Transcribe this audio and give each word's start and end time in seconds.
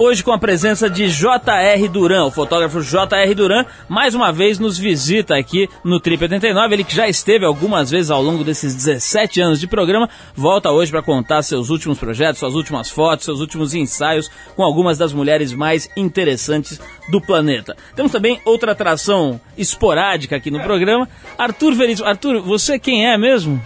Hoje 0.00 0.24
com 0.24 0.32
a 0.32 0.38
presença 0.40 0.90
de 0.90 1.08
J.R. 1.08 1.86
Duran, 1.86 2.24
o 2.24 2.30
fotógrafo 2.32 2.82
J.R. 2.82 3.32
Duran, 3.32 3.64
mais 3.88 4.12
uma 4.12 4.32
vez 4.32 4.58
nos 4.58 4.76
visita 4.76 5.36
aqui 5.36 5.68
no 5.84 6.00
Trip 6.00 6.20
89. 6.20 6.74
Ele 6.74 6.82
que 6.82 6.96
já 6.96 7.06
esteve 7.06 7.44
algumas 7.44 7.92
vezes 7.92 8.10
ao 8.10 8.20
longo 8.20 8.42
desses 8.42 8.74
17 8.74 9.40
anos 9.40 9.60
de 9.60 9.68
programa, 9.68 10.10
volta 10.34 10.72
hoje 10.72 10.90
para 10.90 11.00
contar 11.00 11.42
seus 11.42 11.70
últimos 11.70 11.96
projetos, 11.96 12.40
suas 12.40 12.56
últimas 12.56 12.90
fotos, 12.90 13.24
seus 13.24 13.38
últimos 13.38 13.72
ensaios 13.72 14.28
com 14.56 14.64
algumas 14.64 14.98
das 14.98 15.12
mulheres 15.12 15.52
mais 15.52 15.88
interessantes 15.96 16.80
do 17.08 17.20
planeta. 17.20 17.76
Temos 17.94 18.10
também 18.10 18.40
outra 18.44 18.72
atração 18.72 19.40
esporádica 19.56 20.34
aqui 20.34 20.50
no 20.50 20.58
programa, 20.58 21.08
Arthur 21.38 21.72
Veríssimo. 21.72 22.08
Arthur, 22.08 22.42
você 22.42 22.80
quem 22.80 23.06
é 23.06 23.16
mesmo? 23.16 23.62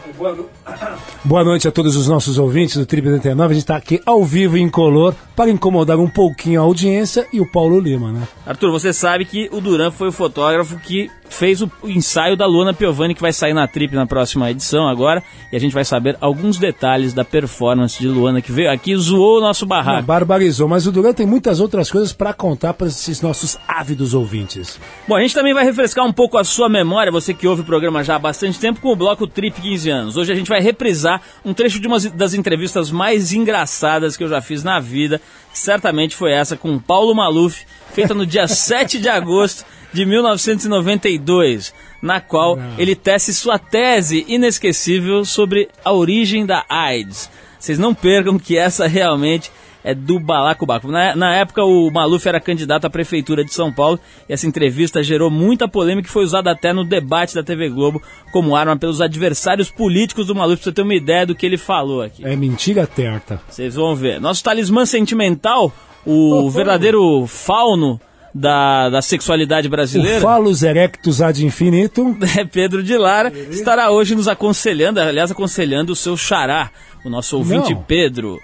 Boa 1.24 1.42
noite 1.42 1.66
a 1.66 1.72
todos 1.72 1.96
os 1.96 2.06
nossos 2.06 2.38
ouvintes 2.38 2.76
do 2.76 2.84
Trip 2.84 3.08
89. 3.08 3.50
A 3.50 3.54
gente 3.54 3.62
está 3.62 3.76
aqui 3.76 3.98
ao 4.04 4.22
vivo 4.22 4.58
em 4.58 4.68
color 4.68 5.14
para 5.39 5.52
incomodar 5.52 6.00
um 6.00 6.09
pouquinho 6.09 6.61
a 6.61 6.64
audiência 6.64 7.29
e 7.32 7.41
o 7.41 7.46
Paulo 7.46 7.79
Lima, 7.79 8.11
né? 8.11 8.27
Arthur, 8.45 8.73
você 8.73 8.92
sabe 8.92 9.24
que 9.24 9.48
o 9.52 9.60
Duran 9.60 9.92
foi 9.92 10.09
o 10.09 10.12
fotógrafo 10.12 10.77
que 10.80 11.09
fez 11.28 11.62
o 11.62 11.70
ensaio 11.84 12.37
da 12.37 12.46
Luana 12.46 12.74
Piovani, 12.74 13.14
que 13.14 13.20
vai 13.20 13.32
sair 13.32 13.55
na 13.55 13.66
Trip 13.66 13.95
na 13.95 14.06
próxima 14.06 14.50
edição 14.50 14.88
agora, 14.88 15.23
e 15.52 15.56
a 15.56 15.59
gente 15.59 15.73
vai 15.73 15.84
saber 15.84 16.16
alguns 16.20 16.59
detalhes 16.59 17.12
da 17.12 17.24
performance 17.24 17.98
de 17.98 18.09
Luana, 18.09 18.41
que 18.41 18.52
veio 18.52 18.70
aqui 18.70 18.92
e 18.92 18.96
zoou 18.96 19.38
o 19.38 19.41
nosso 19.41 19.66
barraco. 19.66 19.98
Não, 19.98 20.04
barbarizou, 20.04 20.68
mas 20.68 20.87
o 20.87 20.92
Duran 20.92 21.12
tem 21.12 21.27
muitas 21.27 21.60
outras 21.60 21.91
coisas 21.91 22.12
para 22.12 22.32
contar 22.32 22.74
para 22.74 22.87
esses 22.87 23.20
nossos 23.20 23.59
ávidos 23.66 24.14
ouvintes. 24.14 24.80
Bom, 25.06 25.16
a 25.16 25.20
gente 25.20 25.34
também 25.34 25.54
vai 25.54 25.64
refrescar 25.64 26.04
um 26.04 26.12
pouco 26.12 26.38
a 26.38 26.45
sua 26.45 26.68
memória, 26.68 27.12
você 27.12 27.32
que 27.34 27.46
ouve 27.46 27.62
o 27.62 27.65
programa 27.65 28.02
já 28.02 28.16
há 28.16 28.18
bastante 28.18 28.59
tempo, 28.59 28.80
com 28.80 28.92
o 28.92 28.96
bloco 28.96 29.26
Trip 29.26 29.60
15 29.60 29.90
anos. 29.90 30.16
Hoje 30.16 30.32
a 30.32 30.34
gente 30.34 30.48
vai 30.48 30.60
reprisar 30.60 31.20
um 31.45 31.54
trecho 31.54 31.80
de 31.80 31.87
uma 31.87 31.98
das 32.01 32.34
entrevistas 32.34 32.90
mais 32.90 33.32
engraçadas 33.32 34.16
que 34.16 34.24
eu 34.24 34.29
já 34.29 34.40
fiz 34.40 34.62
na 34.62 34.80
vida, 34.80 35.20
certamente 35.58 36.16
foi 36.16 36.32
essa 36.32 36.56
com 36.56 36.78
Paulo 36.78 37.14
Maluf, 37.14 37.64
feita 37.92 38.14
no 38.14 38.26
dia 38.26 38.46
7 38.48 38.98
de 38.98 39.08
agosto 39.08 39.64
de 39.92 40.04
1992, 40.04 41.74
na 42.02 42.20
qual 42.20 42.56
Não. 42.56 42.74
ele 42.78 42.95
tece 42.95 43.32
sua 43.34 43.59
tese 43.59 44.24
inesquecível 44.28 45.24
sobre 45.24 45.68
a 45.84 45.92
origem 45.92 46.45
da 46.45 46.65
AIDS. 46.68 47.30
Vocês 47.59 47.78
não 47.78 47.95
percam 47.95 48.38
que 48.38 48.56
essa 48.56 48.87
realmente 48.87 49.50
é 49.84 49.95
do 49.95 50.18
balacobaco. 50.18 50.88
Na, 50.88 51.15
na 51.15 51.34
época, 51.37 51.65
o 51.65 51.90
Maluf 51.90 52.26
era 52.29 52.40
candidato 52.40 52.87
à 52.87 52.90
prefeitura 52.90 53.45
de 53.45 53.52
São 53.52 53.73
Paulo 53.73 53.98
e 54.29 54.32
essa 54.32 54.46
entrevista 54.46 55.02
gerou 55.02 55.30
muita 55.30 55.68
polêmica 55.68 56.09
e 56.09 56.12
foi 56.12 56.24
usada 56.24 56.51
até 56.51 56.73
no 56.73 56.84
debate 56.84 57.34
da 57.34 57.43
TV 57.43 57.68
Globo 57.68 58.02
como 58.32 58.56
arma 58.56 58.76
pelos 58.76 59.01
adversários 59.01 59.71
políticos 59.71 60.26
do 60.26 60.34
Maluf, 60.34 60.62
pra 60.62 60.65
você 60.65 60.73
ter 60.73 60.82
uma 60.82 60.95
ideia 60.95 61.26
do 61.26 61.34
que 61.34 61.46
ele 61.46 61.56
falou 61.56 62.02
aqui. 62.02 62.24
É 62.24 62.37
mentira 62.37 62.87
terta. 62.87 63.40
Vocês 63.49 63.74
vão 63.74 63.95
ver. 63.95 64.21
Nosso 64.21 64.43
talismã 64.43 64.84
sentimental, 64.84 65.72
o 66.04 66.50
verdadeiro 66.50 67.26
fauno 67.26 68.00
da, 68.34 68.88
da 68.88 69.03
sexualidade 69.03 69.69
brasileira. 69.69 70.19
O 70.19 70.22
Falus 70.22 70.62
Erectus 70.62 71.21
ad 71.21 71.44
infinitum. 71.44 72.16
É 72.38 72.44
Pedro 72.44 72.82
de 72.82 72.97
Lara, 72.97 73.32
estará 73.50 73.91
hoje 73.91 74.15
nos 74.15 74.28
aconselhando, 74.28 75.00
aliás, 75.00 75.31
aconselhando 75.31 75.93
o 75.93 75.97
seu 75.97 76.16
xará, 76.16 76.71
o 77.04 77.10
nosso 77.10 77.37
ouvinte 77.37 77.75
Não. 77.75 77.82
Pedro. 77.82 78.38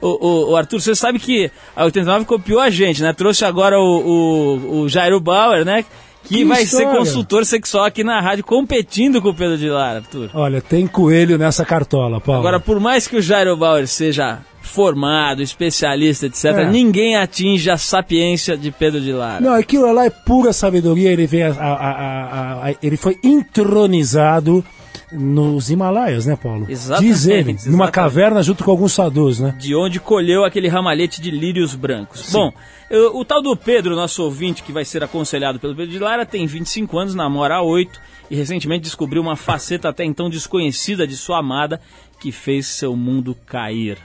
O, 0.00 0.08
o, 0.08 0.50
o, 0.50 0.56
Arthur, 0.56 0.80
você 0.80 0.94
sabe 0.94 1.18
que 1.18 1.50
a 1.76 1.84
89 1.84 2.24
copiou 2.24 2.60
a 2.60 2.70
gente, 2.70 3.02
né? 3.02 3.12
Trouxe 3.12 3.44
agora 3.44 3.78
o, 3.78 4.80
o, 4.82 4.88
Jairo 4.88 5.20
Bauer, 5.20 5.64
né? 5.64 5.84
Que, 6.24 6.36
que 6.36 6.44
vai 6.44 6.62
história. 6.62 6.90
ser 6.90 6.96
consultor 6.96 7.46
sexual 7.46 7.84
aqui 7.84 8.04
na 8.04 8.20
rádio, 8.20 8.44
competindo 8.44 9.22
com 9.22 9.30
o 9.30 9.34
Pedro 9.34 9.56
de 9.56 9.68
Lara, 9.68 9.98
Arthur. 9.98 10.30
Olha, 10.34 10.60
tem 10.60 10.86
coelho 10.86 11.38
nessa 11.38 11.64
cartola, 11.64 12.20
Paulo. 12.20 12.40
Agora, 12.40 12.60
por 12.60 12.78
mais 12.78 13.06
que 13.06 13.16
o 13.16 13.22
Jairo 13.22 13.56
Bauer 13.56 13.86
seja 13.86 14.40
formado, 14.62 15.42
especialista, 15.42 16.26
etc., 16.26 16.44
é. 16.44 16.70
ninguém 16.70 17.16
atinge 17.16 17.70
a 17.70 17.76
sapiência 17.76 18.56
de 18.56 18.70
Pedro 18.70 19.00
de 19.00 19.12
Lara. 19.12 19.40
Não, 19.40 19.54
aquilo 19.54 19.92
lá 19.92 20.04
é 20.04 20.10
pura 20.10 20.52
sabedoria, 20.52 21.10
ele, 21.10 21.26
veio 21.26 21.52
a, 21.52 21.64
a, 21.64 22.68
a, 22.68 22.74
ele 22.82 22.96
foi 22.96 23.18
entronizado 23.24 24.64
nos 25.12 25.70
Himalaias, 25.70 26.26
né, 26.26 26.36
Paulo? 26.36 26.66
Exatamente. 26.68 27.12
Diz 27.12 27.26
ele, 27.26 27.38
exatamente. 27.38 27.68
numa 27.68 27.90
caverna 27.90 28.42
junto 28.42 28.64
com 28.64 28.70
alguns 28.70 28.92
sadus, 28.92 29.40
né? 29.40 29.54
De 29.58 29.74
onde 29.74 29.98
colheu 29.98 30.44
aquele 30.44 30.68
ramalhete 30.68 31.20
de 31.20 31.30
lírios 31.30 31.74
brancos. 31.74 32.20
Sim. 32.20 32.32
Bom, 32.32 32.52
eu, 32.90 33.16
o 33.16 33.24
tal 33.24 33.42
do 33.42 33.56
Pedro, 33.56 33.96
nosso 33.96 34.22
ouvinte, 34.22 34.62
que 34.62 34.72
vai 34.72 34.84
ser 34.84 35.02
aconselhado 35.02 35.58
pelo 35.58 35.74
Pedro 35.74 35.92
de 35.92 35.98
Lara, 35.98 36.26
tem 36.26 36.46
25 36.46 36.98
anos, 36.98 37.14
namora 37.14 37.56
há 37.56 37.62
8 37.62 38.00
e 38.30 38.36
recentemente 38.36 38.82
descobriu 38.82 39.20
uma 39.20 39.36
faceta 39.36 39.88
até 39.88 40.04
então 40.04 40.30
desconhecida 40.30 41.06
de 41.06 41.16
sua 41.16 41.38
amada 41.38 41.80
que 42.20 42.30
fez 42.30 42.66
seu 42.66 42.94
mundo 42.94 43.36
cair. 43.46 43.98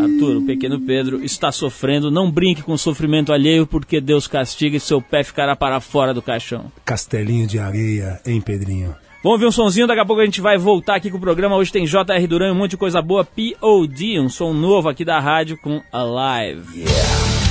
Arthur, 0.00 0.36
o 0.36 0.46
pequeno 0.46 0.80
Pedro 0.80 1.22
está 1.22 1.52
sofrendo. 1.52 2.10
Não 2.10 2.30
brinque 2.30 2.62
com 2.62 2.72
o 2.72 2.78
sofrimento 2.78 3.32
alheio, 3.32 3.66
porque 3.66 4.00
Deus 4.00 4.26
castiga 4.26 4.76
e 4.76 4.80
seu 4.80 5.02
pé 5.02 5.22
ficará 5.22 5.54
para 5.54 5.80
fora 5.80 6.14
do 6.14 6.22
caixão. 6.22 6.72
Castelinho 6.84 7.46
de 7.46 7.58
areia, 7.58 8.20
hein, 8.24 8.40
Pedrinho? 8.40 8.94
Vamos 9.22 9.38
ver 9.38 9.46
um 9.46 9.52
sonzinho, 9.52 9.86
daqui 9.86 10.00
a 10.00 10.04
pouco 10.04 10.20
a 10.20 10.24
gente 10.24 10.40
vai 10.40 10.58
voltar 10.58 10.96
aqui 10.96 11.08
com 11.08 11.16
o 11.16 11.20
programa. 11.20 11.54
Hoje 11.54 11.70
tem 11.70 11.84
JR 11.84 12.26
Duran 12.28 12.52
um 12.52 12.56
monte 12.56 12.72
de 12.72 12.76
coisa 12.76 13.00
boa. 13.00 13.24
POD, 13.24 14.18
um 14.18 14.28
som 14.28 14.52
novo 14.52 14.88
aqui 14.88 15.04
da 15.04 15.20
rádio 15.20 15.56
com 15.58 15.80
Alive. 15.92 16.80
Yeah. 16.80 17.41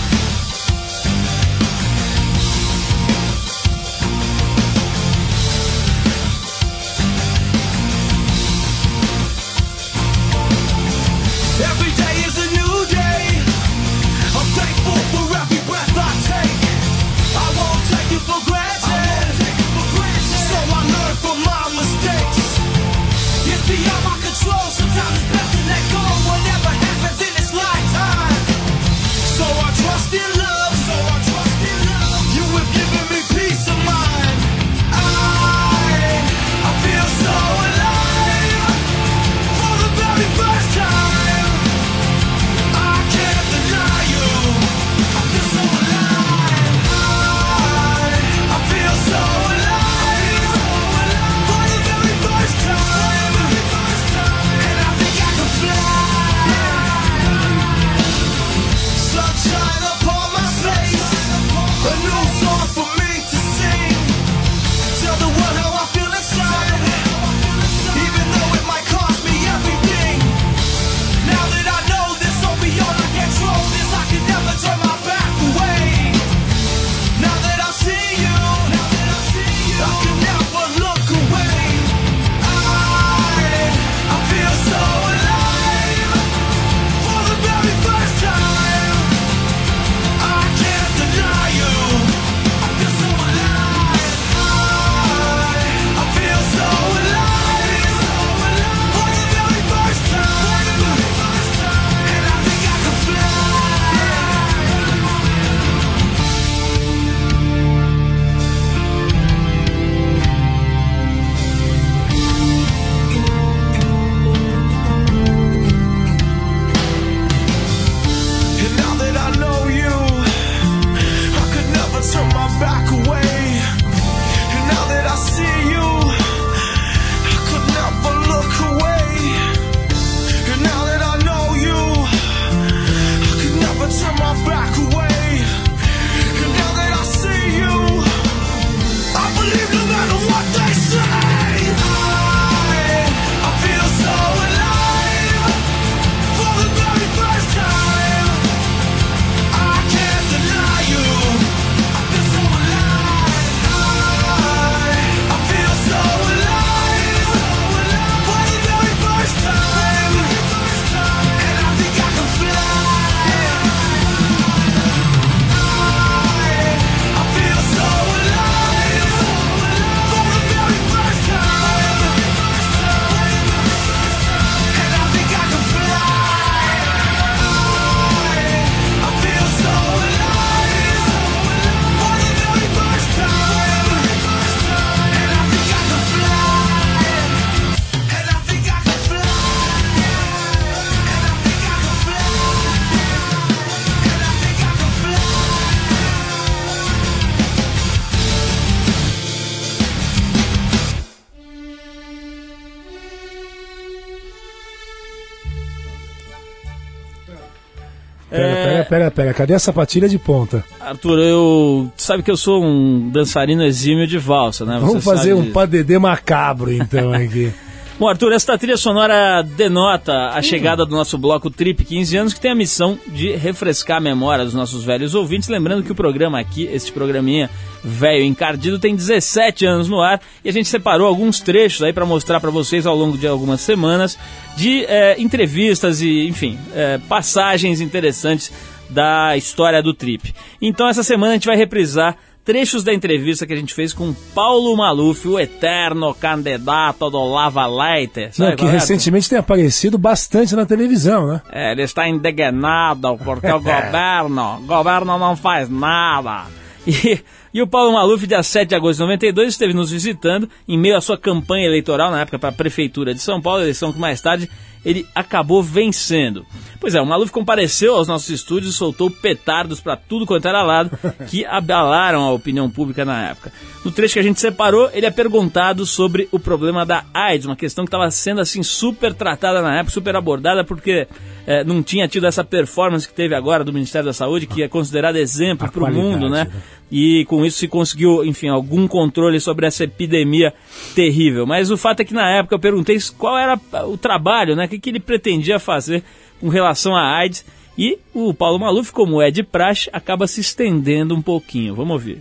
Pera, 208.92 209.06
pera, 209.06 209.12
pera, 209.12 209.12
pera, 209.12 209.34
cadê 209.34 209.54
a 209.54 209.60
sapatilha 209.60 210.10
de 210.10 210.20
ponta? 210.20 210.66
Arthur, 210.82 211.20
eu. 211.20 211.90
Sabe 211.96 212.22
que 212.22 212.30
eu 212.30 212.36
sou 212.36 212.62
um 212.62 213.10
dançarino 213.10 213.64
exímio 213.64 214.06
de 214.06 214.18
valsa, 214.18 214.66
né? 214.66 214.78
Você 214.80 214.86
Vamos 214.86 215.04
fazer 215.06 215.30
sabe 215.30 215.34
um 215.34 215.52
padedê 215.54 215.98
macabro, 215.98 216.70
então, 216.74 217.14
aqui. 217.14 217.54
Bom, 217.98 218.08
Arthur, 218.08 218.34
esta 218.34 218.58
trilha 218.58 218.78
sonora 218.78 219.44
denota 219.44 220.30
a 220.30 220.42
chegada 220.42 220.84
do 220.86 220.96
nosso 220.96 221.20
bloco 221.20 221.52
Trip 221.52 221.86
15 221.86 222.18
anos, 222.18 222.34
que 222.34 222.42
tem 222.42 222.50
a 222.50 222.56
missão 222.56 222.98
de 223.08 223.36
refrescar 223.36 223.98
a 223.98 224.00
memória 224.00 224.44
dos 224.44 224.56
nossos 224.56 224.84
velhos 224.84 225.14
ouvintes. 225.14 225.48
Lembrando 225.48 225.84
que 225.84 225.92
o 225.92 225.96
programa 225.96 226.40
aqui, 226.40 226.64
este 226.64 226.92
programinha 226.92 227.48
velho 227.84 228.26
encardido, 228.26 228.80
tem 228.80 228.96
17 228.96 229.68
anos 229.68 229.88
no 229.88 230.02
ar 230.02 230.20
e 230.44 230.50
a 230.50 230.52
gente 230.52 230.68
separou 230.68 231.08
alguns 231.08 231.42
trechos 231.42 231.84
aí 231.84 231.94
para 231.94 232.04
mostrar 232.04 232.40
para 232.40 232.50
vocês 232.50 232.88
ao 232.88 232.96
longo 232.96 233.18
de 233.20 233.28
algumas 233.28 233.62
semanas 233.62 234.18
de 234.58 234.84
eh, 234.86 235.16
entrevistas 235.20 236.02
e, 236.02 236.28
enfim, 236.28 236.58
eh, 236.74 237.00
passagens 237.08 237.82
interessantes 237.82 238.52
da 238.92 239.36
história 239.38 239.82
do 239.82 239.94
Trip. 239.94 240.34
Então, 240.62 240.88
essa 240.88 241.04
semana 241.04 241.32
a 241.32 241.36
gente 241.36 241.48
vai 241.48 241.56
reprisar 241.56 242.18
trechos 242.44 242.84
da 242.84 242.94
entrevista 242.94 243.46
que 243.46 243.54
a 243.54 243.56
gente 243.56 243.74
fez 243.74 243.94
com 243.94 244.14
Paulo 244.34 244.76
Maluf, 244.76 245.28
o 245.28 245.40
eterno 245.40 246.14
candidato 246.14 247.10
do 247.10 247.24
Lava 247.24 247.66
Leite. 247.68 248.30
Não, 248.38 248.56
que 248.56 248.66
recentemente 248.66 249.30
tem 249.30 249.38
aparecido 249.38 249.98
bastante 249.98 250.56
na 250.56 250.66
televisão, 250.66 251.28
né? 251.28 251.42
É, 251.52 251.72
ele 251.72 251.84
está 251.84 252.08
indignado 252.08 253.18
porque 253.24 253.48
o 253.48 253.60
governo, 253.62 254.62
governo 254.66 255.18
não 255.18 255.36
faz 255.36 255.70
nada. 255.70 256.46
E, 256.86 257.20
e 257.54 257.62
o 257.62 257.68
Paulo 257.68 257.94
Maluf, 257.94 258.26
dia 258.26 258.42
7 258.42 258.70
de 258.70 258.76
agosto 258.76 258.98
de 258.98 259.04
92, 259.04 259.50
esteve 259.50 259.74
nos 259.74 259.92
visitando 259.92 260.50
em 260.68 260.78
meio 260.78 260.98
à 260.98 261.02
sua 261.02 261.18
campanha 261.18 261.68
eleitoral, 261.68 262.10
na 262.10 262.22
época 262.22 262.40
para 262.40 262.50
a 262.50 262.54
Prefeitura 262.54 263.14
de 263.14 263.20
São 263.20 263.40
Paulo, 263.40 263.62
eleição 263.62 263.94
que 263.94 264.00
mais 264.00 264.20
tarde 264.20 264.50
ele 264.84 265.08
acabou 265.14 265.62
vencendo. 265.62 266.46
Pois 266.80 266.96
é, 266.96 267.02
o 267.02 267.06
Maluf 267.06 267.32
compareceu 267.32 267.96
aos 267.96 268.08
nossos 268.08 268.30
estúdios 268.30 268.74
e 268.74 268.78
soltou 268.78 269.10
petardos 269.10 269.80
para 269.80 269.96
tudo 269.96 270.26
quanto 270.26 270.48
era 270.48 270.64
lado 270.64 270.98
que 271.30 271.46
abalaram 271.46 272.24
a 272.24 272.32
opinião 272.32 272.70
pública 272.70 273.06
na 273.06 273.30
época. 273.30 273.52
No 273.86 273.92
trecho 273.92 274.16
que 274.16 274.20
a 274.20 274.24
gente 274.24 274.40
separou, 274.40 274.90
ele 274.94 275.06
é 275.06 275.12
perguntado 275.12 275.86
sobre 275.86 276.28
o 276.32 276.40
problema 276.40 276.86
da 276.86 277.04
AIDS, 277.14 277.46
uma 277.46 277.56
questão 277.56 277.86
que 277.86 277.90
estava 277.90 278.10
sendo 278.10 278.42
assim 278.42 278.64
super 278.64 279.14
tratada 279.14 279.62
na 279.62 279.76
época, 279.76 279.92
super 279.92 280.16
abordada, 280.16 280.64
porque 280.64 281.08
eh, 281.48 281.64
não 281.64 281.82
tinha 281.82 282.08
tido 282.08 282.28
essa 282.28 282.44
performance 282.44 283.08
que 283.08 283.14
teve 283.14 283.36
agora 283.36 283.64
do 283.64 283.74
Ministério 283.74 284.06
da 284.06 284.14
Saúde, 284.14 284.46
que 284.48 284.64
é 284.64 284.68
considerada 284.68 285.20
exemplo 285.20 285.70
para 285.72 285.84
o 285.84 285.94
mundo, 285.94 286.30
né? 286.30 286.46
né? 286.46 286.52
E 286.92 287.24
com 287.26 287.46
isso 287.46 287.58
se 287.58 287.68
conseguiu, 287.68 288.24
enfim, 288.26 288.50
algum 288.50 288.86
controle 288.88 289.40
sobre 289.40 289.66
essa 289.66 289.86
epidemia 289.86 290.54
terrível. 290.94 291.48
Mas 291.48 291.72
o 291.72 291.78
fato 291.78 292.02
é 292.02 292.06
que 292.06 292.14
na 292.14 292.30
época 292.30 292.56
eu 292.56 292.60
perguntei 292.60 292.98
qual 293.18 293.38
era 293.38 293.58
o 293.88 293.98
trabalho, 293.98 294.56
né? 294.56 294.66
O 294.66 294.68
que, 294.68 294.78
que 294.78 294.90
ele 294.90 295.00
pretendia 295.00 295.58
fazer 295.58 296.04
com 296.42 296.50
relação 296.50 296.94
à 296.96 297.16
AIDS. 297.18 297.46
E 297.78 297.98
o 298.14 298.34
Paulo 298.34 298.60
Maluf, 298.60 298.92
como 298.92 299.22
é 299.22 299.32
de 299.32 299.44
praxe, 299.44 299.90
acaba 299.94 300.28
se 300.28 300.42
estendendo 300.42 301.16
um 301.16 301.22
pouquinho. 301.22 301.74
Vamos 301.74 301.94
ouvir. 301.94 302.20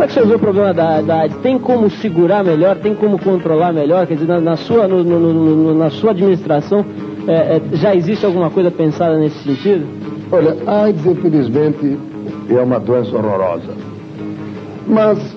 Como 0.00 0.08
é 0.08 0.14
que 0.14 0.14
você 0.18 0.24
vê 0.26 0.34
o 0.34 0.38
problema 0.38 0.72
da, 0.72 1.02
da 1.02 1.14
AIDS? 1.20 1.36
Tem 1.42 1.58
como 1.58 1.90
segurar 1.90 2.42
melhor? 2.42 2.76
Tem 2.76 2.94
como 2.94 3.18
controlar 3.18 3.70
melhor? 3.70 4.06
Quer 4.06 4.14
dizer, 4.14 4.26
na, 4.28 4.40
na 4.40 4.56
sua, 4.56 4.88
no- 4.88 5.04
no- 5.04 5.20
no- 5.34 5.74
na 5.74 5.90
sua 5.90 6.12
administração, 6.12 6.82
é, 7.28 7.32
é, 7.58 7.62
já 7.74 7.94
existe 7.94 8.24
alguma 8.24 8.48
coisa 8.48 8.70
pensada 8.70 9.18
nesse 9.18 9.36
sentido? 9.44 9.86
Olha, 10.32 10.56
a 10.66 10.84
AIDS, 10.84 11.04
infelizmente, 11.04 11.98
é 12.48 12.60
uma 12.62 12.80
doença 12.80 13.14
horrorosa. 13.14 13.74
Mas 14.86 15.36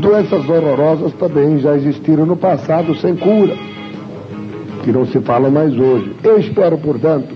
doenças 0.00 0.48
horrorosas 0.48 1.12
também 1.12 1.60
já 1.60 1.76
existiram 1.76 2.26
no 2.26 2.36
passado 2.36 2.92
sem 2.96 3.14
cura, 3.14 3.54
que 4.82 4.90
não 4.90 5.06
se 5.06 5.20
fala 5.20 5.48
mais 5.50 5.72
hoje. 5.78 6.16
Eu 6.24 6.36
espero, 6.36 6.76
portanto, 6.78 7.28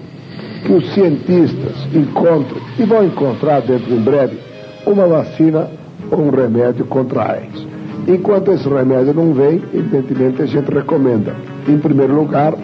que 0.67 0.73
os 0.73 0.93
cientistas 0.93 1.87
encontrem, 1.95 2.61
e 2.81 2.83
vão 2.83 3.05
encontrar 3.05 3.61
dentro 3.61 3.95
em 3.95 4.01
breve, 4.01 4.41
uma 4.85 5.07
vacina 5.07 5.71
um 6.13 6.31
remédio 6.31 6.85
contra 6.87 7.23
a 7.23 7.33
AIDS. 7.33 7.67
Enquanto 8.07 8.53
esse 8.53 8.69
remédio 8.69 9.15
não 9.15 9.33
vem, 9.33 9.63
evidentemente 9.73 10.43
a 10.43 10.47
gente 10.47 10.71
recomenda, 10.71 11.35
em 11.67 11.79
primeiro 11.79 12.15
lugar, 12.15 12.55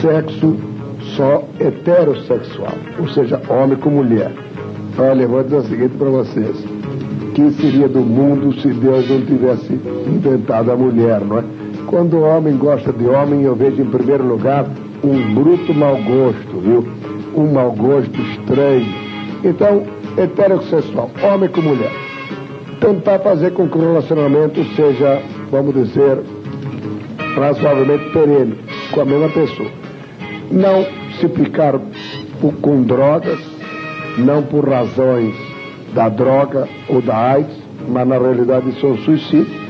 sexo 0.00 0.56
só 1.16 1.42
heterossexual, 1.58 2.74
ou 2.98 3.08
seja, 3.08 3.40
homem 3.48 3.76
com 3.76 3.90
mulher. 3.90 4.30
Olha, 4.96 5.26
vou 5.26 5.42
dizer 5.42 5.56
o 5.56 5.64
seguinte 5.64 5.96
para 5.98 6.08
vocês: 6.08 6.56
que 7.34 7.50
seria 7.52 7.88
do 7.88 8.00
mundo 8.00 8.52
se 8.60 8.68
Deus 8.68 9.08
não 9.08 9.20
tivesse 9.22 9.72
inventado 10.06 10.70
a 10.70 10.76
mulher, 10.76 11.20
não 11.20 11.38
é? 11.38 11.44
Quando 11.86 12.16
o 12.16 12.22
homem 12.22 12.56
gosta 12.56 12.92
de 12.92 13.06
homem, 13.06 13.42
eu 13.42 13.54
vejo 13.56 13.82
em 13.82 13.86
primeiro 13.86 14.24
lugar 14.24 14.66
um 15.02 15.34
bruto 15.34 15.74
mau 15.74 15.96
gosto, 15.96 16.60
viu? 16.60 16.84
Um 17.36 17.52
mau 17.52 17.72
gosto 17.72 18.20
estranho. 18.20 18.86
Então, 19.42 19.82
heterossexual, 20.16 21.10
homem 21.22 21.48
com 21.50 21.60
mulher. 21.60 22.03
Tentar 22.80 23.18
fazer 23.20 23.52
com 23.52 23.68
que 23.68 23.78
o 23.78 23.80
relacionamento 23.80 24.62
seja, 24.74 25.22
vamos 25.50 25.74
dizer, 25.74 26.18
razoavelmente 27.36 28.10
perene 28.12 28.54
com 28.92 29.00
a 29.00 29.04
mesma 29.04 29.28
pessoa. 29.30 29.68
Não 30.50 30.84
se 31.18 31.28
picar 31.28 31.78
por- 32.40 32.54
com 32.60 32.82
drogas, 32.82 33.38
não 34.18 34.42
por 34.42 34.68
razões 34.68 35.34
da 35.94 36.08
droga 36.08 36.68
ou 36.88 37.00
da 37.00 37.16
AIDS, 37.16 37.56
mas 37.88 38.06
na 38.06 38.18
realidade 38.18 38.68
isso 38.70 38.86
é 38.86 38.90
um 38.90 38.98
suicídio. 38.98 39.64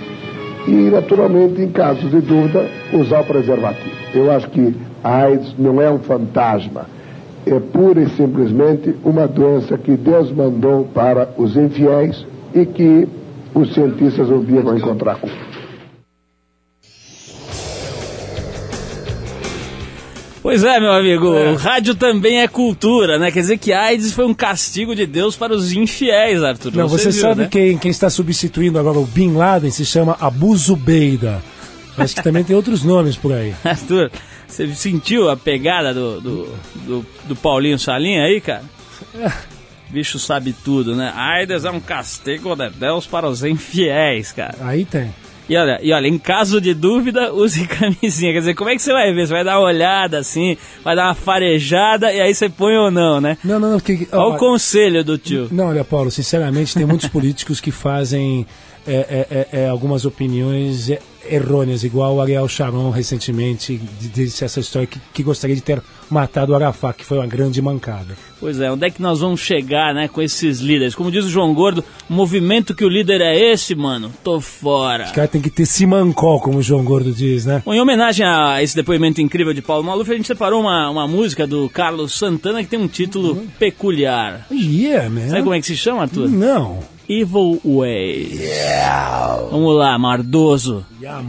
E, 0.66 0.72
naturalmente, 0.90 1.60
em 1.60 1.68
casos 1.70 2.10
de 2.10 2.20
dúvida, 2.20 2.66
usar 2.92 3.20
o 3.20 3.24
preservativo. 3.24 3.94
Eu 4.14 4.30
acho 4.32 4.48
que 4.48 4.74
a 5.02 5.16
AIDS 5.24 5.54
não 5.58 5.80
é 5.80 5.90
um 5.90 5.98
fantasma, 5.98 6.86
é 7.46 7.60
pura 7.60 8.00
e 8.00 8.08
simplesmente 8.10 8.94
uma 9.04 9.28
doença 9.28 9.76
que 9.76 9.92
Deus 9.92 10.32
mandou 10.32 10.84
para 10.94 11.28
os 11.36 11.54
infiéis 11.56 12.26
e 12.54 12.64
que 12.64 13.08
os 13.54 13.74
cientistas 13.74 14.30
um 14.30 14.44
dia 14.44 14.62
vão 14.62 14.76
encontrar 14.76 15.16
cura. 15.16 15.54
Pois 20.42 20.62
é, 20.62 20.78
meu 20.78 20.92
amigo, 20.92 21.26
o 21.26 21.54
rádio 21.56 21.94
também 21.94 22.42
é 22.42 22.46
cultura, 22.46 23.18
né? 23.18 23.30
Quer 23.30 23.40
dizer 23.40 23.56
que 23.56 23.72
AIDS 23.72 24.12
foi 24.12 24.26
um 24.26 24.34
castigo 24.34 24.94
de 24.94 25.06
Deus 25.06 25.34
para 25.34 25.54
os 25.54 25.72
infiéis, 25.72 26.42
Arthur. 26.42 26.70
Não, 26.74 26.86
você, 26.86 27.10
viu, 27.10 27.20
sabe 27.22 27.40
né? 27.42 27.48
quem, 27.50 27.78
quem 27.78 27.90
está 27.90 28.10
substituindo 28.10 28.78
agora 28.78 28.98
o 28.98 29.06
Bin 29.06 29.32
Laden 29.32 29.70
se 29.70 29.86
chama 29.86 30.18
Abu 30.20 30.54
Zubeida. 30.54 31.42
Acho 31.96 32.16
que 32.16 32.22
também 32.22 32.44
tem 32.44 32.54
outros 32.54 32.84
nomes 32.84 33.16
por 33.16 33.32
aí. 33.32 33.54
Arthur, 33.64 34.10
você 34.46 34.68
sentiu 34.74 35.30
a 35.30 35.36
pegada 35.36 35.94
do, 35.94 36.20
do, 36.20 36.48
do, 36.74 37.06
do 37.26 37.36
Paulinho 37.36 37.78
Salinha 37.78 38.24
aí, 38.24 38.38
cara? 38.38 38.64
Bicho 39.94 40.18
sabe 40.18 40.52
tudo, 40.52 40.96
né? 40.96 41.12
AIDS 41.14 41.64
é 41.64 41.70
um 41.70 41.78
castigo 41.78 42.56
de 42.56 42.68
Deus 42.70 43.06
para 43.06 43.28
os 43.28 43.44
infiéis, 43.44 44.32
cara. 44.32 44.56
Aí 44.60 44.84
tem. 44.84 45.14
E 45.48 45.56
olha, 45.56 45.78
e 45.80 45.92
olha, 45.92 46.08
em 46.08 46.18
caso 46.18 46.60
de 46.60 46.74
dúvida, 46.74 47.32
use 47.32 47.64
camisinha. 47.68 48.32
Quer 48.32 48.40
dizer, 48.40 48.54
como 48.54 48.70
é 48.70 48.74
que 48.74 48.82
você 48.82 48.92
vai 48.92 49.12
ver? 49.12 49.24
Você 49.24 49.32
vai 49.32 49.44
dar 49.44 49.60
uma 49.60 49.68
olhada 49.68 50.18
assim, 50.18 50.56
vai 50.82 50.96
dar 50.96 51.04
uma 51.06 51.14
farejada 51.14 52.12
e 52.12 52.20
aí 52.20 52.34
você 52.34 52.48
põe 52.48 52.76
ou 52.76 52.90
não, 52.90 53.20
né? 53.20 53.38
Não, 53.44 53.60
não, 53.60 53.70
não. 53.70 53.78
Que, 53.78 54.08
Olha 54.10 54.34
o 54.34 54.36
conselho 54.36 55.04
do 55.04 55.16
tio. 55.16 55.46
Não, 55.52 55.68
olha, 55.68 55.84
Paulo, 55.84 56.10
sinceramente, 56.10 56.74
tem 56.74 56.84
muitos 56.84 57.06
políticos 57.08 57.60
que 57.60 57.70
fazem 57.70 58.44
é, 58.84 58.94
é, 58.94 59.26
é, 59.30 59.60
é, 59.60 59.68
algumas 59.68 60.04
opiniões 60.04 60.90
é, 60.90 60.98
errôneas, 61.28 61.84
igual 61.84 62.16
o 62.16 62.20
Ariel 62.20 62.48
Sharon 62.48 62.90
recentemente 62.90 63.80
disse 64.00 64.44
essa 64.44 64.60
história 64.60 64.86
que, 64.86 65.00
que 65.12 65.22
gostaria 65.22 65.56
de 65.56 65.62
ter 65.62 65.82
matado 66.10 66.52
o 66.52 66.54
Arafat, 66.54 66.96
que 66.96 67.04
foi 67.04 67.18
uma 67.18 67.26
grande 67.26 67.60
mancada. 67.60 68.16
Pois 68.38 68.60
é, 68.60 68.70
onde 68.70 68.86
é 68.86 68.90
que 68.90 69.00
nós 69.00 69.20
vamos 69.20 69.40
chegar, 69.40 69.94
né, 69.94 70.06
com 70.06 70.20
esses 70.20 70.60
líderes? 70.60 70.94
Como 70.94 71.10
diz 71.10 71.24
o 71.24 71.30
João 71.30 71.54
Gordo, 71.54 71.82
o 72.08 72.12
movimento 72.12 72.74
que 72.74 72.84
o 72.84 72.88
líder 72.88 73.20
é 73.20 73.52
esse, 73.52 73.74
mano, 73.74 74.12
tô 74.22 74.40
fora. 74.40 75.04
Os 75.04 75.12
caras 75.12 75.30
têm 75.30 75.40
que 75.40 75.50
ter 75.50 75.66
simancó, 75.66 76.38
como 76.38 76.58
o 76.58 76.62
João 76.62 76.84
Gordo 76.84 77.12
diz, 77.12 77.46
né? 77.46 77.62
Bom, 77.64 77.72
em 77.72 77.80
homenagem 77.80 78.26
a 78.26 78.62
esse 78.62 78.76
depoimento 78.76 79.20
incrível 79.20 79.54
de 79.54 79.62
Paulo 79.62 79.84
Maluf, 79.84 80.10
a 80.10 80.16
gente 80.16 80.26
separou 80.26 80.60
uma, 80.60 80.90
uma 80.90 81.08
música 81.08 81.46
do 81.46 81.68
Carlos 81.70 82.12
Santana 82.12 82.62
que 82.62 82.68
tem 82.68 82.78
um 82.78 82.88
título 82.88 83.42
peculiar. 83.58 84.46
Yeah, 84.50 85.08
man. 85.08 85.28
Sabe 85.28 85.42
como 85.42 85.54
é 85.54 85.60
que 85.60 85.66
se 85.66 85.76
chama, 85.76 86.02
Arthur? 86.02 86.28
Não. 86.28 86.93
Evil 87.08 87.60
Ways. 87.64 88.40
Vamos 89.50 89.76
lá, 89.76 89.98
Mardoso. 89.98 90.84
Yeah. 91.00 91.22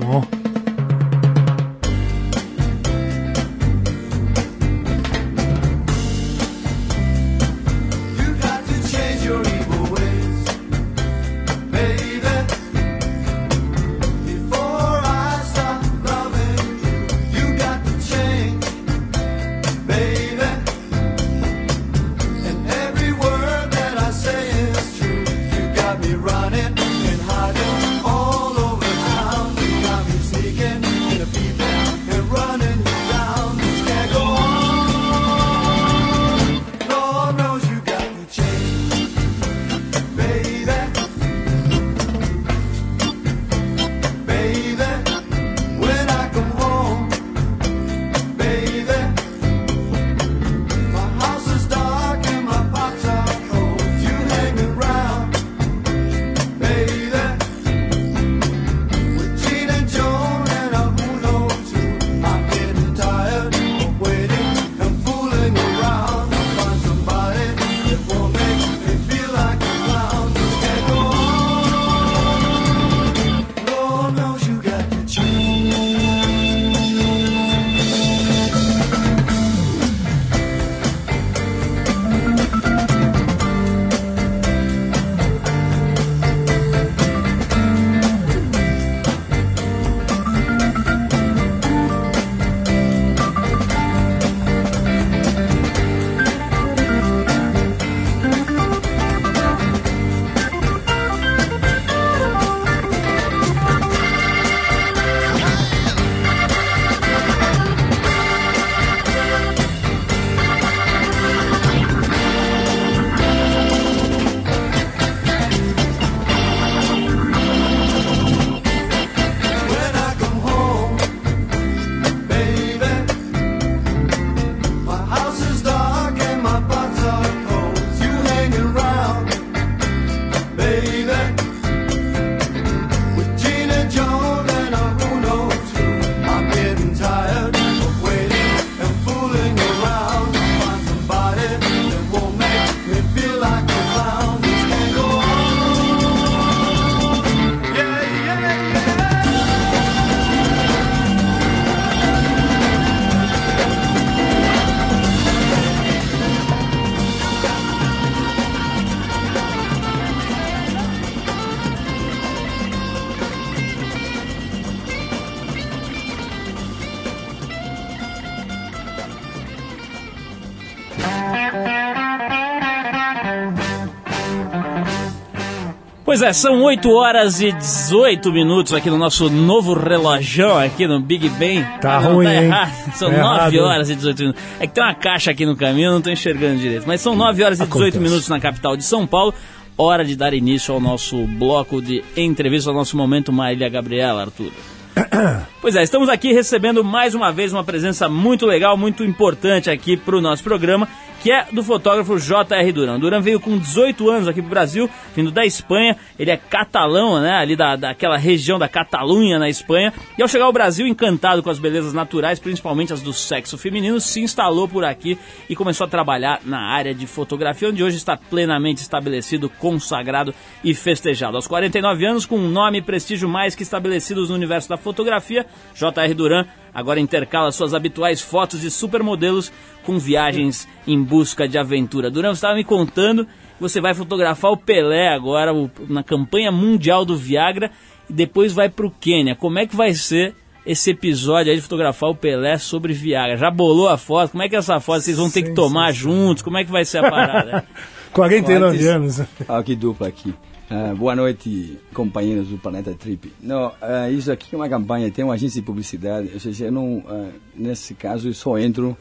Pois 176.17 176.21
é, 176.23 176.31
são 176.31 176.61
8 176.63 176.89
horas 176.93 177.41
e 177.41 177.51
18 177.51 178.31
minutos 178.31 178.73
aqui 178.73 178.89
no 178.89 178.97
nosso 178.97 179.29
novo 179.29 179.73
relojão 179.73 180.57
aqui 180.57 180.87
no 180.87 180.97
Big 180.97 181.27
Ben. 181.27 181.61
Tá 181.81 181.97
Ah, 181.97 182.01
não, 182.03 182.13
ruim, 182.13 182.25
tá 182.25 182.33
hein? 182.41 182.51
São 182.95 183.11
Tá 183.11 183.17
9 183.17 183.57
errado. 183.57 183.67
horas 183.69 183.89
e 183.89 183.95
18 183.95 184.19
minutos. 184.21 184.41
É 184.57 184.65
que 184.65 184.73
tem 184.73 184.81
uma 184.81 184.93
caixa 184.95 185.31
aqui 185.31 185.45
no 185.45 185.57
caminho, 185.57 185.87
eu 185.87 185.91
não 185.91 186.01
tô 186.01 186.09
enxergando 186.09 186.57
direito. 186.57 186.85
Mas 186.87 187.01
são 187.01 187.17
9 187.17 187.43
horas 187.43 187.59
e 187.59 187.63
18 187.65 187.81
Acontece. 187.83 187.99
minutos 188.01 188.29
na 188.29 188.39
capital 188.39 188.77
de 188.77 188.85
São 188.85 189.05
Paulo. 189.05 189.33
Hora 189.77 190.05
de 190.05 190.15
dar 190.15 190.33
início 190.33 190.73
ao 190.73 190.79
nosso 190.79 191.17
bloco 191.27 191.81
de 191.81 192.01
entrevista, 192.15 192.69
ao 192.69 192.73
nosso 192.77 192.95
momento 192.95 193.33
Marília 193.33 193.67
Gabriela, 193.67 194.21
Arthur. 194.21 194.51
Pois 195.59 195.75
é, 195.75 195.83
estamos 195.83 196.07
aqui 196.07 196.31
recebendo 196.31 196.81
mais 196.83 197.13
uma 197.15 197.31
vez 197.31 197.51
uma 197.51 197.63
presença 197.63 198.07
muito 198.07 198.45
legal, 198.45 198.77
muito 198.77 199.03
importante 199.03 199.69
aqui 199.69 199.97
para 199.97 200.15
o 200.15 200.21
nosso 200.21 200.43
programa, 200.43 200.87
que 201.25 201.31
é 201.31 201.47
do 201.51 201.63
fotógrafo 201.63 202.19
J.R. 202.19 202.71
Duran. 202.71 202.99
Duran 202.99 203.19
veio 203.19 203.39
com 203.39 203.57
18 203.57 204.11
anos 204.11 204.27
aqui 204.27 204.43
para 204.43 204.47
o 204.47 204.49
Brasil, 204.51 204.87
vindo 205.15 205.31
da 205.31 205.43
Espanha. 205.43 205.97
Ele 206.19 206.29
é 206.29 206.37
catalão, 206.37 207.19
né? 207.19 207.31
Ali 207.31 207.55
da, 207.55 207.75
daquela 207.75 208.15
região 208.15 208.59
da 208.59 208.69
Catalunha, 208.69 209.39
na 209.39 209.49
Espanha. 209.49 209.91
E 210.19 210.21
ao 210.21 210.27
chegar 210.27 210.45
ao 210.45 210.53
Brasil, 210.53 210.85
encantado 210.85 211.41
com 211.41 211.49
as 211.49 211.57
belezas 211.57 211.93
naturais, 211.93 212.37
principalmente 212.37 212.93
as 212.93 213.01
do 213.01 213.11
sexo 213.11 213.57
feminino, 213.57 213.99
se 213.99 214.21
instalou 214.21 214.67
por 214.67 214.85
aqui 214.85 215.17
e 215.49 215.55
começou 215.55 215.85
a 215.85 215.89
trabalhar 215.89 216.41
na 216.45 216.59
área 216.59 216.93
de 216.93 217.07
fotografia, 217.07 217.69
onde 217.69 217.83
hoje 217.83 217.97
está 217.97 218.15
plenamente 218.15 218.83
estabelecido, 218.83 219.49
consagrado 219.49 220.31
e 220.63 220.75
festejado. 220.75 221.37
Aos 221.37 221.47
49 221.47 222.05
anos, 222.05 222.27
com 222.27 222.37
um 222.37 222.47
nome 222.47 222.77
e 222.77 222.81
prestígio 222.83 223.27
mais 223.27 223.55
que 223.55 223.63
estabelecidos 223.63 224.29
no 224.29 224.35
universo 224.35 224.69
da 224.69 224.77
fotografia, 224.77 225.43
J.R. 225.73 226.13
Duran 226.13 226.45
agora 226.75 226.99
intercala 226.99 227.51
suas 227.51 227.73
habituais 227.73 228.21
fotos 228.21 228.59
de 228.61 228.69
supermodelos 228.69 229.51
com 229.83 229.97
viagens 229.97 230.67
em 230.85 231.01
busca 231.01 231.47
de 231.47 231.57
aventura. 231.57 232.11
Duran, 232.11 232.29
você 232.29 232.37
estava 232.37 232.55
me 232.55 232.63
contando 232.63 233.25
que 233.25 233.31
você 233.61 233.79
vai 233.81 233.93
fotografar 233.93 234.51
o 234.51 234.57
Pelé 234.57 235.07
agora 235.07 235.53
o- 235.53 235.71
na 235.87 236.03
campanha 236.03 236.51
mundial 236.51 237.05
do 237.05 237.15
Viagra 237.17 237.71
e 238.09 238.13
depois 238.13 238.51
vai 238.51 238.67
para 238.69 238.85
o 238.85 238.91
Quênia. 238.91 239.33
Como 239.35 239.57
é 239.57 239.65
que 239.65 239.75
vai 239.75 239.93
ser 239.93 240.35
esse 240.65 240.89
episódio 240.91 241.51
aí 241.51 241.55
de 241.55 241.61
fotografar 241.61 242.09
o 242.09 242.15
Pelé 242.15 242.57
sobre 242.57 242.91
Viagra? 242.91 243.37
Já 243.37 243.49
bolou 243.49 243.87
a 243.87 243.97
foto? 243.97 244.31
Como 244.31 244.43
é 244.43 244.49
que 244.49 244.55
é 244.55 244.59
essa 244.59 244.79
foto? 244.79 245.01
Vocês 245.01 245.15
vão 245.17 245.29
ter 245.29 245.43
que 245.43 245.53
tomar 245.53 245.91
juntos? 245.93 246.43
Como 246.43 246.57
é 246.57 246.65
que 246.65 246.71
vai 246.71 246.83
ser 246.83 246.97
a 247.05 247.09
parada? 247.09 247.65
49 248.11 248.75
Antes- 248.75 248.87
anos. 248.87 249.21
Ah, 249.47 249.61
que 249.63 249.75
dupla 249.75 250.07
aqui. 250.07 250.33
Ah, 250.69 250.95
boa 250.95 251.15
noite, 251.15 251.77
companheiros 251.93 252.47
do 252.47 252.57
Planeta 252.57 252.93
Trip. 252.93 253.31
Não, 253.39 253.71
ah, 253.79 254.09
isso 254.09 254.31
aqui 254.31 254.55
é 254.55 254.57
uma 254.57 254.67
campanha, 254.67 255.11
tem 255.11 255.23
uma 255.23 255.35
agência 255.35 255.61
de 255.61 255.65
publicidade, 255.65 256.31
ou 256.33 256.39
seja, 256.39 256.65
eu 256.65 256.71
não, 256.71 257.03
ah, 257.07 257.29
nesse 257.55 257.93
caso 257.93 258.29
eu 258.29 258.33
só 258.33 258.57
entro 258.57 258.97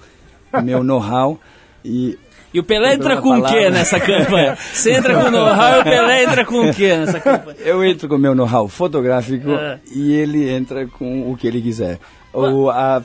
no 0.52 0.62
meu 0.62 0.84
know-how 0.84 1.40
e 1.82 2.18
E 2.52 2.60
o 2.60 2.64
Pelé 2.64 2.94
entra 2.94 3.16
com 3.16 3.38
o 3.38 3.42
quê 3.42 3.70
nessa 3.70 3.98
campanha? 3.98 4.56
Você 4.56 4.92
entra 4.92 5.14
com 5.14 5.28
o 5.28 5.30
know-how 5.30 5.78
e 5.78 5.80
o 5.80 5.84
Pelé 5.84 6.24
entra 6.24 6.44
com 6.44 6.68
o 6.68 6.74
quê 6.74 6.96
nessa 6.98 7.18
campanha? 7.18 7.56
eu 7.60 7.82
entro 7.82 8.08
com 8.08 8.16
o 8.16 8.18
meu 8.18 8.34
know-how 8.34 8.68
fotográfico 8.68 9.48
e 9.90 10.12
ele 10.12 10.50
entra 10.50 10.86
com 10.86 11.32
o 11.32 11.36
que 11.36 11.46
ele 11.46 11.62
quiser. 11.62 11.98
Ou 12.30 12.68
a, 12.70 13.02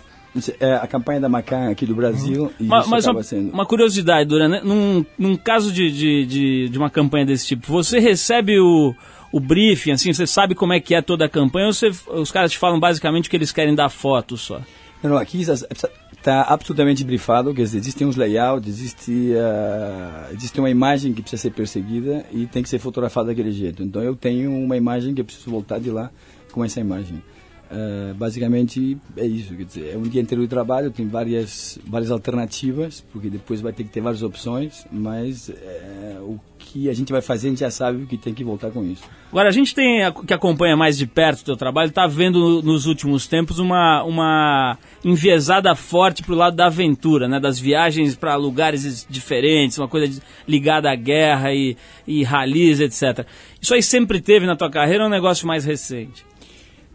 é, 0.60 0.74
a 0.76 0.88
campanha 0.88 1.20
da 1.20 1.30
Macan 1.30 1.70
aqui 1.70 1.86
do 1.86 1.96
Brasil, 1.96 2.52
isso 2.60 2.70
Mas, 2.70 3.06
acaba 3.06 3.18
uma, 3.18 3.24
sendo... 3.24 3.52
uma 3.52 3.66
curiosidade, 3.66 4.30
Duran, 4.30 4.48
né? 4.48 4.62
num, 4.64 5.06
num 5.18 5.36
caso 5.36 5.72
de, 5.72 5.92
de, 5.92 6.26
de, 6.26 6.70
de 6.70 6.78
uma 6.78 6.90
campanha 6.90 7.26
desse 7.26 7.48
tipo, 7.48 7.66
você 7.68 8.00
recebe 8.00 8.60
o, 8.60 8.94
o 9.32 9.40
briefing, 9.40 9.92
assim, 9.92 10.14
você 10.14 10.28
sabe 10.28 10.54
como 10.54 10.74
é 10.74 10.80
que 10.80 10.94
é 10.94 11.02
toda 11.02 11.26
a 11.26 11.30
campanha 11.30 11.68
ou 11.68 11.74
você, 11.74 11.92
os 12.08 12.32
caras 12.32 12.52
te 12.52 12.58
falam 12.58 12.80
basicamente 12.80 13.30
que 13.30 13.36
eles 13.36 13.52
querem 13.52 13.74
dar 13.74 13.90
foto 13.90 14.38
só? 14.38 14.62
Não, 15.02 15.18
aqui 15.18 15.42
está 15.42 16.42
absolutamente 16.44 17.04
brifado, 17.06 17.54
quer 17.54 17.62
dizer, 17.62 17.78
existem 17.78 18.06
uns 18.06 18.18
layouts, 18.18 18.68
existe, 18.68 19.34
ah, 19.38 20.30
existe 20.34 20.60
uma 20.60 20.70
imagem 20.70 21.14
que 21.14 21.22
precisa 21.22 21.42
ser 21.42 21.52
perseguida 21.52 22.26
e 22.32 22.46
tem 22.46 22.62
que 22.62 22.68
ser 22.68 22.80
fotografada 22.80 23.28
daquele 23.28 23.52
jeito. 23.52 23.82
Então 23.82 24.04
eu 24.04 24.16
tenho 24.16 24.52
uma 24.52 24.76
imagem 24.76 25.14
que 25.14 25.22
eu 25.22 25.26
preciso 25.26 25.50
voltar 25.50 25.80
de 25.80 25.90
lá 25.90 26.12
com 26.52 26.66
essa 26.66 26.82
imagem. 26.82 27.24
Ah, 27.72 28.14
basicamente 28.16 28.98
é 29.16 29.26
isso, 29.28 29.54
quer 29.56 29.64
dizer, 29.64 29.92
é 29.94 29.98
um 29.98 30.02
dia 30.02 30.22
inteiro 30.22 30.42
de 30.42 30.48
trabalho, 30.48 30.90
tem 30.90 31.08
várias, 31.08 31.78
várias 31.86 32.10
alternativas, 32.10 33.06
porque 33.14 33.30
depois 33.30 33.62
vai 33.62 33.72
ter 33.72 33.84
que 33.84 33.92
ter 33.92 34.02
várias 34.02 34.24
opções, 34.24 34.88
mas 34.92 35.50
eh, 35.52 36.18
o 36.22 36.40
que 36.58 36.90
a 36.90 36.94
gente 36.94 37.12
vai 37.12 37.22
fazer, 37.22 37.48
a 37.48 37.50
gente 37.52 37.60
já 37.60 37.70
sabe 37.70 38.06
que 38.08 38.18
tem 38.18 38.34
que 38.34 38.44
voltar 38.44 38.72
com 38.72 38.84
isso. 38.84 39.04
Agora, 39.32 39.50
a 39.50 39.52
gente 39.52 39.76
tem, 39.76 40.00
que 40.26 40.34
acompanha 40.34 40.76
mais 40.76 40.98
de 40.98 41.06
perto 41.06 41.42
o 41.42 41.46
teu 41.46 41.56
trabalho, 41.56 41.90
está 41.90 42.08
vendo 42.08 42.40
no- 42.40 42.62
nos 42.64 42.88
últimos 42.88 43.28
tempos 43.28 43.60
uma, 43.60 44.04
uma 44.04 44.78
enviesada 45.06 45.74
forte 45.76 46.24
pro 46.24 46.34
lado 46.36 46.56
da 46.56 46.66
aventura, 46.66 47.28
né? 47.28 47.40
Das 47.40 47.60
viagens 47.60 48.16
para 48.16 48.36
lugares 48.36 48.84
es- 48.84 49.08
diferentes, 49.10 49.78
uma 49.78 49.88
coisa 49.88 50.20
ligada 50.48 50.92
à 50.92 50.96
guerra 50.96 51.54
e, 51.54 51.78
e 52.08 52.24
ralis, 52.24 52.80
etc. 52.80 53.26
Isso 53.62 53.74
aí 53.76 53.84
sempre 53.84 54.20
teve 54.20 54.46
na 54.48 54.56
tua 54.56 54.70
carreira 54.72 55.04
ou 55.04 55.06
é 55.06 55.08
um 55.08 55.12
negócio 55.14 55.46
mais 55.48 55.64
recente? 55.66 56.26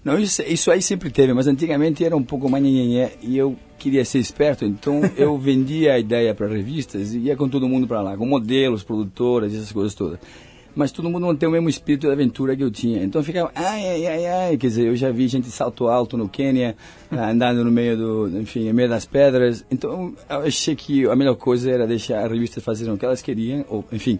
Não, 0.04 0.18
isso, 0.18 0.42
isso 0.42 0.70
aí 0.70 0.82
sempre 0.82 1.10
teve, 1.10 1.32
mas 1.32 1.46
antigamente 1.46 2.04
era 2.04 2.14
um 2.14 2.22
pouco 2.22 2.48
mais 2.48 2.62
nhenhenhé 2.62 3.12
e 3.22 3.38
eu 3.38 3.56
queria 3.78 4.04
ser 4.04 4.18
esperto, 4.18 4.64
então 4.64 5.00
eu 5.16 5.38
vendia 5.38 5.94
a 5.94 5.98
ideia 5.98 6.34
para 6.34 6.46
revistas 6.46 7.14
e 7.14 7.20
ia 7.20 7.36
com 7.36 7.48
todo 7.48 7.66
mundo 7.66 7.86
para 7.86 8.02
lá, 8.02 8.16
com 8.16 8.26
modelos, 8.26 8.82
produtoras, 8.82 9.54
essas 9.54 9.72
coisas 9.72 9.94
todas. 9.94 10.18
Mas 10.76 10.90
todo 10.90 11.08
mundo 11.08 11.24
não 11.24 11.36
tem 11.36 11.48
o 11.48 11.52
mesmo 11.52 11.68
espírito 11.68 12.08
de 12.08 12.12
aventura 12.12 12.56
que 12.56 12.64
eu 12.64 12.70
tinha. 12.70 13.04
Então 13.04 13.20
eu 13.20 13.24
ficava, 13.24 13.52
ai, 13.54 13.86
ai, 13.86 14.06
ai, 14.06 14.26
ai. 14.26 14.56
Quer 14.56 14.66
dizer, 14.66 14.88
eu 14.88 14.96
já 14.96 15.08
vi 15.08 15.28
gente 15.28 15.48
salto 15.48 15.86
alto 15.86 16.16
no 16.16 16.28
Quênia, 16.28 16.74
ah, 17.12 17.30
andando 17.30 17.64
no 17.64 17.70
meio 17.70 17.96
do, 17.96 18.40
enfim, 18.40 18.66
no 18.66 18.74
meio 18.74 18.88
das 18.88 19.06
pedras. 19.06 19.64
Então 19.70 20.12
eu 20.28 20.38
achei 20.40 20.74
que 20.74 21.06
a 21.06 21.14
melhor 21.14 21.36
coisa 21.36 21.70
era 21.70 21.86
deixar 21.86 22.24
a 22.24 22.28
revista 22.28 22.60
fazer 22.60 22.90
o 22.90 22.98
que 22.98 23.04
elas 23.04 23.22
queriam, 23.22 23.64
ou, 23.68 23.84
enfim, 23.92 24.18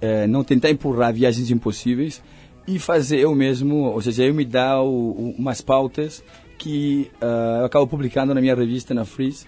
eh, 0.00 0.26
não 0.26 0.42
tentar 0.42 0.70
empurrar 0.70 1.14
viagens 1.14 1.52
impossíveis 1.52 2.20
e 2.66 2.78
fazer 2.78 3.18
eu 3.20 3.34
mesmo, 3.34 3.76
ou 3.76 4.00
seja, 4.00 4.24
eu 4.24 4.34
me 4.34 4.44
dar 4.44 4.82
o, 4.82 4.88
o, 4.88 5.34
umas 5.38 5.60
pautas 5.60 6.22
que 6.58 7.10
ah, 7.20 7.58
eu 7.60 7.64
acabo 7.66 7.86
publicando 7.86 8.32
na 8.34 8.40
minha 8.40 8.54
revista, 8.54 8.94
na 8.94 9.04
Freeze. 9.04 9.46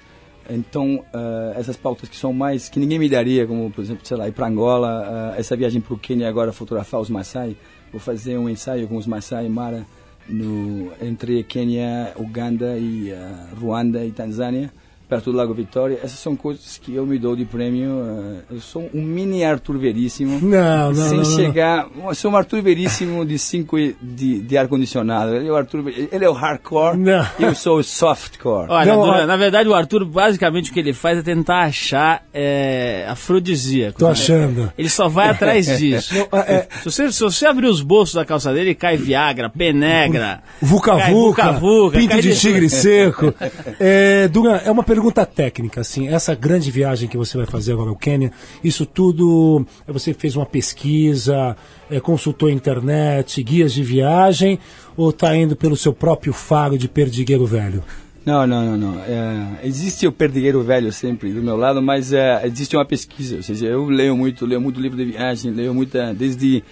Então, 0.51 1.05
ah, 1.13 1.55
essas 1.57 1.77
pautas 1.77 2.09
que 2.09 2.17
são 2.17 2.33
mais, 2.33 2.69
que 2.69 2.79
ninguém 2.79 2.99
me 2.99 3.09
daria, 3.09 3.47
como, 3.47 3.71
por 3.71 3.83
exemplo, 3.83 4.07
sei 4.07 4.17
lá, 4.17 4.29
ir 4.29 4.33
para 4.33 4.49
Angola, 4.49 5.33
ah, 5.35 5.39
essa 5.39 5.57
viagem 5.57 5.81
para 5.81 5.95
o 5.95 5.99
Quênia 5.99 6.29
agora, 6.29 6.53
fotografar 6.53 7.01
os 7.01 7.09
Maasai, 7.09 7.57
vou 7.93 8.01
fazer 8.01 8.37
um 8.37 8.49
ensaio 8.49 8.89
com 8.89 8.97
os 8.97 9.07
Maasai 9.07 9.49
Mara 9.49 9.87
no, 10.29 10.91
entre 11.01 11.45
Quênia, 11.45 12.13
Uganda 12.17 12.77
e 12.79 13.15
Ruanda 13.61 14.05
e 14.05 14.11
Tanzânia, 14.11 14.73
perto 15.09 15.31
do 15.31 15.37
Lago 15.37 15.53
Vitória. 15.55 15.99
Essas 16.03 16.19
são 16.19 16.35
coisas 16.37 16.79
que 16.83 16.95
eu 16.95 17.07
me 17.07 17.19
dou 17.19 17.37
de 17.37 17.45
prêmio. 17.45 17.91
ah, 18.03 18.43
eu 18.51 18.61
sou 18.61 18.89
um 18.95 19.03
mini 19.03 19.45
Arthur 19.45 19.79
Veríssimo. 19.79 20.41
Não, 20.41 20.93
não, 20.93 20.95
Sem 21.09 21.19
não, 21.19 21.25
não. 21.25 21.37
chegar. 21.37 21.87
Eu 22.07 22.15
sou 22.15 22.31
um 22.31 22.37
Arthur 22.37 22.63
Veríssimo 22.63 23.25
de 23.25 23.39
5 23.39 23.77
de, 24.01 24.41
de 24.41 24.57
ar-condicionado. 24.57 25.35
Ele, 25.35 25.49
é 25.49 25.51
o 25.53 25.57
Arthur, 25.57 25.85
ele 26.11 26.25
é 26.25 26.29
o 26.29 26.33
hardcore 26.33 26.97
Não. 26.97 27.27
e 27.39 27.43
eu 27.45 27.55
sou 27.55 27.79
o 27.79 27.83
softcore. 27.85 28.67
Olha, 28.71 28.93
Não, 28.93 29.01
ó- 29.01 29.27
na 29.27 29.37
verdade 29.37 29.69
o 29.69 29.75
Arthur, 29.75 30.05
basicamente 30.05 30.71
o 30.71 30.75
que 30.75 30.81
ele 30.81 30.93
faz 30.93 31.19
é 31.19 31.23
tentar 31.23 31.61
achar 31.65 32.25
é, 32.33 33.05
afrodisíaco. 33.09 33.99
Tô 33.99 34.07
né? 34.07 34.13
achando. 34.13 34.73
Ele 34.77 34.89
só 34.89 35.09
vai 35.09 35.29
atrás 35.29 35.67
disso. 35.79 36.15
é- 36.47 36.67
se, 36.83 36.85
você, 36.85 37.13
se 37.13 37.21
você 37.23 37.47
abrir 37.47 37.67
os 37.67 37.83
bolsos 37.83 38.15
da 38.15 38.25
calça 38.25 38.53
dele, 38.53 38.75
cai 38.75 38.97
Viagra, 38.97 39.49
Penegra. 39.51 40.43
Vuca 40.61 40.97
cai 40.97 41.13
Vuca, 41.13 41.53
Vuca-Vuca, 41.53 41.99
pinto 41.99 42.15
de 42.17 42.33
de- 42.33 42.39
tigre 42.41 42.69
seco. 42.71 43.33
É, 43.81 44.29
é 44.65 44.71
uma 44.71 44.83
pergunta 44.95 45.27
técnica, 45.27 45.81
assim, 45.81 46.07
essa 46.07 46.37
grande 46.37 46.71
viagem 46.71 47.09
que 47.09 47.17
você 47.17 47.37
vai 47.37 47.47
fazer 47.47 47.73
agora 47.73 47.91
ao 47.91 47.97
Quênia, 47.97 48.31
isso 48.63 48.87
tudo, 48.87 49.67
é, 49.89 49.93
você 49.93 50.15
fez 50.15 50.37
uma 50.37 50.47
pesquisa, 50.47 51.57
é, 51.91 51.99
consultou 51.99 52.49
a 52.49 52.53
internet, 52.53 53.43
guias 53.43 53.73
de 53.73 53.83
viagem, 53.83 54.57
ou 54.97 55.11
está 55.11 55.35
indo 55.35 55.57
pelo 55.57 55.77
seu 55.77 55.93
próprio 55.93 56.33
faro 56.33 56.79
de 56.79 56.87
perdigueiro 56.87 57.45
velho? 57.45 57.83
Não, 58.25 58.47
não, 58.47 58.65
não, 58.65 58.77
não. 58.77 59.01
É, 59.01 59.67
existe 59.67 60.07
o 60.07 60.13
perdigueiro 60.13 60.63
velho 60.63 60.93
sempre 60.93 61.33
do 61.33 61.43
meu 61.43 61.57
lado, 61.57 61.83
mas 61.83 62.13
é, 62.13 62.47
existe 62.47 62.77
uma 62.77 62.85
pesquisa. 62.85 63.35
Ou 63.35 63.43
seja, 63.43 63.67
eu 63.67 63.87
leio 63.87 64.17
muito, 64.17 64.47
leio 64.47 64.61
muito 64.61 64.81
livro 64.81 64.97
de 64.97 65.07
viagem, 65.07 65.51
leio 65.51 65.75
muita. 65.75 66.15
Desde 66.15 66.63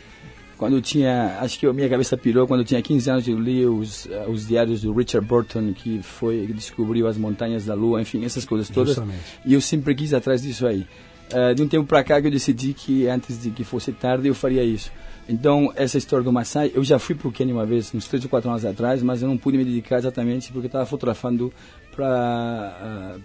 quando 0.62 0.74
eu 0.74 0.80
tinha. 0.80 1.38
Acho 1.40 1.58
que 1.58 1.66
a 1.66 1.72
minha 1.72 1.88
cabeça 1.88 2.16
pirou, 2.16 2.46
quando 2.46 2.60
eu 2.60 2.64
tinha 2.64 2.80
15 2.80 3.10
anos, 3.10 3.26
eu 3.26 3.36
li 3.36 3.66
os, 3.66 4.06
eh, 4.06 4.26
os 4.28 4.46
diários 4.46 4.82
do 4.82 4.92
Richard 4.92 5.26
Burton, 5.26 5.72
que 5.72 6.00
foi 6.04 6.46
que 6.46 6.52
descobriu 6.52 7.08
as 7.08 7.16
montanhas 7.16 7.64
da 7.64 7.74
Lua, 7.74 8.00
enfim, 8.00 8.24
essas 8.24 8.44
coisas 8.44 8.68
todas. 8.68 8.94
Justamente. 8.94 9.18
E 9.44 9.54
eu 9.54 9.60
sempre 9.60 9.92
quis 9.92 10.14
atrás 10.14 10.40
disso 10.40 10.64
aí. 10.64 10.86
Eh, 11.32 11.54
de 11.54 11.62
um 11.64 11.66
tempo 11.66 11.84
para 11.84 12.04
cá 12.04 12.20
que 12.20 12.28
eu 12.28 12.30
decidi 12.30 12.74
que 12.74 13.08
antes 13.08 13.42
de 13.42 13.50
que 13.50 13.64
fosse 13.64 13.90
tarde 13.90 14.28
eu 14.28 14.36
faria 14.36 14.62
isso. 14.62 14.92
Então, 15.28 15.72
essa 15.74 15.98
história 15.98 16.22
do 16.22 16.32
Maasai, 16.32 16.70
eu 16.72 16.84
já 16.84 16.96
fui 16.96 17.16
para 17.16 17.26
o 17.26 17.32
Quênia 17.32 17.52
uma 17.52 17.66
vez, 17.66 17.92
uns 17.92 18.06
3 18.06 18.22
ou 18.22 18.30
4 18.30 18.48
anos 18.48 18.64
atrás, 18.64 19.02
mas 19.02 19.20
eu 19.20 19.26
não 19.26 19.36
pude 19.36 19.58
me 19.58 19.64
dedicar 19.64 19.98
exatamente 19.98 20.52
porque 20.52 20.66
estava 20.66 20.86
fotografando 20.86 21.52
para. 21.90 23.18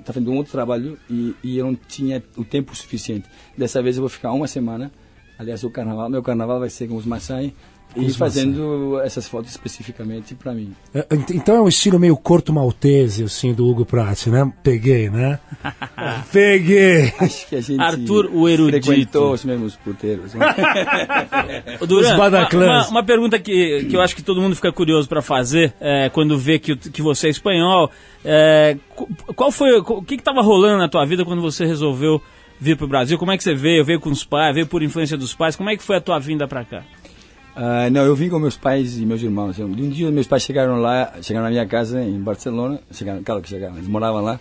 Estava 0.00 0.14
fazendo 0.14 0.32
um 0.32 0.36
outro 0.36 0.50
trabalho 0.50 0.98
e, 1.08 1.32
e 1.44 1.58
eu 1.58 1.66
não 1.66 1.76
tinha 1.76 2.20
o 2.36 2.44
tempo 2.44 2.74
suficiente. 2.74 3.28
Dessa 3.56 3.80
vez 3.80 3.96
eu 3.96 4.02
vou 4.02 4.08
ficar 4.08 4.32
uma 4.32 4.48
semana. 4.48 4.90
Aliás, 5.38 5.62
o 5.64 5.70
carnaval, 5.70 6.08
meu 6.08 6.22
carnaval 6.22 6.60
vai 6.60 6.70
ser 6.70 6.88
com 6.88 6.96
os 6.96 7.04
Maasai, 7.04 7.52
E 7.94 8.04
os 8.06 8.16
fazendo 8.16 9.00
essas 9.04 9.28
fotos 9.28 9.50
especificamente 9.50 10.34
para 10.34 10.52
mim. 10.52 10.74
É, 10.94 11.06
ent- 11.14 11.30
Então 11.30 11.54
é 11.56 11.60
um 11.62 11.68
estilo 11.68 11.98
meio 11.98 12.16
corto 12.16 12.52
maltese, 12.52 13.22
assim, 13.24 13.52
do 13.54 13.66
Hugo 13.66 13.84
Pratt, 13.86 14.26
né? 14.28 14.50
Peguei, 14.62 15.08
né? 15.10 15.38
Peguei! 16.32 17.12
Acho 17.18 17.46
que 17.48 17.56
a 17.56 17.60
gente 17.60 17.80
Arthur, 17.80 18.30
o 18.32 18.48
erudito. 18.48 18.86
frequentou 18.86 19.32
os 19.32 19.44
mesmos 19.44 19.76
puteiros. 19.76 20.34
né? 20.34 20.46
Duran, 21.86 22.16
uma, 22.54 22.88
uma 22.88 23.02
pergunta 23.04 23.38
que, 23.38 23.84
que 23.88 23.96
eu 23.96 24.00
acho 24.00 24.14
que 24.16 24.22
todo 24.22 24.40
mundo 24.40 24.56
fica 24.56 24.72
curioso 24.72 25.08
para 25.08 25.22
fazer 25.22 25.72
é, 25.80 26.08
quando 26.08 26.38
vê 26.38 26.58
que, 26.58 26.76
que 26.76 27.02
você 27.02 27.28
é 27.28 27.30
espanhol. 27.30 27.90
É, 28.24 28.76
qu- 28.94 29.08
qual 29.34 29.50
foi 29.52 29.70
o 29.78 30.02
que 30.02 30.14
estava 30.16 30.42
rolando 30.42 30.78
na 30.78 30.88
tua 30.88 31.04
vida 31.04 31.24
quando 31.24 31.40
você 31.42 31.64
resolveu 31.64 32.20
vir 32.60 32.76
para 32.76 32.84
o 32.84 32.88
Brasil? 32.88 33.18
Como 33.18 33.32
é 33.32 33.36
que 33.36 33.42
você 33.42 33.54
veio? 33.54 33.84
Veio 33.84 34.00
com 34.00 34.10
os 34.10 34.24
pais? 34.24 34.54
Veio 34.54 34.66
por 34.66 34.82
influência 34.82 35.16
dos 35.16 35.34
pais? 35.34 35.56
Como 35.56 35.70
é 35.70 35.76
que 35.76 35.82
foi 35.82 35.96
a 35.96 36.00
tua 36.00 36.18
vinda 36.18 36.46
para 36.46 36.64
cá? 36.64 36.82
Ah, 37.58 37.88
não, 37.88 38.04
eu 38.04 38.14
vim 38.14 38.28
com 38.28 38.38
meus 38.38 38.54
pais 38.54 38.98
e 38.98 39.06
meus 39.06 39.22
irmãos. 39.22 39.58
Um 39.58 39.88
dia 39.88 40.10
meus 40.10 40.26
pais 40.26 40.42
chegaram 40.42 40.76
lá, 40.76 41.14
chegaram 41.22 41.44
na 41.44 41.50
minha 41.50 41.66
casa 41.66 42.02
em 42.02 42.20
Barcelona, 42.20 42.78
chegaram, 42.92 43.22
claro 43.22 43.40
que 43.40 43.48
chegaram, 43.48 43.76
eles 43.76 43.88
moravam 43.88 44.22
lá. 44.22 44.38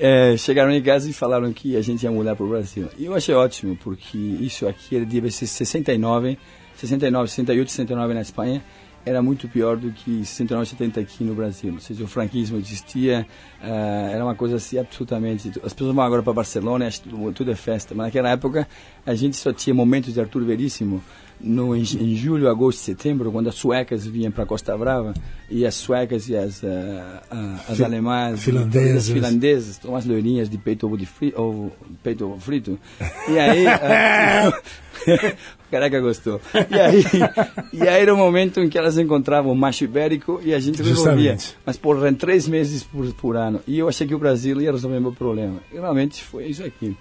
Eh, 0.00 0.34
chegaram 0.38 0.72
em 0.72 0.82
casa 0.82 1.08
e 1.08 1.12
falaram 1.12 1.52
que 1.52 1.76
a 1.76 1.82
gente 1.82 2.02
ia 2.02 2.10
mudar 2.10 2.34
para 2.34 2.44
o 2.44 2.48
Brasil. 2.48 2.88
E 2.98 3.04
eu 3.04 3.14
achei 3.14 3.32
ótimo, 3.32 3.76
porque 3.76 4.18
isso 4.18 4.66
aqui 4.66 4.98
devia 5.04 5.30
ser 5.30 5.46
69, 5.46 6.36
69, 6.74 7.28
68, 7.28 7.70
69 7.70 8.14
na 8.14 8.22
Espanha. 8.22 8.60
Era 9.04 9.22
muito 9.22 9.48
pior 9.48 9.76
do 9.76 9.90
que 9.90 10.24
69, 10.24 10.66
70 10.66 11.00
aqui 11.00 11.24
no 11.24 11.34
Brasil. 11.34 11.72
Ou 11.72 11.80
seja, 11.80 12.04
o 12.04 12.06
franquismo 12.06 12.58
existia, 12.58 13.26
ah, 13.62 14.10
era 14.12 14.24
uma 14.24 14.34
coisa 14.34 14.56
assim 14.56 14.78
absolutamente. 14.78 15.48
As 15.64 15.72
pessoas 15.72 15.94
vão 15.94 16.04
agora 16.04 16.22
para 16.22 16.32
Barcelona, 16.32 16.88
tudo 17.34 17.50
é 17.50 17.54
festa. 17.54 17.94
Mas 17.94 18.06
naquela 18.06 18.30
época 18.30 18.68
a 19.06 19.14
gente 19.14 19.36
só 19.36 19.52
tinha 19.52 19.74
momentos 19.74 20.12
de 20.12 20.20
Arthur 20.20 20.44
Veríssimo 20.44 21.02
no, 21.40 21.74
em, 21.74 21.80
em 21.80 22.14
julho, 22.16 22.48
agosto, 22.48 22.78
setembro, 22.80 23.32
quando 23.32 23.48
as 23.48 23.54
suecas 23.54 24.06
vinham 24.06 24.30
para 24.30 24.44
Costa 24.46 24.76
Brava 24.76 25.14
e 25.50 25.64
as 25.66 25.74
suecas 25.74 26.28
e 26.28 26.36
as, 26.36 26.62
ah, 26.64 27.22
ah, 27.30 27.60
as 27.68 27.76
Fi- 27.78 27.84
alemãs, 27.84 28.42
finlandesas. 28.42 28.96
as 28.96 29.08
finlandesas, 29.08 29.80
as 29.94 30.06
loirinhas 30.06 30.48
de 30.48 30.58
peito 30.58 30.86
ovo, 30.86 30.96
de 30.96 31.06
fri, 31.06 31.32
ovo, 31.36 31.72
peito 32.02 32.26
ovo 32.26 32.40
frito. 32.40 32.78
E 33.28 33.38
aí, 33.40 33.64
o 35.66 35.70
careca 35.70 36.00
gostou. 36.00 36.40
E 36.70 36.78
aí, 36.78 37.02
e 37.72 37.82
aí 37.88 38.02
era 38.02 38.14
o 38.14 38.16
momento 38.16 38.60
em 38.60 38.68
que 38.68 38.76
elas 38.78 38.98
encontravam 38.98 39.52
o 39.52 39.56
macho 39.56 39.84
ibérico 39.84 40.40
e 40.44 40.52
a 40.54 40.60
gente 40.60 40.82
resolvia. 40.82 41.32
Justamente. 41.32 41.56
Mas 41.64 41.76
porra, 41.76 42.08
em 42.08 42.14
três 42.14 42.46
meses 42.46 42.82
por, 42.82 43.06
por 43.14 43.36
ano. 43.36 43.60
E 43.66 43.78
eu 43.78 43.88
achei 43.88 44.06
que 44.06 44.14
o 44.14 44.18
Brasil 44.18 44.60
ia 44.60 44.72
resolver 44.72 45.00
meu 45.00 45.12
problema. 45.12 45.60
E 45.72 45.76
realmente 45.76 46.22
foi 46.22 46.46
isso 46.46 46.64
aqui. 46.64 46.96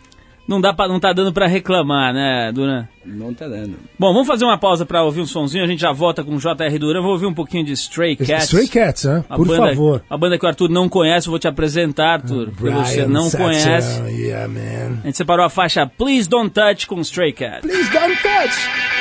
Não 0.50 0.60
dá 0.60 0.74
pra, 0.74 0.88
não 0.88 1.00
tá 1.00 1.14
dando 1.14 1.32
para 1.32 1.46
reclamar, 1.46 2.12
né, 2.12 2.52
Duran? 2.52 2.88
Não 3.06 3.32
tá 3.36 3.48
dando. 3.48 3.76
Bom, 4.00 4.12
vamos 4.12 4.28
fazer 4.28 4.46
uma 4.46 4.58
pausa 4.58 4.84
para 4.84 5.04
ouvir 5.04 5.22
um 5.22 5.26
sonzinho. 5.28 5.64
A 5.64 5.68
gente 5.68 5.80
já 5.80 5.92
volta 5.92 6.24
com 6.24 6.36
o 6.36 6.40
JR 6.40 6.80
Duran. 6.80 7.04
Vou 7.04 7.12
ouvir 7.12 7.28
um 7.28 7.34
pouquinho 7.36 7.64
de 7.64 7.74
Stray 7.74 8.16
Cats. 8.16 8.46
Stray 8.46 8.68
Cats, 8.68 9.04
né? 9.06 9.24
A 9.30 9.36
Por 9.36 9.46
banda, 9.46 9.68
favor. 9.68 10.04
A 10.10 10.18
banda 10.18 10.40
que 10.40 10.46
o 10.46 10.48
Arthur 10.48 10.68
não 10.68 10.90
conhece, 10.90 11.28
eu 11.28 11.32
vou 11.32 11.40
te 11.40 11.48
apresentar, 11.48 12.14
Arthur. 12.14 12.50
porque 12.58 12.72
você 12.74 12.96
Brian 13.04 13.08
não 13.08 13.30
Setzer, 13.30 13.40
conhece. 13.46 14.02
Yeah, 14.10 14.48
man. 14.48 14.98
A 15.04 15.06
gente 15.06 15.18
separou 15.18 15.46
a 15.46 15.50
faixa 15.52 15.86
Please 15.86 16.28
Don't 16.28 16.50
Touch 16.50 16.88
com 16.88 17.00
Stray 17.02 17.32
Cat. 17.32 17.62
Please 17.62 17.92
don't 17.92 18.16
touch! 18.16 18.99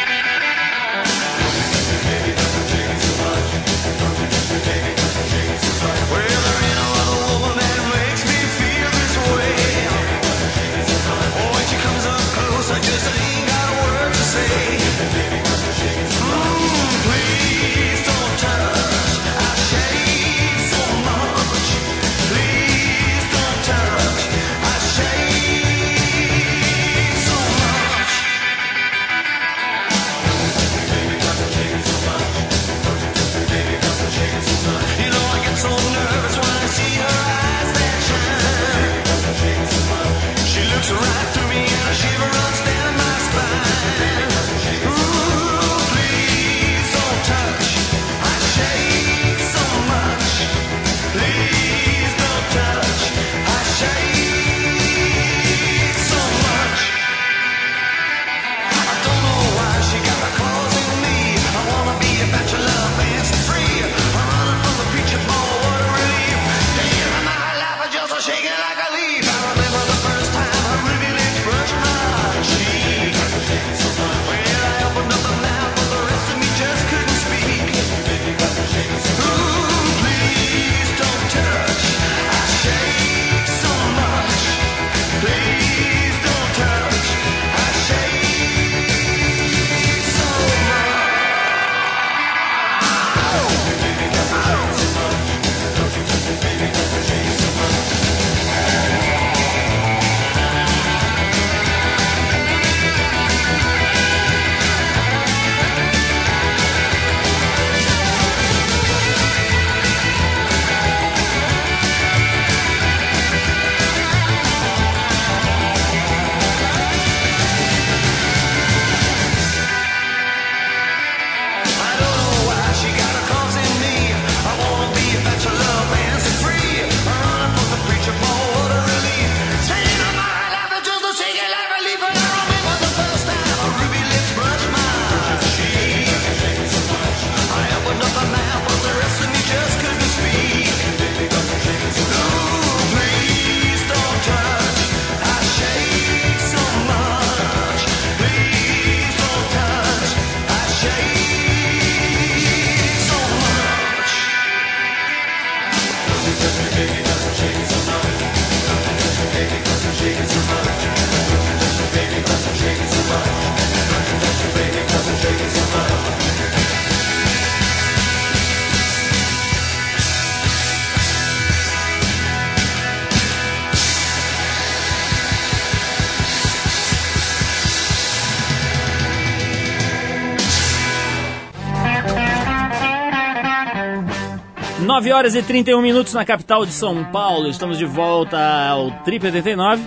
Nove 184.98 185.12
horas 185.12 185.36
e 185.36 185.42
31 185.44 185.80
minutos 185.80 186.12
na 186.12 186.24
capital 186.24 186.66
de 186.66 186.72
São 186.72 187.04
Paulo. 187.04 187.48
Estamos 187.48 187.78
de 187.78 187.84
volta 187.84 188.36
ao 188.36 188.90
Trip 189.04 189.24
89. 189.24 189.80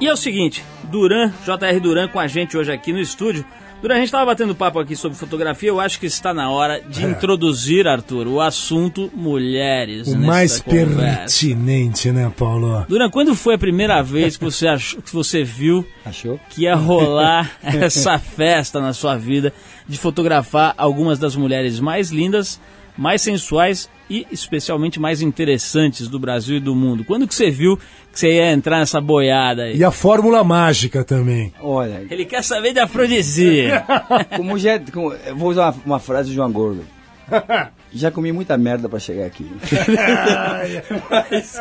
E 0.00 0.06
é 0.06 0.10
o 0.10 0.16
seguinte, 0.16 0.64
Duran, 0.84 1.30
JR 1.44 1.78
Duran 1.78 2.08
com 2.08 2.18
a 2.18 2.26
gente 2.26 2.56
hoje 2.56 2.72
aqui 2.72 2.90
no 2.90 2.98
estúdio. 2.98 3.44
Durante 3.82 3.98
a 3.98 4.00
gente 4.00 4.06
estava 4.06 4.24
batendo 4.24 4.54
papo 4.54 4.78
aqui 4.78 4.96
sobre 4.96 5.18
fotografia, 5.18 5.68
eu 5.68 5.78
acho 5.78 6.00
que 6.00 6.06
está 6.06 6.32
na 6.32 6.48
hora 6.48 6.80
de 6.80 7.04
introduzir, 7.04 7.86
Arthur, 7.86 8.26
o 8.26 8.40
assunto 8.40 9.10
mulheres. 9.14 10.08
É. 10.08 10.12
O 10.12 10.14
nessa 10.14 10.26
mais 10.26 10.58
conversa. 10.58 11.18
pertinente, 11.18 12.10
né, 12.10 12.32
Paulo? 12.34 12.86
Duran, 12.88 13.10
quando 13.10 13.34
foi 13.34 13.56
a 13.56 13.58
primeira 13.58 14.02
vez 14.02 14.38
que 14.38 14.44
você, 14.44 14.68
achou, 14.68 15.02
que 15.02 15.12
você 15.12 15.44
viu 15.44 15.86
Achou? 16.02 16.40
que 16.48 16.62
ia 16.62 16.74
rolar 16.74 17.52
essa 17.62 18.18
festa 18.18 18.80
na 18.80 18.94
sua 18.94 19.18
vida 19.18 19.52
de 19.86 19.98
fotografar 19.98 20.72
algumas 20.78 21.18
das 21.18 21.36
mulheres 21.36 21.78
mais 21.78 22.10
lindas, 22.10 22.58
mais 22.96 23.20
sensuais 23.20 23.90
e 24.08 24.26
especialmente 24.30 25.00
mais 25.00 25.20
interessantes 25.22 26.08
do 26.08 26.18
Brasil 26.18 26.56
e 26.56 26.60
do 26.60 26.74
mundo? 26.74 27.04
Quando 27.04 27.26
que 27.26 27.34
você 27.34 27.50
viu 27.50 27.76
que 27.76 28.18
você 28.20 28.34
ia 28.34 28.52
entrar 28.52 28.78
nessa 28.78 29.00
boiada 29.00 29.64
aí? 29.64 29.76
E 29.76 29.84
a 29.84 29.90
fórmula 29.90 30.42
mágica 30.44 31.04
também. 31.04 31.52
Olha, 31.60 32.06
Ele 32.10 32.24
quer 32.24 32.42
saber 32.42 32.72
de 32.72 32.80
afrodisia. 32.80 33.84
como 34.36 34.58
já, 34.58 34.78
como- 34.78 35.12
eu 35.12 35.36
vou 35.36 35.50
usar 35.50 35.72
uma, 35.72 35.82
uma 35.86 35.98
frase 35.98 36.28
do 36.30 36.34
João 36.34 36.50
Gordo. 36.52 36.84
Já 37.92 38.10
comi 38.10 38.30
muita 38.30 38.58
merda 38.58 38.88
pra 38.90 38.98
chegar 38.98 39.24
aqui. 39.26 39.46
mas, 41.10 41.60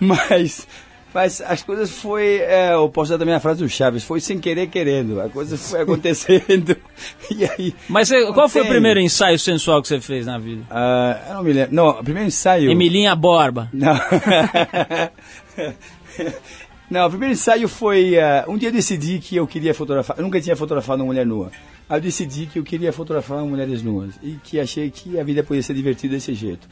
mas, 0.00 0.68
mas 1.16 1.40
as 1.40 1.62
coisas 1.62 1.90
foi, 1.90 2.40
é, 2.40 2.74
eu 2.74 2.90
posso 2.90 3.10
usar 3.10 3.18
também 3.18 3.34
a 3.34 3.40
frase 3.40 3.62
do 3.62 3.68
Chaves, 3.70 4.04
foi 4.04 4.20
sem 4.20 4.38
querer 4.38 4.66
querendo. 4.66 5.18
A 5.18 5.30
coisa 5.30 5.56
foi 5.56 5.80
acontecendo. 5.80 6.76
e 7.34 7.42
aí, 7.46 7.74
Mas 7.88 8.08
você- 8.08 8.30
qual 8.34 8.50
foi 8.50 8.60
o 8.60 8.68
primeiro 8.68 9.00
ensaio 9.00 9.38
sensual 9.38 9.80
que 9.80 9.88
você 9.88 9.98
fez 9.98 10.26
na 10.26 10.36
vida? 10.36 10.64
ah, 10.70 11.18
eu 11.28 11.34
não 11.36 11.42
me 11.42 11.54
lembro. 11.54 11.74
Não, 11.74 11.88
o 11.88 12.04
primeiro 12.04 12.28
ensaio. 12.28 12.70
Emilinha 12.70 13.16
Borba. 13.16 13.70
Não. 13.72 13.96
Não, 16.90 17.06
o 17.06 17.08
primeiro 17.08 17.32
ensaio 17.32 17.66
foi. 17.66 18.20
ah, 18.20 18.44
um 18.46 18.58
dia 18.58 18.68
eu 18.68 18.72
decidi 18.72 19.18
que 19.18 19.36
eu 19.36 19.46
queria 19.46 19.72
fotografar. 19.72 20.18
Eu 20.18 20.22
nunca 20.22 20.38
tinha 20.38 20.54
fotografado 20.54 21.00
uma 21.02 21.06
mulher 21.06 21.24
nua. 21.24 21.50
Aí 21.88 21.96
eu 21.96 22.02
decidi 22.02 22.44
que 22.44 22.58
eu 22.58 22.62
queria 22.62 22.92
fotografar 22.92 23.42
mulheres 23.42 23.82
nuas. 23.82 24.16
E 24.22 24.36
que 24.44 24.60
achei 24.60 24.90
que 24.90 25.18
a 25.18 25.24
vida 25.24 25.42
podia 25.42 25.62
ser 25.62 25.72
divertida 25.72 26.14
desse 26.14 26.34
jeito. 26.34 26.68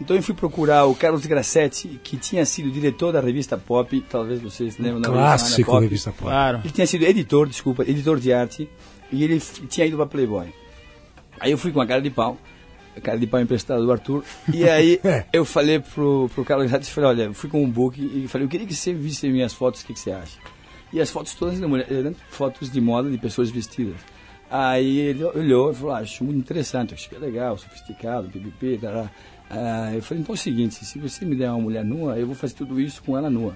Então 0.00 0.16
eu 0.16 0.22
fui 0.22 0.34
procurar 0.34 0.84
o 0.86 0.94
Carlos 0.94 1.24
Grassetti, 1.24 2.00
que 2.02 2.16
tinha 2.16 2.44
sido 2.44 2.70
diretor 2.70 3.12
da 3.12 3.20
revista 3.20 3.56
Pop. 3.56 4.00
Talvez 4.10 4.40
vocês 4.40 4.76
lembram 4.78 5.00
da 5.00 5.08
Clássico 5.10 5.70
Pop. 5.70 5.82
revista 5.82 6.10
Pop. 6.10 6.22
Claro. 6.24 6.60
Ele 6.64 6.72
tinha 6.72 6.86
sido 6.86 7.04
editor, 7.04 7.46
desculpa, 7.48 7.82
editor 7.82 8.18
de 8.18 8.32
arte. 8.32 8.68
E 9.12 9.22
ele 9.22 9.38
tinha 9.68 9.86
ido 9.86 9.96
para 9.96 10.06
Playboy. 10.06 10.52
Aí 11.38 11.50
eu 11.52 11.58
fui 11.58 11.70
com 11.70 11.80
a 11.80 11.86
cara 11.86 12.00
de 12.00 12.08
pau, 12.10 12.38
a 12.96 13.00
cara 13.00 13.18
de 13.18 13.26
pau 13.26 13.40
emprestada 13.40 13.80
do 13.82 13.92
Arthur. 13.92 14.24
E 14.52 14.68
aí 14.68 14.98
É. 15.04 15.24
eu 15.32 15.44
falei 15.44 15.78
pro, 15.80 16.30
pro 16.34 16.44
Carlos 16.44 16.68
Grassetti, 16.70 16.90
falei, 16.92 17.10
olha, 17.10 17.22
eu 17.24 17.34
fui 17.34 17.50
com 17.50 17.62
um 17.62 17.68
book 17.70 18.00
e 18.00 18.26
falei, 18.26 18.46
eu 18.46 18.50
queria 18.50 18.66
que 18.66 18.74
você 18.74 18.92
visse 18.94 19.28
minhas 19.28 19.52
fotos, 19.52 19.82
o 19.82 19.86
que, 19.86 19.92
que 19.92 20.00
você 20.00 20.12
acha? 20.12 20.38
E 20.92 21.00
as 21.00 21.10
fotos 21.10 21.34
todas 21.34 21.58
de 21.60 21.66
mulher, 21.66 21.86
eram 21.92 22.14
fotos 22.30 22.70
de 22.70 22.80
moda 22.80 23.10
de 23.10 23.18
pessoas 23.18 23.50
vestidas. 23.50 23.96
Aí 24.50 24.98
ele 24.98 25.24
olhou 25.24 25.72
e 25.72 25.74
falou, 25.74 25.94
ah, 25.94 25.98
acho 25.98 26.22
muito 26.24 26.38
interessante, 26.38 26.92
acho 26.94 27.08
que 27.08 27.14
é 27.14 27.18
legal, 27.18 27.56
sofisticado, 27.56 28.28
pipipi, 28.28 28.78
tará. 28.78 29.10
Ah, 29.54 29.94
eu 29.94 30.02
falei, 30.02 30.22
então 30.22 30.32
é 30.34 30.38
o 30.38 30.38
seguinte, 30.38 30.82
se 30.82 30.98
você 30.98 31.26
me 31.26 31.36
der 31.36 31.50
uma 31.50 31.60
mulher 31.60 31.84
nua, 31.84 32.18
eu 32.18 32.26
vou 32.26 32.34
fazer 32.34 32.54
tudo 32.54 32.80
isso 32.80 33.02
com 33.02 33.18
ela 33.18 33.28
nua. 33.28 33.54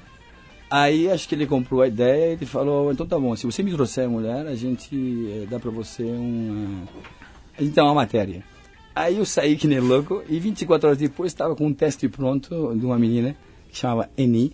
Aí 0.70 1.10
acho 1.10 1.26
que 1.26 1.34
ele 1.34 1.46
comprou 1.46 1.80
a 1.80 1.88
ideia 1.88 2.36
e 2.38 2.44
falou, 2.44 2.92
então 2.92 3.06
tá 3.06 3.18
bom, 3.18 3.34
se 3.34 3.46
você 3.46 3.62
me 3.62 3.72
trouxer 3.72 4.06
mulher, 4.06 4.46
a 4.46 4.54
gente 4.54 4.94
eh, 4.94 5.46
dá 5.48 5.58
pra 5.58 5.70
você 5.70 6.02
uma... 6.02 6.82
A 7.56 7.62
gente 7.62 7.74
dá 7.74 7.82
uma 7.82 7.94
matéria. 7.94 8.44
Aí 8.94 9.16
eu 9.16 9.24
saí 9.24 9.56
que 9.56 9.66
nem 9.66 9.80
louco 9.80 10.22
e 10.28 10.38
24 10.38 10.88
horas 10.88 10.98
depois 10.98 11.32
estava 11.32 11.56
com 11.56 11.66
um 11.66 11.72
teste 11.72 12.08
pronto 12.10 12.74
de 12.76 12.84
uma 12.84 12.98
menina 12.98 13.34
que 13.70 13.78
chamava 13.78 14.10
Eni, 14.18 14.52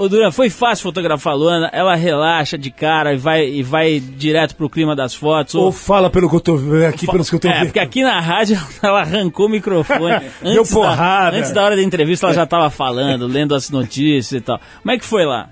o, 0.00 0.02
o 0.02 0.08
Duran, 0.08 0.30
foi 0.30 0.50
fácil 0.50 0.82
fotografar 0.82 1.32
a 1.32 1.36
Luana, 1.36 1.70
ela 1.72 1.94
relaxa 1.94 2.58
de 2.58 2.70
cara 2.70 3.14
e 3.14 3.16
vai, 3.16 3.48
e 3.48 3.62
vai 3.62 3.98
direto 3.98 4.54
pro 4.54 4.68
clima 4.68 4.94
das 4.94 5.14
fotos. 5.14 5.54
Ou 5.54 5.72
fala 5.72 6.10
pelo 6.10 6.28
que 6.28 6.36
eu 6.36 6.40
tô 6.40 6.56
vendo 6.56 6.84
aqui, 6.84 7.06
pelos 7.06 7.30
que 7.30 7.36
eu 7.36 7.40
tô 7.40 7.48
É, 7.48 7.54
vendo. 7.54 7.64
porque 7.66 7.78
aqui 7.80 8.02
na 8.02 8.20
rádio 8.20 8.60
ela 8.82 9.00
arrancou 9.00 9.46
o 9.46 9.48
microfone. 9.48 10.20
Deu 10.42 10.60
Antes 10.60 10.72
porrada. 10.72 11.30
Da, 11.32 11.38
antes 11.38 11.52
da 11.52 11.62
hora 11.64 11.76
da 11.76 11.82
entrevista 11.82 12.26
ela 12.26 12.34
já 12.34 12.44
estava 12.44 12.68
falando, 12.68 13.26
lendo 13.26 13.54
as 13.54 13.70
notícias 13.70 14.40
e 14.40 14.44
tal. 14.44 14.60
Como 14.82 14.92
é 14.92 14.98
que 14.98 15.04
foi 15.04 15.24
lá? 15.24 15.48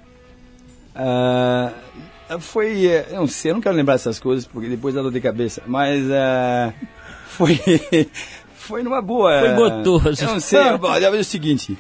Ah, 0.95 1.71
foi, 2.39 2.87
eh, 2.87 3.09
eu 3.11 3.17
não 3.17 3.27
sei, 3.27 3.51
eu 3.51 3.55
não 3.55 3.61
quero 3.61 3.75
lembrar 3.75 3.95
dessas 3.95 4.21
coisas 4.21 4.47
porque 4.47 4.69
depois 4.69 4.95
dá 4.95 5.03
dor 5.03 5.11
de 5.11 5.21
cabeça, 5.21 5.63
mas 5.67 6.09
ah, 6.11 6.73
foi, 7.27 7.59
foi 8.55 8.83
numa 8.83 9.03
boa. 9.03 9.41
Foi 9.41 9.55
gostoso. 9.55 10.25
Eu 10.25 10.29
não 10.29 10.41
sei, 10.41 10.61
é 11.03 11.11
o 11.11 11.25
seguinte, 11.25 11.77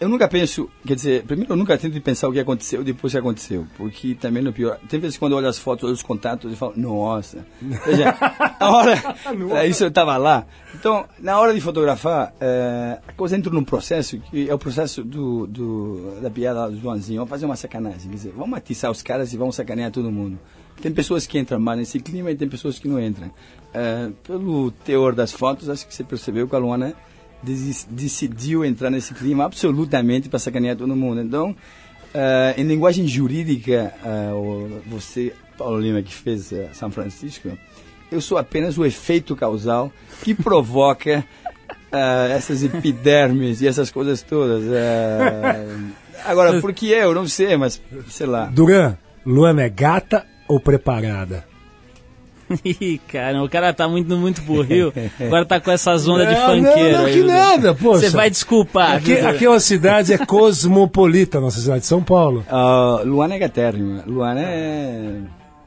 eu 0.00 0.08
nunca 0.08 0.26
penso, 0.26 0.68
quer 0.86 0.94
dizer, 0.94 1.24
primeiro 1.24 1.52
eu 1.52 1.56
nunca 1.56 1.76
tento 1.76 2.00
pensar 2.00 2.26
o 2.26 2.32
que 2.32 2.40
aconteceu 2.40 2.82
depois 2.82 3.12
que 3.12 3.18
aconteceu, 3.18 3.66
porque 3.76 4.14
também 4.14 4.42
no 4.42 4.50
pior, 4.50 4.78
tem 4.88 4.98
vezes 4.98 5.18
quando 5.18 5.32
eu 5.32 5.38
olho 5.38 5.46
as 5.46 5.58
fotos, 5.58 5.84
olho 5.84 5.92
os 5.92 6.02
contatos 6.02 6.50
e 6.50 6.56
falo, 6.56 6.72
nossa, 6.74 7.44
Veja, 7.60 8.16
na 8.58 8.70
hora, 8.70 8.94
é, 9.60 9.66
isso 9.66 9.84
eu 9.84 9.88
estava 9.88 10.16
lá, 10.16 10.46
então 10.74 11.04
na 11.18 11.38
hora 11.38 11.52
de 11.52 11.60
fotografar, 11.60 12.32
eh, 12.40 12.98
a 13.06 13.12
coisa 13.12 13.36
entra 13.36 13.52
num 13.52 13.62
processo 13.62 14.18
que 14.18 14.48
é 14.48 14.54
o 14.54 14.58
processo 14.58 15.04
do, 15.04 15.46
do 15.46 16.18
da 16.22 16.30
piada 16.30 16.70
do 16.70 16.80
Joãozinho, 16.80 17.18
vamos 17.18 17.30
fazer 17.30 17.44
uma 17.44 17.56
sacanagem, 17.56 18.08
quer 18.08 18.16
dizer, 18.16 18.32
vamos 18.34 18.56
atiçar 18.56 18.90
os 18.90 19.02
caras 19.02 19.34
e 19.34 19.36
vamos 19.36 19.54
sacanear 19.54 19.90
todo 19.90 20.10
mundo. 20.10 20.38
Tem 20.80 20.90
pessoas 20.90 21.26
que 21.26 21.38
entram 21.38 21.60
mais 21.60 21.78
nesse 21.78 22.00
clima 22.00 22.30
e 22.30 22.34
tem 22.34 22.48
pessoas 22.48 22.78
que 22.78 22.88
não 22.88 22.98
entram. 22.98 23.30
Eh, 23.74 24.10
pelo 24.22 24.70
teor 24.70 25.14
das 25.14 25.30
fotos, 25.30 25.68
acho 25.68 25.86
que 25.86 25.94
você 25.94 26.02
percebeu 26.02 26.48
que 26.48 26.56
a 26.56 26.58
Luana 26.58 26.94
decidiu 27.42 28.64
entrar 28.64 28.90
nesse 28.90 29.14
clima 29.14 29.44
absolutamente 29.44 30.28
para 30.28 30.38
sacanear 30.38 30.76
todo 30.76 30.94
mundo. 30.96 31.20
Então, 31.20 31.54
eh, 32.14 32.54
em 32.58 32.64
linguagem 32.64 33.06
jurídica, 33.06 33.92
o- 34.34 34.80
você, 34.86 35.32
Paulo 35.56 35.78
Lima, 35.80 36.02
que 36.02 36.14
fez 36.14 36.52
eh, 36.52 36.68
São 36.72 36.90
Francisco, 36.90 37.50
eu 38.10 38.20
sou 38.20 38.38
apenas 38.38 38.76
o 38.78 38.84
efeito 38.84 39.34
causal 39.36 39.92
que 40.22 40.34
provoca 40.34 41.24
essas 42.34 42.62
epidermes 42.62 43.60
e 43.62 43.66
essas 43.68 43.90
coisas 43.90 44.22
todas. 44.22 44.64
agora, 46.24 46.58
por 46.60 46.72
que 46.72 46.88
eu? 46.90 47.14
Não 47.14 47.26
sei, 47.26 47.56
mas 47.56 47.80
sei 48.08 48.26
lá. 48.26 48.46
Duran, 48.46 48.96
Luana 49.24 49.62
é 49.62 49.68
gata 49.68 50.26
ou 50.48 50.58
preparada? 50.60 51.44
Ih, 52.64 53.00
cara, 53.08 53.42
o 53.42 53.48
cara 53.48 53.72
tá 53.72 53.88
muito, 53.88 54.16
muito 54.16 54.40
Rio, 54.62 54.92
agora 55.20 55.44
tá 55.44 55.60
com 55.60 55.70
essas 55.70 56.08
ondas 56.08 56.28
de 56.28 56.34
Não, 56.34 56.46
funkeiro. 56.56 56.92
não, 56.98 57.04
não, 57.04 57.12
que 57.12 57.22
nada, 57.22 57.74
poxa. 57.74 58.00
Você 58.00 58.10
vai 58.10 58.28
desculpar. 58.28 58.96
Aqui, 58.96 59.14
viu? 59.14 59.50
é 59.50 59.54
uma 59.54 59.60
cidade, 59.60 60.12
é 60.12 60.18
cosmopolita, 60.18 61.38
a 61.38 61.40
nossa 61.40 61.60
cidade 61.60 61.80
de 61.80 61.86
São 61.86 62.02
Paulo. 62.02 62.44
Ah, 62.48 63.02
Luana 63.04 63.34
é 63.34 63.38
gatérrima. 63.38 64.02
Luana 64.06 64.40
é. 64.42 65.20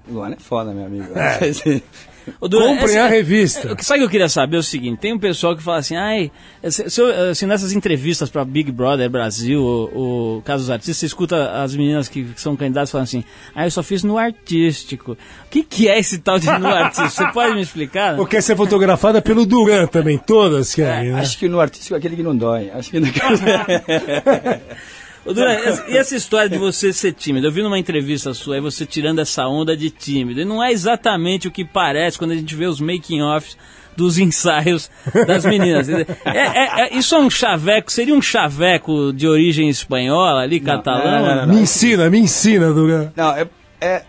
Luana 0.10 0.36
é 0.36 0.39
foda, 0.39 0.72
meu 0.74 0.86
amigo. 0.86 1.06
Duran, 1.08 1.82
Comprem 2.40 2.98
a 2.98 3.08
revista. 3.08 3.74
O 3.74 3.76
que 3.76 3.84
sabe 3.84 4.00
o 4.00 4.02
que 4.02 4.06
eu 4.06 4.12
queria 4.12 4.30
saber 4.30 4.58
é 4.58 4.60
o 4.60 4.64
seguinte: 4.64 5.00
tem 5.00 5.14
um 5.14 5.20
pessoal 5.20 5.56
que 5.56 5.64
fala 5.64 5.78
assim, 5.78 5.96
ai, 5.96 6.32
se, 6.70 6.90
se 6.90 7.02
assim, 7.32 7.46
nessas 7.46 7.72
entrevistas 7.74 8.30
pra 8.30 8.44
Big 8.46 8.72
Brother 8.72 9.10
Brasil, 9.10 9.62
ou, 9.62 9.92
ou 9.94 10.42
casos 10.42 10.70
artistas, 10.70 10.98
você 10.98 11.06
escuta 11.06 11.62
as 11.62 11.76
meninas 11.76 12.08
que, 12.08 12.24
que 12.24 12.42
são 12.42 12.56
candidatas 12.56 12.92
falando 12.92 13.06
assim, 13.06 13.24
ah, 13.54 13.66
eu 13.66 13.72
só 13.72 13.84
fiz 13.84 14.04
no 14.04 14.18
artístico. 14.18 15.14
O 15.14 15.18
que, 15.50 15.64
que 15.64 15.88
é 15.88 16.00
esse 16.00 16.20
tal 16.20 16.40
de 16.40 16.48
no 16.48 16.68
artístico? 16.68 17.10
Você 17.10 17.32
pode 17.32 17.56
me 17.56 17.62
explicar? 17.62 18.20
Ou 18.20 18.26
quer 18.26 18.42
ser 18.42 18.56
fotografada 18.56 19.22
pelo 19.22 19.46
Duran 19.46 19.88
também, 19.88 20.18
todas 20.18 20.74
querem, 20.74 21.12
né? 21.12 21.20
Acho 21.20 21.38
que 21.38 21.48
no 21.48 21.60
artístico 21.60 21.96
é 21.96 21.98
aquele 21.98 22.16
que 22.16 22.24
não 22.24 22.36
dói. 22.36 22.70
Acho 22.72 22.92
que 22.92 23.00
no 23.00 23.08
Ô, 25.26 25.34
Duran, 25.34 25.52
essa- 25.64 25.86
e 25.90 25.98
essa 25.98 26.16
história 26.16 26.50
de 26.50 26.58
você 26.58 26.92
ser 26.94 27.14
tímido? 27.14 27.48
Eu 27.48 27.52
vi 27.52 27.62
numa 27.62 27.80
entrevista 27.80 28.34
sua 28.34 28.56
aí 28.56 28.62
você 28.62 28.86
tirando 28.86 29.20
essa 29.20 29.48
onda 29.48 29.76
de 29.76 29.90
tímido. 29.90 30.42
E 30.42 30.46
não 30.46 30.64
é 30.64 30.72
exatamente 30.72 31.48
o 31.48 31.52
que 31.52 31.64
parece 31.66 32.18
quando 32.18 32.32
a 32.32 32.36
gente 32.36 32.54
vê 32.56 32.66
os 32.66 32.80
making-offs 32.80 33.58
dos 33.96 34.18
ensaios 34.20 34.90
das 35.28 35.46
meninas. 35.46 35.88
É- 35.88 36.06
é- 36.26 36.82
é- 36.82 36.96
isso 36.98 37.14
é 37.16 37.20
um 37.20 37.30
chaveco, 37.30 37.92
seria 37.92 38.14
um 38.16 38.22
chaveco 38.22 39.14
de 39.14 39.28
origem 39.28 39.70
espanhola 39.70 40.42
ali, 40.42 40.60
não, 40.60 40.82
não, 40.84 41.48
não, 41.48 41.54
Me 41.56 41.62
ensina, 41.62 42.10
me 42.10 42.20
ensina, 42.20 42.74
Duran. 42.74 43.12
Não, 43.16 43.32
é. 43.36 43.48
é 43.80 44.04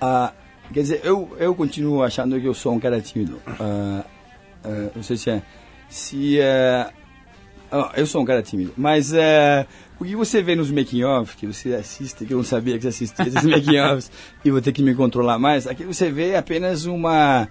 ah, 0.00 0.32
quer 0.72 0.80
dizer, 0.82 1.00
eu, 1.02 1.34
eu 1.40 1.54
continuo 1.54 2.02
achando 2.02 2.38
que 2.40 2.46
eu 2.46 2.54
sou 2.54 2.72
um 2.74 2.78
cara 2.78 3.00
tímido. 3.00 3.40
Ah, 3.58 4.04
ah, 4.64 4.90
não 4.94 5.02
sei 5.02 5.16
se 5.16 5.30
é. 5.30 5.42
Se. 5.88 6.38
ah, 6.42 6.90
ah, 7.72 7.92
eu 7.96 8.06
sou 8.06 8.20
um 8.22 8.24
cara 8.24 8.42
tímido. 8.42 8.72
Mas 8.76 9.12
ah, 9.14 9.66
o 10.00 10.04
que 10.04 10.14
você 10.14 10.42
vê 10.42 10.54
nos 10.54 10.70
making-off, 10.70 11.36
que 11.36 11.46
você 11.46 11.74
assiste, 11.74 12.24
que 12.24 12.32
eu 12.32 12.38
não 12.38 12.44
sabia 12.44 12.76
que 12.76 12.82
você 12.82 12.88
assistia 12.88 13.26
esses 13.26 13.44
making-offs, 13.44 14.10
e 14.44 14.50
vou 14.50 14.60
ter 14.60 14.72
que 14.72 14.82
me 14.82 14.94
controlar 14.94 15.38
mais, 15.38 15.66
aqui 15.66 15.84
você 15.84 16.10
vê 16.10 16.36
apenas 16.36 16.86
uma. 16.86 17.48